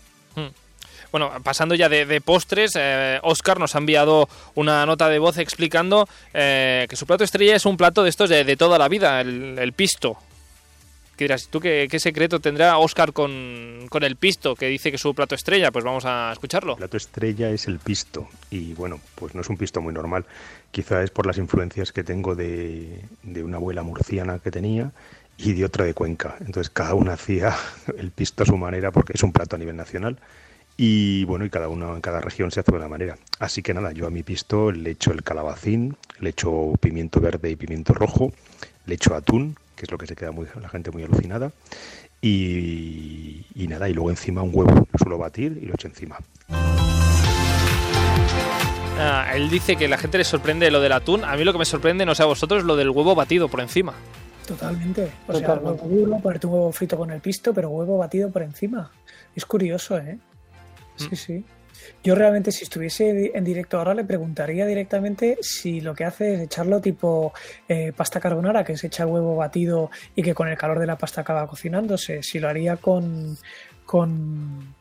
Bueno, 1.12 1.32
pasando 1.44 1.74
ya 1.76 1.90
de, 1.90 2.06
de 2.06 2.22
postres, 2.22 2.72
eh, 2.76 3.20
Oscar 3.24 3.60
nos 3.60 3.74
ha 3.76 3.80
enviado 3.80 4.30
una 4.56 4.86
nota 4.86 5.10
de 5.10 5.18
voz 5.20 5.40
explicando 5.40 6.08
eh, 6.34 6.86
que 6.88 6.96
su 6.96 7.06
plato 7.08 7.24
estrella 7.24 7.56
es 7.56 7.66
un 7.66 7.76
plato 7.78 8.04
de 8.04 8.10
estos 8.12 8.30
de, 8.30 8.44
de 8.44 8.56
toda 8.56 8.78
la 8.78 8.88
vida, 8.88 9.20
el, 9.20 9.58
el 9.60 9.74
pisto. 9.74 10.18
¿Qué 11.20 11.26
dirás? 11.26 11.50
¿Tú 11.50 11.60
qué, 11.60 11.90
secreto 12.00 12.40
tendrá 12.40 12.78
Oscar 12.78 13.12
con, 13.12 13.88
con 13.90 14.04
el 14.04 14.16
pisto 14.16 14.56
que 14.56 14.68
dice 14.68 14.90
que 14.90 14.96
es 14.96 15.02
su 15.02 15.14
plato 15.14 15.36
estrella? 15.36 15.70
Pues 15.70 15.84
vamos 15.84 16.06
a 16.06 16.32
escucharlo. 16.32 16.72
El 16.72 16.78
plato 16.78 16.96
estrella 16.96 17.50
es 17.50 17.68
el 17.68 17.78
pisto 17.78 18.30
y 18.50 18.74
bueno, 18.76 19.02
pues 19.16 19.36
no 19.36 19.42
es 19.42 19.50
un 19.50 19.58
pisto 19.58 19.82
muy 19.82 19.94
normal. 19.94 20.24
Quizá 20.72 21.04
es 21.04 21.10
por 21.10 21.26
las 21.26 21.38
influencias 21.38 21.92
que 21.92 22.06
tengo 22.06 22.36
de, 22.36 23.02
de 23.24 23.44
una 23.44 23.58
abuela 23.58 23.84
murciana 23.84 24.40
que 24.40 24.50
tenía 24.50 24.94
y 25.38 25.52
de 25.52 25.66
otra 25.66 25.84
de 25.84 25.94
Cuenca. 25.94 26.38
Entonces 26.40 26.70
cada 26.70 26.94
una 26.94 27.12
hacía 27.12 27.54
el 27.98 28.12
pisto 28.12 28.44
a 28.44 28.46
su 28.46 28.56
manera 28.56 28.94
porque 28.94 29.12
es 29.14 29.22
un 29.22 29.34
plato 29.34 29.58
a 29.58 29.60
nivel 29.60 29.76
nacional 29.76 30.20
y 30.78 31.26
bueno, 31.26 31.44
y 31.44 31.50
cada 31.50 31.68
uno 31.68 31.96
en 31.96 32.00
cada 32.00 32.22
región 32.22 32.50
se 32.52 32.62
hace 32.62 32.72
de 32.72 32.78
una 32.78 32.88
manera. 32.88 33.18
Así 33.40 33.62
que 33.62 33.74
nada, 33.74 33.92
yo 33.92 34.08
a 34.08 34.10
mi 34.10 34.24
pisto 34.24 34.72
le 34.72 34.92
echo 34.92 35.12
el 35.12 35.24
calabacín, 35.24 35.98
le 36.22 36.30
echo 36.30 36.76
pimiento 36.80 37.20
verde 37.20 37.52
y 37.52 37.58
pimiento 37.58 37.94
rojo, 37.94 38.32
le 38.86 38.96
echo 38.96 39.14
atún, 39.16 39.58
que 39.80 39.86
es 39.86 39.92
lo 39.92 39.98
que 39.98 40.06
se 40.08 40.16
queda 40.16 40.32
muy, 40.34 40.46
la 40.62 40.68
gente 40.68 40.92
muy 40.92 41.04
alucinada. 41.04 41.52
Y, 42.22 43.46
y 43.56 43.68
nada, 43.70 43.88
y 43.88 43.94
luego 43.94 44.10
encima 44.10 44.42
un 44.44 44.52
huevo, 44.54 44.72
lo 44.92 45.00
suelo 45.00 45.18
batir 45.18 45.58
y 45.62 45.66
lo 45.68 45.74
echo 45.76 45.88
encima. 45.88 46.18
Ah, 49.02 49.32
él 49.34 49.50
dice 49.50 49.78
que 49.78 49.88
la 49.88 49.98
gente 49.98 50.18
le 50.18 50.26
sorprende 50.26 50.70
lo 50.70 50.82
del 50.82 50.92
atún. 50.92 51.24
A 51.24 51.38
mí 51.38 51.46
lo 51.46 51.54
que 51.54 51.60
me 51.60 51.66
sorprende, 51.66 52.06
no 52.06 52.14
sé 52.14 52.24
a 52.24 52.26
vosotros, 52.26 52.66
lo 52.66 52.76
del 52.76 52.90
huevo 52.90 53.16
batido 53.16 53.48
por 53.48 53.62
encima. 53.62 53.94
Totalmente. 54.46 55.10
O 55.28 55.34
sea, 55.34 55.48
Totalmente. 55.48 55.84
huevo 55.86 55.96
duro, 56.08 56.20
ponerte 56.20 56.48
un 56.48 56.54
huevo 56.54 56.72
frito 56.74 56.98
con 56.98 57.10
el 57.12 57.22
pisto, 57.22 57.54
pero 57.54 57.70
huevo 57.70 57.98
batido 57.98 58.30
por 58.30 58.42
encima. 58.44 58.92
Es 59.34 59.46
curioso, 59.46 59.98
¿eh? 59.98 60.18
Sí, 60.98 61.08
Mm. 61.12 61.16
sí. 61.16 61.46
Yo 62.04 62.16
realmente, 62.16 62.52
si 62.54 62.64
estuviese 62.64 63.32
en 63.36 63.44
directo 63.44 63.78
ahora, 63.78 63.94
le 63.94 64.06
preguntaría 64.06 64.66
directamente 64.66 65.38
si 65.42 65.82
lo 65.82 65.94
que 65.94 66.06
hace 66.06 66.36
es 66.36 66.40
echarlo 66.42 66.80
tipo 66.80 67.34
eh, 67.68 67.92
pasta 67.96 68.22
carbonara, 68.22 68.64
que 68.64 68.74
es 68.74 68.84
echar 68.86 69.08
huevo 69.08 69.36
batido 69.36 69.92
y 70.16 70.24
que 70.24 70.34
con 70.34 70.48
el 70.48 70.58
calor 70.58 70.80
de 70.80 70.88
la 70.88 70.98
pasta 70.98 71.22
acaba 71.22 71.46
cocinándose. 71.48 72.24
Si 72.24 72.40
lo 72.40 72.48
haría 72.48 72.78
con, 72.78 73.38
con, 73.86 74.74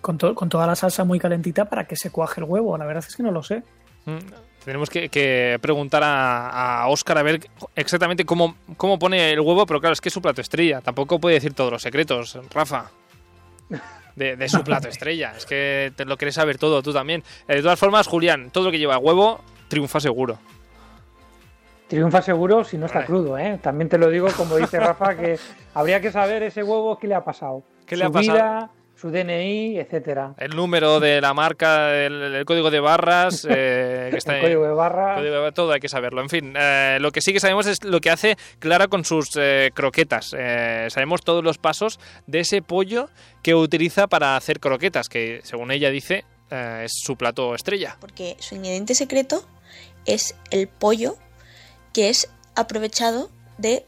con, 0.00 0.16
to- 0.16 0.34
con 0.34 0.48
toda 0.48 0.66
la 0.66 0.74
salsa 0.74 1.04
muy 1.04 1.18
calentita 1.18 1.66
para 1.66 1.84
que 1.86 1.96
se 1.96 2.10
cuaje 2.10 2.40
el 2.40 2.44
huevo. 2.46 2.78
La 2.78 2.86
verdad 2.86 3.04
es 3.06 3.14
que 3.14 3.22
no 3.22 3.30
lo 3.30 3.42
sé. 3.42 3.62
Mm, 4.06 4.18
Tenemos 4.64 4.88
que, 4.88 5.10
que 5.10 5.58
preguntar 5.60 6.02
a, 6.02 6.80
a 6.82 6.88
Oscar 6.88 7.18
a 7.18 7.22
ver 7.22 7.40
exactamente 7.76 8.24
cómo, 8.24 8.56
cómo 8.78 8.98
pone 8.98 9.32
el 9.32 9.40
huevo, 9.40 9.66
pero 9.66 9.80
claro, 9.80 9.92
es 9.92 10.00
que 10.00 10.08
es 10.08 10.12
su 10.14 10.22
plato 10.22 10.40
estrella. 10.40 10.80
Tampoco 10.80 11.18
puede 11.20 11.34
decir 11.34 11.52
todos 11.52 11.70
los 11.72 11.82
secretos, 11.82 12.38
Rafa. 12.50 12.90
De, 14.16 14.36
de 14.36 14.48
su 14.48 14.62
plato 14.62 14.88
estrella. 14.88 15.32
Es 15.36 15.44
que 15.44 15.92
te 15.96 16.04
lo 16.04 16.16
quieres 16.16 16.36
saber 16.36 16.56
todo, 16.56 16.82
tú 16.82 16.92
también. 16.92 17.22
Eh, 17.48 17.56
De 17.56 17.62
todas 17.62 17.78
formas, 17.78 18.06
Julián, 18.06 18.50
todo 18.50 18.64
lo 18.64 18.70
que 18.70 18.78
lleva 18.78 18.96
huevo 18.98 19.40
triunfa 19.68 19.98
seguro. 19.98 20.38
Triunfa 21.88 22.22
seguro 22.22 22.64
si 22.64 22.78
no 22.78 22.86
está 22.86 23.04
crudo, 23.04 23.36
¿eh? 23.38 23.58
También 23.62 23.88
te 23.88 23.98
lo 23.98 24.08
digo, 24.08 24.28
como 24.36 24.56
dice 24.56 24.80
Rafa, 24.80 25.16
que 25.16 25.38
habría 25.74 26.00
que 26.00 26.10
saber 26.10 26.42
ese 26.42 26.62
huevo 26.62 26.98
qué 26.98 27.06
le 27.08 27.14
ha 27.14 27.24
pasado. 27.24 27.62
¿Qué 27.86 27.96
le 27.96 28.04
su 28.04 28.08
ha 28.08 28.12
pasado? 28.12 28.32
vida, 28.38 28.70
su 29.04 29.10
DNI, 29.10 29.78
etcétera. 29.78 30.34
El 30.38 30.56
número 30.56 30.98
de 30.98 31.20
la 31.20 31.34
marca, 31.34 31.94
el, 31.94 32.22
el 32.36 32.44
código 32.46 32.70
de 32.70 32.80
barras, 32.80 33.46
eh, 33.50 34.08
que 34.10 34.16
está 34.16 34.32
El 34.32 34.36
ahí. 34.36 34.42
código 34.44 34.66
de 34.66 34.72
barra. 34.72 35.16
Código 35.16 35.34
de 35.34 35.40
barra, 35.40 35.52
Todo 35.52 35.72
hay 35.72 35.80
que 35.80 35.90
saberlo. 35.90 36.22
En 36.22 36.30
fin, 36.30 36.54
eh, 36.56 36.96
lo 37.02 37.12
que 37.12 37.20
sí 37.20 37.34
que 37.34 37.40
sabemos 37.40 37.66
es 37.66 37.84
lo 37.84 38.00
que 38.00 38.08
hace 38.10 38.36
Clara 38.60 38.88
con 38.88 39.04
sus 39.04 39.28
eh, 39.36 39.72
croquetas. 39.74 40.34
Eh, 40.38 40.86
sabemos 40.88 41.20
todos 41.22 41.44
los 41.44 41.58
pasos 41.58 42.00
de 42.26 42.40
ese 42.40 42.62
pollo 42.62 43.10
que 43.42 43.54
utiliza 43.54 44.06
para 44.06 44.36
hacer 44.36 44.58
croquetas, 44.58 45.10
que 45.10 45.40
según 45.44 45.70
ella 45.70 45.90
dice 45.90 46.24
eh, 46.50 46.82
es 46.86 46.92
su 47.04 47.16
plato 47.16 47.54
estrella. 47.54 47.98
porque 48.00 48.36
su 48.40 48.54
ingrediente 48.54 48.94
secreto 48.94 49.46
es 50.06 50.34
el 50.50 50.66
pollo 50.66 51.16
que 51.92 52.08
es 52.08 52.30
aprovechado 52.54 53.28
de 53.58 53.84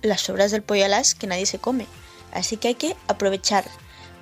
las 0.00 0.22
sobras 0.22 0.50
del 0.52 0.62
pollo 0.62 0.86
alas 0.86 1.12
que 1.14 1.26
nadie 1.26 1.44
se 1.44 1.58
come. 1.58 1.86
Así 2.32 2.56
que 2.56 2.68
hay 2.68 2.74
que 2.76 2.96
aprovechar 3.08 3.64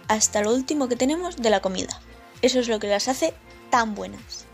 hasta 0.09 0.43
lo 0.43 0.53
último 0.55 0.89
que 0.89 0.97
tenemos 0.97 1.37
de 1.37 1.51
la 1.51 1.61
comida. 1.61 2.01
Eso 2.43 2.61
es 2.61 2.69
lo 2.69 2.79
que 2.79 2.89
las 2.89 3.09
hace 3.09 3.35
tan 3.71 3.95
buenas. 3.95 4.47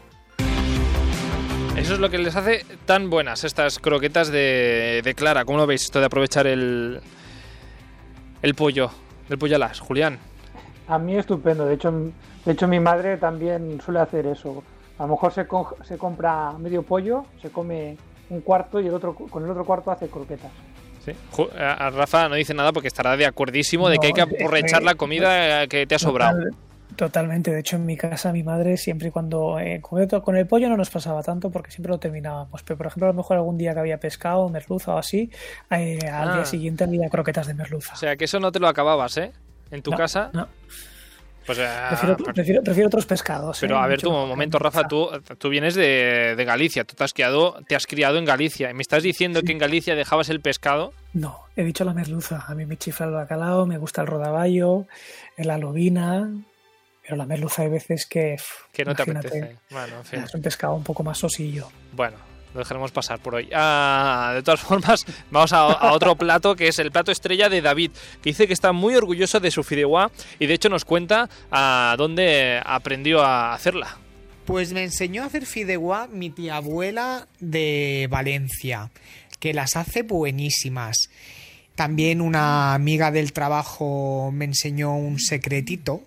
Eso 1.77 1.95
es 1.95 2.01
lo 2.01 2.11
que 2.11 2.19
les 2.19 2.37
hace 2.37 2.65
tan 2.87 3.09
buenas 3.11 3.45
estas 3.45 3.79
croquetas 3.79 4.29
de, 4.29 5.01
de 5.03 5.15
Clara. 5.15 5.45
¿Cómo 5.45 5.59
lo 5.59 5.67
veis 5.67 5.83
esto 5.85 6.01
de 6.01 6.07
aprovechar 6.07 6.47
el, 6.47 7.01
el 8.43 8.55
pollo, 8.55 8.91
el 9.29 9.39
pollo 9.39 9.57
alas, 9.57 9.81
Julián? 9.81 10.19
A 10.89 10.99
mí 10.99 11.17
estupendo. 11.17 11.65
De 11.67 11.75
hecho, 11.75 11.91
de 12.45 12.53
hecho 12.53 12.69
mi 12.69 12.79
madre 12.79 13.17
también 13.17 13.81
suele 13.85 14.01
hacer 14.01 14.27
eso. 14.27 14.63
A 14.99 15.05
lo 15.05 15.09
mejor 15.09 15.33
se, 15.33 15.47
co- 15.47 15.77
se 15.85 15.97
compra 15.97 16.53
medio 16.59 16.83
pollo, 16.83 17.25
se 17.41 17.51
come 17.51 17.97
un 18.29 18.43
cuarto 18.43 18.81
y 18.81 18.87
el 18.87 18.95
otro 18.95 19.15
con 19.15 19.43
el 19.45 19.51
otro 19.51 19.65
cuarto 19.65 19.91
hace 19.91 20.09
croquetas. 20.09 20.53
Sí. 21.05 21.13
Ju- 21.33 21.51
a- 21.59 21.87
a 21.87 21.91
Rafa 21.91 22.29
no 22.29 22.37
dice 22.37 22.55
nada 22.55 22.73
porque 22.73 22.89
estará 22.89 23.17
de 23.17 23.27
acuerdísimo 23.27 23.89
de 23.89 23.99
que 23.99 24.09
hay 24.09 24.13
que 24.13 24.21
aprovechar 24.23 24.83
la 24.83 24.95
comida 24.95 25.67
que 25.67 25.87
te 25.87 25.95
ha 25.97 25.99
sobrado. 25.99 26.39
Total- 26.39 26.57
totalmente. 26.97 27.51
De 27.51 27.61
hecho, 27.61 27.77
en 27.77 27.87
mi 27.87 27.97
casa, 27.97 28.33
mi 28.33 28.43
madre 28.43 28.77
siempre 28.77 29.09
y 29.09 29.11
cuando. 29.11 29.59
eh, 29.59 29.81
con 29.81 30.01
el- 30.01 30.09
con 30.23 30.37
el 30.37 30.47
pollo 30.47 30.69
no 30.69 30.77
nos 30.77 30.91
pasaba 30.91 31.23
tanto 31.23 31.51
porque 31.51 31.71
siempre 31.71 31.91
lo 31.91 31.99
terminábamos. 31.99 32.63
Pero, 32.63 32.77
por 32.79 32.87
ejemplo, 32.87 33.07
a 33.07 33.11
lo 33.13 33.15
mejor 33.17 33.37
algún 33.39 33.59
día 33.59 33.75
que 33.75 33.81
había 33.81 33.99
pescado, 33.99 34.49
merluza 34.49 34.95
o 34.95 34.99
así, 34.99 35.31
eh, 35.71 35.99
al 36.09 36.29
Ah. 36.31 36.35
día 36.37 36.45
siguiente 36.45 36.85
había 36.85 37.09
croquetas 37.09 37.47
de 37.49 37.55
merluza. 37.55 37.95
O 37.95 37.97
sea, 37.97 38.15
que 38.17 38.27
eso 38.27 38.39
no 38.39 38.53
te 38.53 38.61
lo 38.61 38.69
acababas, 38.69 39.17
¿eh? 39.17 39.33
En 39.71 39.83
tu 39.83 39.91
No, 39.91 39.97
casa. 39.97 40.31
no. 40.35 40.47
Pues, 41.47 41.59
eh, 41.59 41.69
Prefiero, 41.89 42.17
pues- 42.17 42.35
prefiero, 42.35 42.63
prefiero 42.63 42.87
otros 42.87 43.07
pescados. 43.07 43.59
pero 43.61 43.77
¿eh? 43.77 43.79
a 43.79 43.87
ver, 43.87 44.01
que 44.01 44.09
momento, 44.09 44.59
Rafa, 44.59 44.87
tú, 44.87 45.09
tú 45.39 45.49
vienes 45.49 45.75
de, 45.75 46.35
de 46.37 46.45
Galicia, 46.45 46.85
tú 46.85 46.95
te 46.95 47.05
has, 47.05 47.13
criado, 47.13 47.59
te 47.67 47.75
has 47.75 47.87
criado 47.87 48.19
en 48.19 48.25
Galicia 48.25 48.71
y 48.71 48.75
me 48.75 48.83
estás 48.83 49.03
diciendo 49.03 49.43
que 49.43 49.53
en 49.53 49.59
Galicia 49.59 49.95
dejabas 49.95 50.29
el 50.29 50.41
pescado. 50.41 50.93
No, 51.13 51.41
he 51.57 51.65
dicho 51.65 51.85
la 51.85 51.95
merluza. 51.95 52.45
A 52.47 52.55
mí 52.55 52.65
me 52.67 52.77
chifla 52.77 53.07
el 53.07 53.13
bacalao, 53.13 53.67
me 53.67 53.79
gusta 53.79 54.03
el 54.03 54.07
rodaballo, 54.07 54.87
la 55.37 55.59
lobina. 55.59 56.31
Pero 57.03 57.17
la 57.17 57.27
merluza 57.27 57.63
hay 57.63 57.69
veces 57.69 58.07
que. 58.07 58.37
Que 58.73 58.85
no 58.85 58.95
te 58.95 59.03
apetece. 59.03 59.57
Bueno, 59.71 59.97
en 59.99 60.05
fin. 60.05 60.21
Es 60.21 60.35
un 60.35 60.41
pescado 60.43 60.75
un 60.75 60.85
poco 60.85 61.03
más 61.03 61.19
sosillo. 61.19 61.69
Bueno, 61.93 62.17
lo 62.55 62.61
dejaremos 62.61 62.93
pasar 62.93 63.19
por 63.19 63.37
hoy. 63.37 63.49
Ah, 63.55 64.33
de 64.35 64.43
todas 64.43 64.61
formas, 64.63 65.05
vamos 65.31 65.53
a, 65.53 65.93
otro 65.93 66.17
plato 66.17 66.55
que 66.55 66.69
es 66.69 66.79
el 66.79 66.91
plato 66.91 67.13
estrella 67.13 67.49
de 67.49 67.63
David, 67.63 67.91
que 68.23 68.31
dice 68.31 68.47
que 68.47 68.53
está 68.53 68.73
muy 68.73 68.95
orgulloso 68.95 69.41
de 69.41 69.51
su 69.51 69.63
fideuá 69.63 70.11
y 70.39 70.47
de 70.47 70.55
hecho 70.55 70.69
nos 70.69 70.85
cuenta 70.85 71.29
a 71.51 71.95
dónde 71.99 72.61
aprendió 72.65 73.23
a 73.23 73.55
hacerla. 73.55 73.99
Pues 74.45 74.73
me 74.73 74.83
enseñó 74.83 75.23
a 75.23 75.27
hacer 75.27 75.47
fideuá 75.47 76.09
mi 76.09 76.31
tía 76.31 76.57
abuela 76.57 77.29
de 77.39 78.09
Valencia, 78.11 78.91
que 79.39 79.55
las 79.55 79.77
hace 79.77 80.03
buenísimas. 80.03 81.11
También 81.75 82.21
una 82.21 82.75
amiga 82.75 83.11
del 83.11 83.33
trabajo 83.33 84.31
me 84.33 84.45
enseñó 84.45 84.95
un 84.97 85.19
secretito 85.19 86.03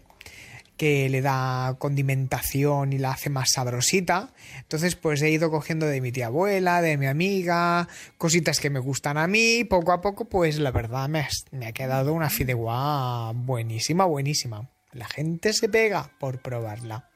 que 0.78 1.08
le 1.10 1.22
da 1.22 1.76
condimentación 1.80 2.92
y 2.94 2.98
la 2.98 3.12
hace 3.12 3.30
más 3.30 3.52
sabrosita. 3.54 4.34
Entonces, 4.60 4.96
pues 4.96 5.22
he 5.22 5.30
ido 5.30 5.50
cogiendo 5.50 5.86
de 5.86 6.02
mi 6.02 6.12
tía 6.12 6.28
abuela, 6.28 6.82
de 6.82 6.98
mi 6.98 7.08
amiga, 7.08 7.88
cositas 8.18 8.60
que 8.60 8.70
me 8.70 8.80
gustan 8.80 9.18
a 9.18 9.28
mí. 9.28 9.64
Poco 9.64 9.92
a 9.94 10.02
poco, 10.02 10.26
pues 10.26 10.60
la 10.60 10.72
verdad 10.72 11.08
me, 11.08 11.20
has- 11.20 11.46
me 11.52 11.68
ha 11.68 11.72
quedado 11.72 12.14
una 12.14 12.30
fideuá 12.30 13.32
buenísima, 13.34 14.06
buenísima. 14.06 14.70
La 14.92 15.06
gente 15.08 15.54
se 15.54 15.70
pega 15.70 16.12
por 16.20 16.40
probarla. 16.40 17.10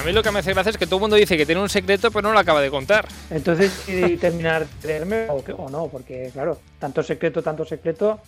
A 0.00 0.04
mí 0.04 0.12
lo 0.12 0.22
que 0.22 0.30
me 0.30 0.38
hace 0.38 0.52
gracia 0.52 0.70
es 0.70 0.78
que 0.78 0.86
todo 0.86 0.96
el 0.96 1.00
mundo 1.00 1.16
dice 1.16 1.36
que 1.36 1.44
tiene 1.44 1.60
un 1.60 1.68
secreto, 1.68 2.12
pero 2.12 2.22
no 2.22 2.32
lo 2.32 2.38
acaba 2.38 2.60
de 2.60 2.70
contar. 2.70 3.08
Entonces, 3.30 3.72
¿y 3.88 4.16
terminar 4.16 4.66
de 4.68 4.72
creerme 4.80 5.26
o, 5.28 5.42
qué- 5.42 5.52
o 5.52 5.68
no? 5.68 5.88
Porque, 5.88 6.30
claro, 6.32 6.60
tanto 6.78 7.02
secreto, 7.02 7.42
tanto 7.42 7.64
secreto. 7.64 8.20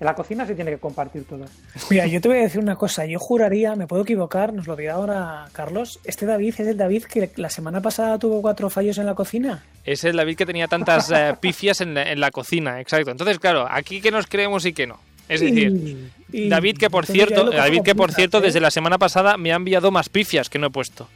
En 0.00 0.06
la 0.06 0.14
cocina 0.14 0.46
se 0.46 0.54
tiene 0.54 0.70
que 0.70 0.78
compartir 0.78 1.24
todo. 1.24 1.44
Mira, 1.90 2.06
yo 2.06 2.20
te 2.22 2.28
voy 2.28 2.38
a 2.38 2.40
decir 2.40 2.58
una 2.60 2.74
cosa. 2.76 3.04
Yo 3.04 3.18
juraría, 3.18 3.76
me 3.76 3.86
puedo 3.86 4.02
equivocar, 4.02 4.52
nos 4.54 4.66
lo 4.66 4.74
dirá 4.74 4.94
ahora 4.94 5.46
Carlos. 5.52 6.00
Este 6.04 6.24
David 6.24 6.54
es 6.56 6.66
el 6.66 6.76
David 6.78 7.04
que 7.04 7.30
la 7.36 7.50
semana 7.50 7.82
pasada 7.82 8.18
tuvo 8.18 8.40
cuatro 8.40 8.70
fallos 8.70 8.96
en 8.96 9.04
la 9.06 9.14
cocina. 9.14 9.62
Es 9.84 10.02
el 10.04 10.16
David 10.16 10.36
que 10.36 10.46
tenía 10.46 10.68
tantas 10.68 11.10
eh, 11.10 11.34
pifias 11.40 11.82
en 11.82 11.92
la, 11.94 12.10
en 12.10 12.18
la 12.18 12.30
cocina, 12.30 12.80
exacto. 12.80 13.10
Entonces, 13.10 13.38
claro, 13.38 13.66
aquí 13.70 14.00
que 14.00 14.10
nos 14.10 14.26
creemos 14.26 14.64
y 14.64 14.72
que 14.72 14.86
no. 14.86 14.98
Es 15.28 15.40
decir, 15.42 15.70
Y- 16.32 16.44
y- 16.44 16.48
David 16.48 16.78
que 16.78 16.88
por 16.90 17.04
cierto, 17.06 17.50
David 17.50 17.82
que 17.82 17.94
por 17.94 18.10
cierto 18.12 18.38
¿eh? 18.38 18.40
desde 18.40 18.58
la 18.60 18.70
semana 18.70 18.96
pasada 18.98 19.36
me 19.36 19.52
ha 19.52 19.56
enviado 19.56 19.90
más 19.90 20.08
pifias 20.08 20.48
que 20.48 20.58
no 20.58 20.68
he 20.68 20.70
puesto. 20.70 21.08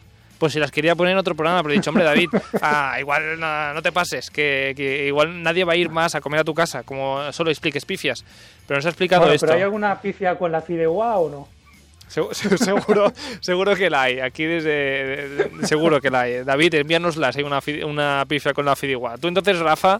Pues 0.45 0.53
si 0.53 0.59
las 0.61 0.71
quería 0.71 0.95
poner 0.95 1.13
en 1.13 1.19
otro 1.19 1.35
programa, 1.35 1.63
pero 1.63 1.73
he 1.73 1.79
dicho, 1.79 1.89
hombre, 1.89 2.05
David, 2.05 2.29
ah, 2.61 2.97
igual 3.01 3.41
no, 3.41 3.73
no 3.73 3.81
te 3.81 3.93
pases, 3.93 4.29
que, 4.29 4.75
que 4.77 5.07
igual 5.07 5.43
nadie 5.43 5.65
va 5.65 5.73
a 5.73 5.77
ir 5.77 5.89
más 5.89 6.15
a 6.15 6.21
comer 6.21 6.41
a 6.41 6.45
tu 6.45 6.53
casa, 6.53 6.83
como 6.83 7.33
solo 7.33 7.51
expliques 7.51 7.87
pifias. 7.87 8.27
Pero 8.67 8.77
nos 8.77 8.85
ha 8.85 8.91
explicado 8.91 9.23
Bueno, 9.23 9.35
esto. 9.37 9.47
¿Pero 9.47 9.57
hay 9.57 9.63
alguna 9.63 9.99
pifia 10.03 10.37
con 10.37 10.53
la 10.53 10.61
fideuá 10.61 11.17
o 11.17 11.31
no? 11.31 11.49
Segu- 12.15 12.35
se- 12.35 12.59
Seguro, 12.59 13.11
seguro 13.41 13.75
que 13.75 13.89
la 13.89 14.03
hay. 14.03 14.21
Aquí 14.21 14.45
desde 14.45 14.69
de- 14.69 15.29
de- 15.49 15.67
seguro 15.67 15.99
que 16.03 16.11
la 16.11 16.21
hay. 16.21 16.45
David, 16.45 16.75
envíanoslas. 16.75 17.37
Hay 17.37 17.43
una, 17.45 17.61
una 17.87 18.27
pifia 18.29 18.53
con 18.53 18.67
la 18.67 18.77
fideuá. 18.77 19.17
Tú 19.17 19.29
entonces, 19.29 19.59
Rafa, 19.61 19.99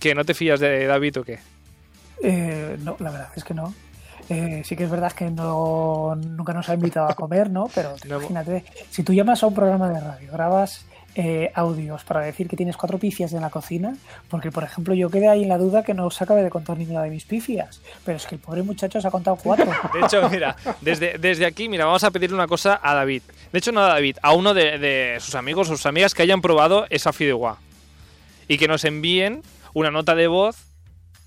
que 0.00 0.16
no 0.16 0.24
te 0.24 0.34
fías 0.34 0.58
de 0.58 0.84
David 0.86 1.20
o 1.20 1.22
qué? 1.22 1.38
Eh, 2.24 2.76
no, 2.80 2.96
la 2.98 3.12
verdad 3.12 3.28
es 3.36 3.44
que 3.44 3.54
no. 3.54 3.72
Eh, 4.28 4.62
sí 4.64 4.76
que 4.76 4.84
es 4.84 4.90
verdad 4.90 5.12
que 5.12 5.30
no, 5.30 6.14
nunca 6.16 6.52
nos 6.52 6.68
ha 6.68 6.74
invitado 6.74 7.08
a 7.08 7.14
comer, 7.14 7.50
¿no? 7.50 7.68
Pero 7.74 7.94
No. 8.08 8.16
imagínate, 8.18 8.64
si 8.90 9.02
tú 9.02 9.12
llamas 9.12 9.42
a 9.42 9.46
un 9.46 9.54
programa 9.54 9.88
de 9.90 10.00
radio, 10.00 10.30
grabas 10.32 10.86
eh, 11.14 11.50
audios 11.54 12.04
para 12.04 12.20
decir 12.20 12.48
que 12.48 12.56
tienes 12.56 12.76
cuatro 12.78 12.96
pifias 12.98 13.34
en 13.34 13.42
la 13.42 13.50
cocina, 13.50 13.94
porque 14.30 14.50
por 14.50 14.64
ejemplo 14.64 14.94
yo 14.94 15.10
quedé 15.10 15.28
ahí 15.28 15.42
en 15.42 15.50
la 15.50 15.58
duda 15.58 15.82
que 15.82 15.92
no 15.92 16.06
os 16.06 16.22
acabe 16.22 16.42
de 16.42 16.48
contar 16.48 16.78
ninguna 16.78 17.02
de 17.02 17.10
mis 17.10 17.24
pifias, 17.26 17.82
pero 18.04 18.16
es 18.16 18.24
que 18.26 18.36
el 18.36 18.40
pobre 18.40 18.62
muchacho 18.62 18.98
os 18.98 19.04
ha 19.04 19.10
contado 19.10 19.36
cuatro. 19.36 19.66
De 19.92 20.00
hecho, 20.00 20.26
mira, 20.30 20.56
desde, 20.80 21.18
desde 21.18 21.44
aquí, 21.44 21.68
mira, 21.68 21.84
vamos 21.84 22.02
a 22.04 22.10
pedirle 22.10 22.34
una 22.36 22.46
cosa 22.46 22.80
a 22.82 22.94
David. 22.94 23.22
De 23.52 23.58
hecho, 23.58 23.72
no 23.72 23.80
a 23.82 23.88
David, 23.88 24.16
a 24.22 24.32
uno 24.32 24.54
de, 24.54 24.78
de 24.78 25.16
sus 25.20 25.34
amigos 25.34 25.68
o 25.68 25.76
sus 25.76 25.84
amigas 25.84 26.14
que 26.14 26.22
hayan 26.22 26.40
probado 26.40 26.86
esa 26.88 27.12
fideuá. 27.12 27.58
Y 28.48 28.56
que 28.56 28.66
nos 28.66 28.84
envíen 28.86 29.42
una 29.74 29.90
nota 29.90 30.14
de 30.14 30.28
voz 30.28 30.64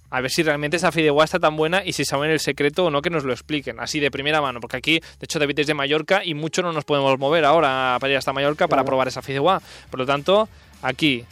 a 0.09 0.21
ver 0.21 0.31
si 0.31 0.43
realmente 0.43 0.77
esa 0.77 0.91
fideuá 0.91 1.23
está 1.25 1.39
tan 1.39 1.55
buena 1.57 1.83
y 1.83 1.93
si 1.93 2.05
saben 2.05 2.31
el 2.31 2.39
secreto 2.39 2.85
o 2.85 2.89
no, 2.89 3.01
que 3.01 3.09
nos 3.09 3.23
lo 3.23 3.33
expliquen, 3.33 3.79
así 3.79 3.99
de 3.99 4.11
primera 4.11 4.41
mano. 4.41 4.59
Porque 4.59 4.77
aquí, 4.77 4.99
de 4.99 5.23
hecho, 5.23 5.39
David 5.39 5.59
es 5.59 5.67
de 5.67 5.73
Mallorca 5.73 6.23
y 6.23 6.33
mucho 6.33 6.61
no 6.61 6.71
nos 6.71 6.85
podemos 6.85 7.17
mover 7.19 7.43
ahora 7.45 7.97
para 7.99 8.11
ir 8.11 8.17
hasta 8.17 8.31
Mallorca 8.33 8.67
para 8.67 8.81
Claro. 8.81 8.85
probar 8.87 9.07
esa 9.07 9.21
fideuá. 9.21 9.61
Por 9.89 9.99
lo 9.99 10.05
tanto, 10.05 10.47
aquí, 10.81 11.25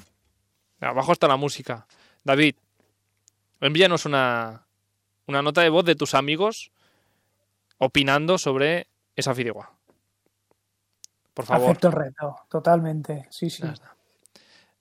abajo 0.81 1.13
está 1.13 1.27
la 1.27 1.37
música. 1.37 1.85
David, 2.23 2.55
envíanos 3.61 4.05
una, 4.05 4.65
una 5.27 5.41
nota 5.41 5.61
de 5.61 5.69
voz 5.69 5.85
de 5.85 5.95
tus 5.95 6.13
amigos 6.13 6.71
opinando 7.77 8.37
sobre 8.37 8.87
esa 9.15 9.33
fideuá. 9.35 9.71
Por 11.33 11.45
favor. 11.45 11.69
Acepto 11.69 11.87
el 11.87 11.93
reto, 11.93 12.35
totalmente. 12.49 13.27
Sí, 13.29 13.49
sí. 13.49 13.63
Ya 13.63 13.71
está. 13.73 13.95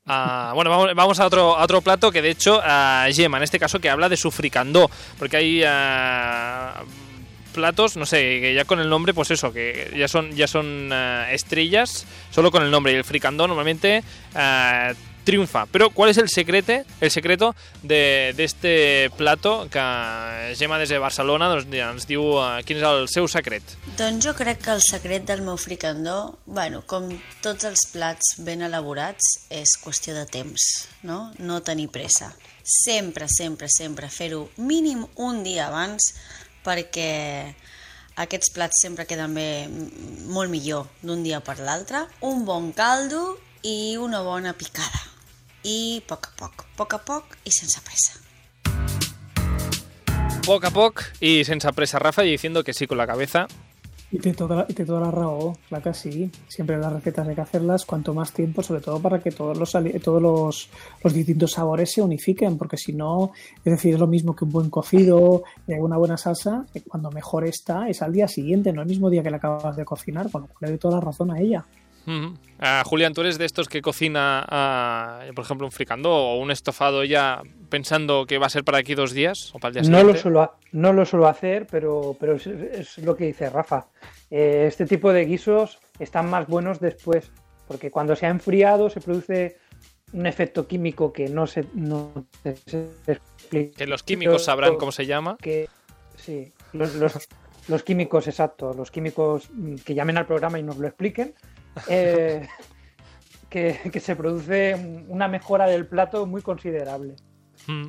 Ah, 0.04 0.50
bueno, 0.54 0.70
vamos, 0.94 1.20
a, 1.20 1.26
otro, 1.26 1.56
otro 1.56 1.80
plato 1.80 2.10
que 2.10 2.22
de 2.22 2.30
hecho 2.30 2.60
a 2.64 3.06
Gemma, 3.12 3.36
en 3.36 3.44
este 3.44 3.60
caso, 3.60 3.78
que 3.78 3.88
habla 3.88 4.08
de 4.08 4.16
su 4.16 4.32
fricandó, 4.32 4.90
porque 5.16 5.36
hay 5.36 5.62
ah, 5.64 6.82
platos, 7.54 7.96
no 7.96 8.04
sé, 8.04 8.40
que 8.40 8.54
ya 8.54 8.64
con 8.64 8.80
el 8.80 8.88
nombre, 8.88 9.14
pues 9.14 9.30
eso, 9.30 9.52
que 9.52 9.94
ya 9.96 10.08
son, 10.08 10.32
ya 10.32 10.48
son 10.48 10.92
ah, 10.92 11.28
estrellas, 11.30 12.04
solo 12.30 12.50
con 12.50 12.64
el 12.64 12.70
nombre, 12.70 12.92
y 12.92 12.96
el 12.96 13.04
fricandó 13.04 13.46
normalmente 13.46 14.02
ah, 14.34 14.92
triunfa. 15.24 15.66
Pero, 15.66 15.90
¿cuál 15.90 16.10
es 16.10 16.18
el 16.18 16.28
secreto, 16.28 16.72
el 17.00 17.10
secreto 17.10 17.54
de, 17.82 18.32
de 18.36 18.44
este 18.44 19.10
plato 19.16 19.68
que 19.70 20.54
Gemma 20.56 20.78
des 20.78 20.88
de 20.88 20.98
Barcelona 20.98 21.48
doncs, 21.48 21.66
ens 21.72 22.06
diu 22.08 22.38
ah, 22.40 22.60
quin 22.66 22.80
és 22.80 22.86
el 22.86 23.08
seu 23.10 23.28
secret? 23.30 23.74
Doncs 23.98 24.26
jo 24.26 24.34
crec 24.38 24.62
que 24.64 24.74
el 24.74 24.82
secret 24.84 25.26
del 25.28 25.42
meu 25.46 25.58
fricandó, 25.60 26.38
bueno, 26.46 26.82
com 26.86 27.08
tots 27.44 27.68
els 27.68 27.86
plats 27.92 28.36
ben 28.44 28.62
elaborats, 28.62 29.48
és 29.50 29.76
qüestió 29.82 30.14
de 30.16 30.26
temps, 30.26 30.88
no? 31.02 31.32
No 31.38 31.62
tenir 31.62 31.88
pressa. 31.92 32.32
Sempre, 32.62 33.26
sempre, 33.28 33.68
sempre 33.70 34.08
fer-ho 34.10 34.46
mínim 34.56 35.06
un 35.18 35.42
dia 35.42 35.66
abans 35.66 36.12
perquè 36.62 37.54
aquests 38.22 38.52
plats 38.54 38.82
sempre 38.84 39.06
queden 39.08 39.34
bé, 39.34 39.48
molt 40.28 40.52
millor 40.52 40.90
d'un 41.02 41.22
dia 41.24 41.40
per 41.40 41.58
l'altre. 41.60 42.04
Un 42.20 42.44
bon 42.48 42.70
caldo 42.76 43.38
i 43.62 43.96
una 43.96 44.22
bona 44.22 44.52
picada. 44.52 45.11
I 45.64 46.02
poc 46.08 46.26
a 46.26 46.36
poc, 46.38 46.64
poc 46.76 46.94
a 46.94 46.98
poc 46.98 47.36
i 47.44 47.50
sense 47.54 47.80
pressa. 47.86 48.18
poc 50.42 50.64
a 50.64 50.70
poc 50.70 51.04
y 51.20 51.44
sense 51.44 51.72
presa 51.72 52.00
Rafa 52.00 52.22
diciendo 52.22 52.64
que 52.64 52.72
sí 52.72 52.88
con 52.88 52.98
la 52.98 53.06
cabeza. 53.06 53.46
Y 54.10 54.18
te 54.18 54.34
toda, 54.34 54.66
y 54.68 54.74
te 54.74 54.84
toda 54.84 55.00
la 55.00 55.10
raó, 55.10 55.56
claro 55.68 55.84
que 55.84 55.94
sí. 55.94 56.30
Siempre 56.48 56.76
las 56.78 56.92
recetas 56.92 57.26
hay 57.28 57.34
que 57.34 57.40
hacerlas 57.40 57.86
cuanto 57.86 58.12
más 58.12 58.32
tiempo, 58.32 58.62
sobre 58.62 58.80
todo 58.80 59.00
para 59.00 59.20
que 59.20 59.30
todos 59.30 59.56
los 59.56 59.70
todos 60.02 60.20
los, 60.20 60.68
los 61.02 61.14
distintos 61.14 61.52
sabores 61.52 61.92
se 61.92 62.02
unifiquen, 62.02 62.58
porque 62.58 62.76
si 62.76 62.92
no, 62.92 63.30
es 63.64 63.72
decir, 63.72 63.94
es 63.94 64.00
lo 64.00 64.08
mismo 64.08 64.34
que 64.34 64.44
un 64.44 64.50
buen 64.50 64.68
cocido 64.68 65.44
y 65.66 65.74
una 65.74 65.96
buena 65.96 66.16
salsa, 66.16 66.66
que 66.72 66.82
cuando 66.82 67.10
mejor 67.10 67.46
está 67.46 67.88
es 67.88 68.02
al 68.02 68.12
día 68.12 68.26
siguiente, 68.26 68.72
no 68.72 68.82
el 68.82 68.88
mismo 68.88 69.08
día 69.08 69.22
que 69.22 69.30
la 69.30 69.36
acabas 69.36 69.76
de 69.76 69.84
cocinar, 69.84 70.28
con 70.30 70.42
lo 70.42 70.48
cual 70.48 70.58
le 70.60 70.68
doy 70.70 70.78
toda 70.78 70.96
la 70.96 71.00
razón 71.00 71.30
a 71.30 71.40
ella. 71.40 71.64
Ujú. 72.06 72.34
Ah, 72.58 72.82
Julián, 72.84 73.12
¿tú 73.14 73.20
eres 73.22 73.38
de 73.38 73.44
estos 73.44 73.68
que 73.68 73.80
cocina, 73.82 74.44
ah, 74.48 75.20
por 75.34 75.44
ejemplo, 75.44 75.66
un 75.66 75.72
fricandó 75.72 76.10
o 76.12 76.38
un 76.38 76.50
estofado 76.50 77.04
ya 77.04 77.42
pensando 77.68 78.26
que 78.26 78.38
va 78.38 78.46
a 78.46 78.50
ser 78.50 78.64
para 78.64 78.78
aquí 78.78 78.94
dos 78.94 79.12
días 79.12 79.50
o 79.54 79.58
para 79.58 79.68
el 79.78 79.82
día 79.84 79.90
No 79.90 80.02
lo, 80.04 80.14
suelo, 80.16 80.54
no 80.72 80.92
lo 80.92 81.04
suelo 81.06 81.26
hacer, 81.26 81.66
pero, 81.70 82.16
pero 82.20 82.34
es, 82.36 82.46
es 82.46 82.98
lo 82.98 83.16
que 83.16 83.26
dice 83.26 83.48
Rafa. 83.50 83.86
Eh, 84.30 84.64
este 84.68 84.86
tipo 84.86 85.12
de 85.12 85.24
guisos 85.24 85.78
están 85.98 86.28
más 86.30 86.46
buenos 86.46 86.80
después, 86.80 87.30
porque 87.66 87.90
cuando 87.90 88.14
se 88.16 88.26
ha 88.26 88.30
enfriado 88.30 88.90
se 88.90 89.00
produce 89.00 89.56
un 90.12 90.26
efecto 90.26 90.66
químico 90.66 91.12
que 91.12 91.28
no 91.28 91.46
se, 91.46 91.64
no 91.74 92.26
se- 92.42 92.56
se 92.56 92.86
explica. 93.06 93.76
Que 93.78 93.86
los 93.86 94.02
químicos 94.02 94.44
sabrán 94.44 94.76
cómo 94.76 94.92
se 94.92 95.06
llama. 95.06 95.36
Que, 95.40 95.68
sí, 96.16 96.52
los, 96.72 96.94
los- 96.96 97.28
los 97.68 97.82
químicos, 97.84 98.26
exacto, 98.28 98.74
los 98.74 98.90
químicos 98.90 99.48
mm, 99.52 99.76
que 99.76 99.94
llamen 99.94 100.18
al 100.18 100.26
programa 100.26 100.58
y 100.58 100.62
nos 100.62 100.76
lo 100.78 100.86
expliquen. 100.88 101.32
Eh, 101.88 102.48
que, 103.48 104.00
se 104.00 104.16
produce 104.16 105.04
una 105.08 105.28
mejora 105.28 105.66
del 105.66 105.86
plato 105.86 106.26
muy 106.26 106.42
considerable. 106.42 107.14
Mm. 107.66 107.88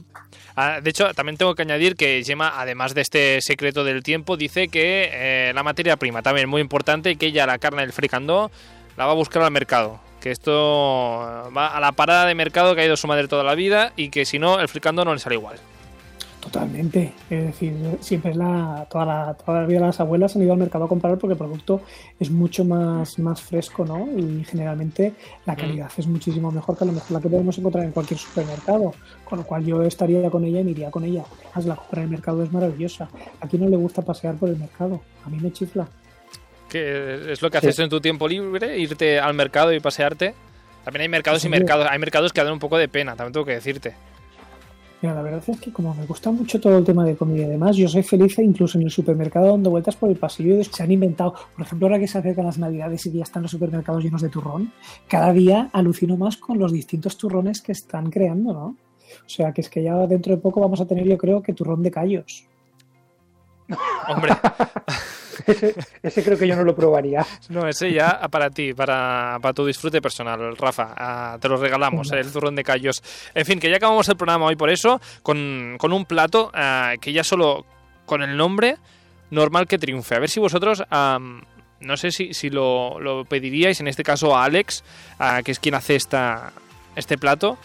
Ah, 0.56 0.82
de 0.82 0.90
hecho, 0.90 1.14
también 1.14 1.38
tengo 1.38 1.56
que 1.56 1.64
añadir 1.64 1.96
que 1.96 2.22
Gemma, 2.24 2.60
además 2.60 2.94
de 2.94 3.02
este 3.02 3.42
secreto 3.42 3.84
del 3.84 4.04
tiempo, 4.04 4.38
dice 4.38 4.68
que 4.68 5.10
eh, 5.12 5.52
la 5.54 5.64
materia 5.64 5.98
prima 5.98 6.22
también 6.22 6.48
es 6.48 6.50
muy 6.50 6.62
importante 6.62 7.12
y 7.12 7.16
que 7.16 7.28
ella 7.28 7.48
la 7.48 7.58
carne 7.58 7.82
del 7.82 7.94
fricandó 7.94 8.52
la 8.98 9.06
va 9.06 9.14
a 9.14 9.16
buscar 9.16 9.42
al 9.42 9.52
mercado. 9.52 10.00
Que 10.22 10.32
esto 10.32 11.50
va 11.56 11.68
a 11.68 11.80
la 11.80 11.92
parada 11.92 12.26
de 12.26 12.36
mercado 12.36 12.76
que 12.76 12.82
ha 12.82 12.86
ido 12.86 12.96
su 12.96 13.08
madre 13.08 13.28
toda 13.28 13.44
la 13.44 13.56
vida 13.56 13.94
y 13.98 14.10
que 14.10 14.26
si 14.26 14.40
no, 14.40 14.60
el 14.60 14.70
fricandó 14.70 15.04
no 15.04 15.14
le 15.14 15.20
sale 15.20 15.36
igual. 15.36 15.58
Totalmente. 16.44 17.14
Es 17.30 17.46
decir, 17.46 17.74
siempre 18.02 18.32
es 18.32 18.38
la, 18.38 18.86
toda, 18.91 19.06
la, 19.06 19.34
toda 19.34 19.62
la 19.62 19.66
vida 19.66 19.80
las 19.80 20.02
abuelas 20.02 20.36
han 20.36 20.41
ido 20.41 20.52
al 20.52 20.60
mercado 20.60 20.84
a 20.84 20.88
comprar 20.89 21.18
porque 21.18 21.32
el 21.32 21.38
producto 21.38 21.82
es 22.20 22.30
mucho 22.30 22.66
más, 22.66 23.18
más 23.18 23.41
fresco, 23.41 23.86
¿no? 23.86 24.10
Y 24.18 24.44
generalmente 24.44 25.14
la 25.46 25.56
calidad 25.56 25.89
es 25.98 26.06
muchísimo 26.06 26.52
mejor 26.52 26.78
que 26.78 26.84
a 26.84 26.88
lo 26.88 26.94
mejor 26.94 27.12
la 27.12 27.22
que 27.22 27.30
podemos 27.30 27.58
encontrar 27.58 27.86
en 27.86 27.91
cualquier 27.91 28.20
supermercado. 28.20 28.94
Con 29.24 29.39
lo 29.39 29.46
cual 29.46 29.64
yo 29.66 29.82
estaría 29.84 30.30
con 30.30 30.44
ella 30.44 30.60
y 30.60 30.64
me 30.66 30.72
iría 30.72 30.91
con 30.91 31.06
ella. 31.06 31.24
Además, 31.54 31.66
la 31.66 31.76
compra 31.78 32.02
en 32.02 32.08
el 32.08 32.12
mercado 32.12 32.44
es 32.44 32.52
maravillosa. 32.52 33.08
¿A 33.39 33.48
quién 33.48 33.64
no 33.64 33.70
le 33.70 33.78
gusta 33.78 34.02
pasear 34.02 34.36
por 34.36 34.50
el 34.50 34.58
mercado? 34.58 35.02
A 35.26 35.30
mí 35.30 35.38
me 35.39 35.52
chifla. 35.54 35.88
Que 36.70 37.32
es 37.32 37.41
lo 37.41 37.50
que 37.50 37.62
Sí. 37.62 37.68
haces 37.68 37.80
en 37.80 37.89
tu 37.89 38.02
tiempo 38.02 38.28
libre, 38.28 38.78
irte 38.78 39.18
al 39.18 39.34
mercado 39.34 39.72
y 39.72 39.80
pasearte. 39.80 40.34
También 40.84 41.04
hay 41.04 41.08
mercados 41.10 41.46
y 41.46 41.50
mercados. 41.50 41.88
Hay 41.89 42.00
mercados 42.00 42.34
que 42.34 42.44
dan 42.44 42.52
un 42.52 42.60
poco 42.60 42.78
de 42.78 42.89
pena, 42.89 43.16
también 43.16 43.32
tengo 43.32 43.46
que 43.46 43.54
decirte. 43.54 43.94
Mira, 45.04 45.16
la 45.16 45.22
verdad 45.22 45.43
es 45.45 45.60
que 45.60 45.74
como 45.74 45.93
me 45.93 46.06
gusta 46.06 46.32
mucho 46.32 46.62
todo 46.62 46.78
el 46.78 46.86
tema 46.86 47.04
de 47.04 47.18
comida 47.18 47.43
y 47.43 47.49
demás, 47.49 47.76
yo 47.76 47.89
soy 47.89 48.04
feliz 48.04 48.39
incluso 48.39 48.78
en 48.78 48.86
el 48.86 48.89
supermercado 48.89 49.47
dando 49.47 49.70
vueltas 49.70 49.97
por 49.97 50.10
el 50.10 50.16
pasillo 50.16 50.58
y 50.58 50.64
se 50.64 50.82
han 50.82 50.93
inventado, 50.93 51.34
por 51.34 51.66
ejemplo, 51.66 51.88
ahora 51.88 51.99
que 51.99 52.08
se 52.08 52.18
acercan 52.20 52.45
las 52.45 52.58
navidades 52.58 53.06
y 53.08 53.12
ya 53.12 53.24
están 53.24 53.41
los 53.41 53.51
supermercados 53.51 54.01
llenos 54.01 54.22
de 54.22 54.30
turrón, 54.30 54.72
cada 55.10 55.34
día 55.34 55.70
alucino 55.74 56.16
más 56.16 56.38
con 56.38 56.58
los 56.58 56.72
distintos 56.72 57.18
turrones 57.18 57.62
que 57.62 57.74
están 57.74 58.10
creando, 58.12 58.54
¿no? 58.54 58.66
O 59.26 59.30
sea, 59.30 59.51
que 59.51 59.60
es 59.60 59.70
que 59.70 59.84
ya 59.84 59.93
dentro 60.08 60.34
de 60.34 60.41
poco 60.41 60.62
vamos 60.62 60.80
a 60.80 60.88
tener, 60.88 61.06
yo 61.06 61.18
creo, 61.18 61.41
que 61.41 61.51
turrón 61.51 61.84
de 61.84 61.91
callos. 61.91 62.47
Hombre, 64.08 64.32
Ese, 65.48 65.76
ese 66.02 66.24
creo 66.24 66.38
que 66.38 66.48
yo 66.48 66.56
no 66.56 66.64
lo 66.64 66.76
probaría. 66.76 67.26
no, 67.50 67.68
ese 67.68 67.91
ya 67.91 68.20
para 68.30 68.50
ti, 68.50 68.74
para, 68.74 69.38
para 69.41 69.54
tu 69.54 69.66
disfrute 69.66 70.02
personal, 70.02 70.56
Rafa. 70.58 70.94
Ah, 70.96 71.38
te 71.39 71.50
lo 71.50 71.58
regalamos, 71.58 72.12
el 72.12 72.32
turrón 72.32 72.56
de 72.56 72.64
callos. 72.64 73.04
En 73.34 73.46
fin, 73.46 73.60
que 73.60 73.70
ya 73.70 73.78
acabamos 73.78 74.08
el 74.10 74.16
programa 74.16 74.46
hoy 74.46 74.56
por 74.56 74.70
eso, 74.70 75.02
con, 75.22 75.76
con 75.78 75.94
un 75.94 76.06
plato 76.06 76.52
ah, 76.54 76.94
que 77.00 77.14
ya 77.14 77.24
solo 77.24 77.66
con 78.06 78.22
el 78.22 78.36
nombre, 78.38 78.78
normal 79.32 79.68
que 79.68 79.78
triunfe. 79.78 80.16
A 80.16 80.20
ver 80.20 80.30
si 80.30 80.39
vosotros... 80.39 80.84
no 81.80 81.98
sé 81.98 82.12
si, 82.12 82.34
si 82.34 82.50
lo, 82.50 82.98
lo 83.00 83.26
pediríais, 83.26 83.82
en 83.82 83.89
este 83.89 84.04
caso 84.04 84.36
a 84.36 84.46
Alex, 84.46 84.84
ah, 85.20 85.41
que 85.44 85.52
es 85.52 85.60
quien 85.60 85.76
hace 85.76 85.96
esta, 85.96 86.54
este 86.96 87.18
plato, 87.18 87.58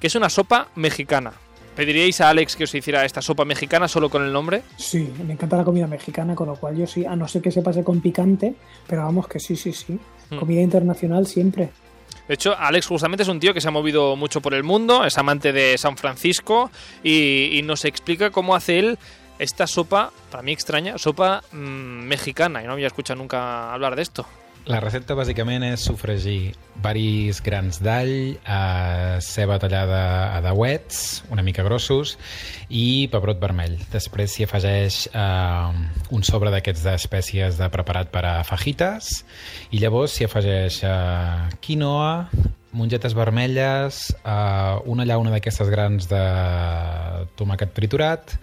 que 0.00 0.06
es 0.06 0.14
una 0.14 0.30
sopa 0.30 0.68
mexicana. 0.74 1.32
¿Pediríais 1.78 2.20
a 2.20 2.30
Alex 2.30 2.56
que 2.56 2.64
os 2.64 2.74
hiciera 2.74 3.04
esta 3.04 3.22
sopa 3.22 3.44
mexicana 3.44 3.86
solo 3.86 4.10
con 4.10 4.24
el 4.24 4.32
nombre? 4.32 4.64
Sí, 4.76 5.12
me 5.24 5.34
encanta 5.34 5.56
la 5.56 5.62
comida 5.62 5.86
mexicana, 5.86 6.34
con 6.34 6.48
lo 6.48 6.56
cual 6.56 6.76
yo 6.76 6.88
sí, 6.88 7.06
a 7.06 7.14
no 7.14 7.28
ser 7.28 7.40
que 7.40 7.52
se 7.52 7.62
pase 7.62 7.84
con 7.84 8.00
picante, 8.00 8.56
pero 8.88 9.04
vamos 9.04 9.28
que 9.28 9.38
sí, 9.38 9.54
sí, 9.54 9.72
sí. 9.72 9.96
Hmm. 10.28 10.38
Comida 10.40 10.60
internacional 10.60 11.28
siempre. 11.28 11.70
De 12.26 12.34
hecho, 12.34 12.58
Alex 12.58 12.84
justamente 12.88 13.22
es 13.22 13.28
un 13.28 13.38
tío 13.38 13.54
que 13.54 13.60
se 13.60 13.68
ha 13.68 13.70
movido 13.70 14.16
mucho 14.16 14.40
por 14.40 14.54
el 14.54 14.64
mundo, 14.64 15.04
es 15.04 15.16
amante 15.18 15.52
de 15.52 15.78
San 15.78 15.96
Francisco 15.96 16.72
y, 17.04 17.56
y 17.56 17.62
nos 17.62 17.84
explica 17.84 18.30
cómo 18.30 18.56
hace 18.56 18.80
él 18.80 18.98
esta 19.38 19.68
sopa, 19.68 20.10
para 20.32 20.42
mí 20.42 20.50
extraña, 20.50 20.98
sopa 20.98 21.44
mm, 21.52 22.08
mexicana. 22.08 22.60
Y 22.60 22.66
no 22.66 22.72
había 22.72 22.88
escuchado 22.88 23.18
nunca 23.18 23.72
hablar 23.72 23.94
de 23.94 24.02
esto. 24.02 24.26
La 24.68 24.82
recepta 24.84 25.14
bàsicament 25.16 25.62
és 25.64 25.80
sofregir 25.80 26.50
varis 26.84 27.38
grans 27.40 27.78
d'all, 27.80 28.10
eh, 28.36 29.14
ceba 29.24 29.56
tallada 29.62 30.00
a 30.36 30.42
dauets, 30.44 31.22
una 31.32 31.40
mica 31.42 31.64
grossos, 31.64 32.18
i 32.68 33.08
pebrot 33.08 33.40
vermell. 33.40 33.78
Després 33.88 34.34
s'hi 34.34 34.44
afegeix 34.44 34.98
eh, 35.08 36.12
un 36.12 36.22
sobre 36.22 36.52
d'aquests 36.52 36.84
d'espècies 36.84 37.56
de 37.56 37.70
preparat 37.72 38.12
per 38.12 38.26
a 38.28 38.34
fajitas, 38.44 39.08
i 39.72 39.80
llavors 39.80 40.18
s'hi 40.18 40.28
afegeix 40.28 40.82
eh, 40.84 41.48
quinoa, 41.64 42.28
mongetes 42.76 43.16
vermelles, 43.16 44.04
eh, 44.20 44.76
una 44.84 45.08
llauna 45.08 45.32
d'aquestes 45.32 45.72
grans 45.72 46.12
de 46.12 46.24
tomàquet 47.40 47.72
triturat, 47.72 48.36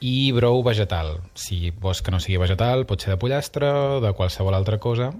i 0.00 0.32
brou 0.32 0.62
vegetal. 0.64 1.18
Si 1.36 1.74
vols 1.76 2.00
que 2.00 2.14
no 2.14 2.24
sigui 2.24 2.40
vegetal, 2.40 2.88
pot 2.88 3.04
ser 3.04 3.12
de 3.12 3.20
pollastre 3.20 3.68
o 3.68 4.00
de 4.00 4.16
qualsevol 4.16 4.56
altra 4.56 4.80
cosa. 4.80 5.12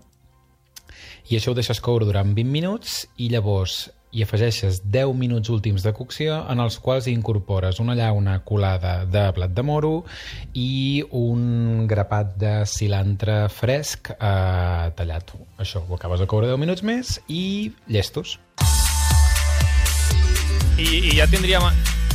I 1.29 1.37
això 1.37 1.53
ho 1.53 1.57
deixes 1.57 1.81
coure 1.85 2.07
durant 2.09 2.31
20 2.33 2.49
minuts 2.49 3.03
i 3.21 3.29
llavors 3.29 3.91
hi 4.17 4.23
afegeixes 4.25 4.79
10 4.89 5.13
minuts 5.21 5.51
últims 5.53 5.85
de 5.85 5.93
cocció 5.93 6.39
en 6.49 6.63
els 6.65 6.79
quals 6.81 7.09
incorpores 7.13 7.81
una 7.85 7.97
llauna 7.99 8.39
colada 8.49 9.03
de 9.05 9.27
blat 9.37 9.53
de 9.53 9.65
moro 9.67 9.93
i 10.57 11.05
un 11.13 11.85
grapat 11.91 12.33
de 12.41 12.55
cilantre 12.65 13.43
fresc 13.53 14.15
eh, 14.15 14.89
tallat. 14.97 15.37
Això 15.61 15.85
ho 15.85 16.01
acabes 16.01 16.25
de 16.25 16.31
coure 16.31 16.49
10 16.49 16.65
minuts 16.65 16.83
més 16.83 17.19
i 17.29 17.75
llestos. 17.93 18.39
I, 20.79 20.89
i 20.89 21.17
ja 21.19 21.29
tindríem 21.29 21.69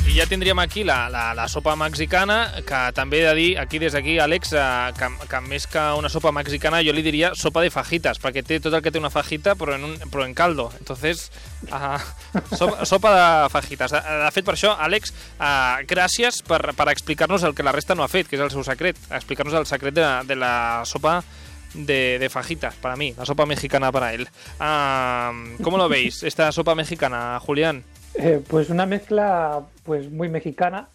i 0.03 0.17
ja 0.17 0.25
tindríem 0.27 0.59
aquí 0.59 0.83
la, 0.83 1.07
la, 1.09 1.33
la 1.33 1.45
sopa 1.47 1.75
mexicana, 1.79 2.51
que 2.67 2.79
també 2.93 3.21
he 3.21 3.27
de 3.27 3.33
dir 3.37 3.47
aquí 3.61 3.79
des 3.79 3.93
d'aquí, 3.95 4.17
Àlex, 4.19 4.51
eh, 4.51 4.65
que, 4.97 5.07
que 5.31 5.39
més 5.45 5.65
que 5.71 5.83
una 5.97 6.11
sopa 6.11 6.33
mexicana 6.35 6.81
jo 6.83 6.91
li 6.95 7.03
diria 7.05 7.31
sopa 7.39 7.63
de 7.63 7.71
fajitas, 7.71 8.19
perquè 8.19 8.43
té 8.43 8.59
tot 8.59 8.75
el 8.75 8.83
que 8.83 8.91
té 8.91 8.99
una 8.99 9.13
fajita 9.13 9.55
però 9.55 9.77
en, 9.77 9.87
un, 9.87 9.95
però 10.11 10.27
en 10.27 10.35
caldo. 10.35 10.67
Entonces, 10.79 11.29
uh, 11.71 11.97
sopa, 12.59 12.85
sopa 12.85 13.13
de 13.15 13.49
fajitas. 13.53 13.95
De, 13.95 14.29
fet, 14.35 14.43
per 14.45 14.57
això, 14.57 14.75
Àlex, 14.75 15.15
uh, 15.39 15.79
gràcies 15.87 16.43
per, 16.45 16.61
per 16.75 16.89
explicar-nos 16.91 17.47
el 17.47 17.55
que 17.55 17.63
la 17.65 17.73
resta 17.73 17.95
no 17.95 18.03
ha 18.03 18.11
fet, 18.11 18.27
que 18.27 18.35
és 18.35 18.43
el 18.43 18.51
seu 18.51 18.67
secret. 18.67 18.99
Explicar-nos 19.09 19.55
el 19.61 19.69
secret 19.71 19.95
de, 19.95 20.09
de 20.27 20.37
la 20.37 20.83
sopa 20.89 21.21
de, 21.73 22.19
de 22.19 22.29
fajitas, 22.29 22.75
para 22.75 22.97
mí, 22.99 23.13
la 23.17 23.25
sopa 23.25 23.47
mexicana 23.47 23.91
para 23.91 24.13
él. 24.13 24.27
Uh, 24.59 25.63
¿Cómo 25.63 25.77
lo 25.77 25.87
veis, 25.87 26.23
esta 26.23 26.51
sopa 26.51 26.75
mexicana, 26.75 27.39
Julián? 27.39 27.85
Eh, 28.15 28.41
pues 28.47 28.69
una 28.69 28.85
mezcla 28.85 29.61
pues 29.83 30.11
muy 30.11 30.29
mexicana. 30.29 30.87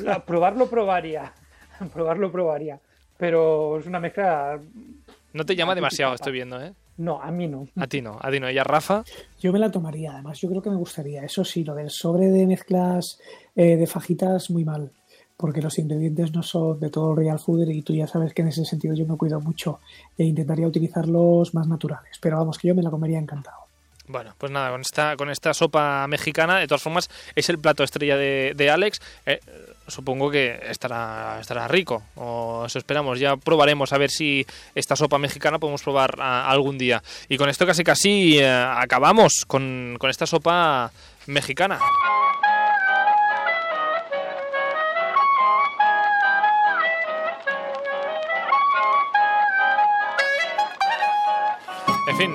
La- 0.00 0.24
probarlo 0.24 0.68
probaría. 0.68 1.32
probarlo 1.92 2.30
probaría. 2.32 2.78
Pero 3.16 3.78
es 3.78 3.86
una 3.86 4.00
mezcla. 4.00 4.58
No 5.32 5.46
te 5.46 5.54
llama 5.56 5.74
demasiado, 5.74 6.14
estoy 6.14 6.32
viendo, 6.32 6.60
¿eh? 6.60 6.72
No, 6.98 7.20
a 7.22 7.30
mí 7.30 7.48
no. 7.48 7.66
A 7.76 7.86
ti 7.86 8.02
no, 8.02 8.18
a 8.20 8.30
ti 8.30 8.38
no. 8.38 8.50
¿Y 8.50 8.58
a 8.58 8.64
Rafa? 8.64 9.02
Yo 9.40 9.52
me 9.52 9.58
la 9.58 9.70
tomaría, 9.70 10.12
además, 10.12 10.38
yo 10.40 10.48
creo 10.48 10.60
que 10.60 10.70
me 10.70 10.76
gustaría. 10.76 11.22
Eso 11.24 11.44
sí, 11.44 11.64
lo 11.64 11.74
del 11.74 11.90
sobre 11.90 12.26
de 12.26 12.46
mezclas 12.46 13.18
eh, 13.56 13.76
de 13.76 13.86
fajitas, 13.86 14.50
muy 14.50 14.64
mal. 14.64 14.90
Porque 15.36 15.62
los 15.62 15.78
ingredientes 15.78 16.32
no 16.32 16.42
son 16.42 16.78
de 16.78 16.90
todo 16.90 17.14
real 17.14 17.38
food 17.38 17.66
y 17.68 17.82
tú 17.82 17.94
ya 17.94 18.06
sabes 18.06 18.34
que 18.34 18.42
en 18.42 18.48
ese 18.48 18.64
sentido 18.64 18.94
yo 18.94 19.06
me 19.06 19.16
cuido 19.16 19.40
mucho 19.40 19.80
e 20.18 20.24
intentaría 20.24 20.66
utilizarlos 20.66 21.54
más 21.54 21.66
naturales. 21.66 22.18
Pero 22.20 22.36
vamos, 22.36 22.58
que 22.58 22.68
yo 22.68 22.74
me 22.74 22.82
la 22.82 22.90
comería 22.90 23.18
encantado. 23.18 23.56
Bueno, 24.12 24.34
pues 24.36 24.52
nada, 24.52 24.70
con 24.70 24.82
esta, 24.82 25.16
con 25.16 25.30
esta 25.30 25.54
sopa 25.54 26.06
mexicana, 26.06 26.58
de 26.58 26.66
todas 26.66 26.82
formas, 26.82 27.08
es 27.34 27.48
el 27.48 27.58
plato 27.58 27.82
estrella 27.82 28.18
de, 28.18 28.52
de 28.54 28.70
Alex. 28.70 29.00
Eh, 29.24 29.40
supongo 29.88 30.30
que 30.30 30.60
estará, 30.68 31.38
estará 31.40 31.66
rico, 31.66 32.02
o 32.16 32.64
eso 32.66 32.78
esperamos. 32.78 33.18
Ya 33.18 33.38
probaremos 33.38 33.90
a 33.94 33.98
ver 33.98 34.10
si 34.10 34.46
esta 34.74 34.96
sopa 34.96 35.16
mexicana 35.16 35.58
podemos 35.58 35.82
probar 35.82 36.16
ah, 36.18 36.46
algún 36.50 36.76
día. 36.76 37.02
Y 37.30 37.38
con 37.38 37.48
esto 37.48 37.66
casi 37.66 37.84
casi 37.84 38.38
eh, 38.38 38.46
acabamos 38.46 39.46
con, 39.46 39.96
con 39.98 40.10
esta 40.10 40.26
sopa 40.26 40.92
mexicana. 41.26 41.78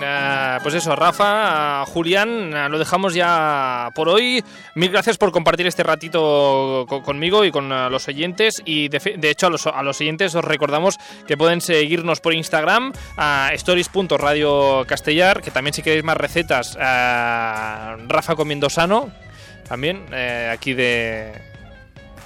Eh, 0.01 0.57
pues 0.61 0.75
eso, 0.75 0.95
Rafa, 0.95 1.85
Julián, 1.85 2.53
eh, 2.53 2.69
lo 2.69 2.79
dejamos 2.79 3.13
ya 3.13 3.89
por 3.95 4.09
hoy. 4.09 4.43
Mil 4.75 4.91
gracias 4.91 5.17
por 5.17 5.31
compartir 5.31 5.67
este 5.67 5.83
ratito 5.83 6.85
conmigo 7.03 7.45
y 7.45 7.51
con 7.51 7.71
eh, 7.71 7.89
los 7.89 8.07
oyentes. 8.07 8.61
Y 8.65 8.89
de, 8.89 9.29
hecho, 9.29 9.47
a 9.47 9.83
los, 9.83 10.01
oyentes 10.01 10.35
os 10.35 10.43
recordamos 10.43 10.97
que 11.27 11.37
pueden 11.37 11.61
seguirnos 11.61 12.19
por 12.19 12.33
Instagram 12.33 12.93
a 13.17 13.51
stories.radio 13.53 14.85
castellar, 14.87 15.41
que 15.41 15.51
también 15.51 15.73
si 15.73 15.81
queréis 15.81 16.03
más 16.03 16.17
recetas, 16.17 16.75
Rafa 16.75 18.35
comiendo 18.35 18.69
sano, 18.69 19.11
también 19.67 20.05
aquí 20.51 20.73
de, 20.73 21.33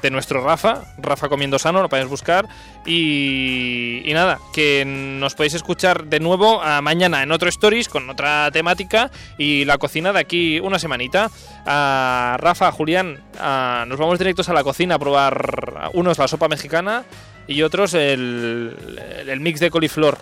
de 0.01 0.11
nuestro 0.11 0.43
Rafa, 0.43 0.83
Rafa 0.97 1.29
Comiendo 1.29 1.59
Sano, 1.59 1.81
lo 1.81 1.89
podéis 1.89 2.09
buscar. 2.09 2.47
Y, 2.85 4.03
nada, 4.13 4.39
que 4.53 4.83
nos 4.85 5.35
podéis 5.35 5.53
escuchar 5.53 6.05
de 6.05 6.19
nuevo 6.19 6.61
a 6.61 6.81
mañana 6.81 7.23
en 7.23 7.31
otro 7.31 7.49
Stories 7.49 7.89
con 7.89 8.09
otra 8.09 8.49
temática 8.51 9.11
y 9.37 9.65
la 9.65 9.77
cocina 9.77 10.13
de 10.13 10.19
aquí 10.19 10.59
una 10.59 10.79
semanita. 10.79 11.29
A 11.65 12.37
Rafa, 12.39 12.71
Julián, 12.71 13.19
nos 13.33 13.99
vamos 13.99 14.19
directos 14.19 14.49
a 14.49 14.53
la 14.53 14.63
cocina 14.63 14.95
a 14.95 14.99
probar 14.99 15.91
unos 15.93 16.17
la 16.17 16.27
sopa 16.27 16.47
mexicana 16.47 17.03
y 17.47 17.61
otros 17.61 17.93
el, 17.93 18.99
el 19.27 19.39
mix 19.39 19.59
de 19.59 19.69
coliflor. 19.69 20.17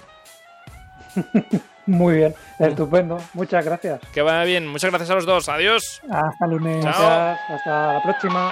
Muy 1.89 2.17
bien, 2.17 2.36
estupendo. 2.59 3.17
Muchas 3.34 3.65
gracias. 3.65 3.99
Que 4.13 4.21
vaya 4.21 4.43
bien. 4.43 4.67
Muchas 4.67 4.91
gracias 4.91 5.09
a 5.09 5.15
los 5.15 5.25
dos. 5.25 5.49
Adiós. 5.49 6.01
Hasta 6.09 6.45
lunes. 6.47 6.86
Hasta 6.86 7.93
la 7.93 8.01
próxima. 8.03 8.51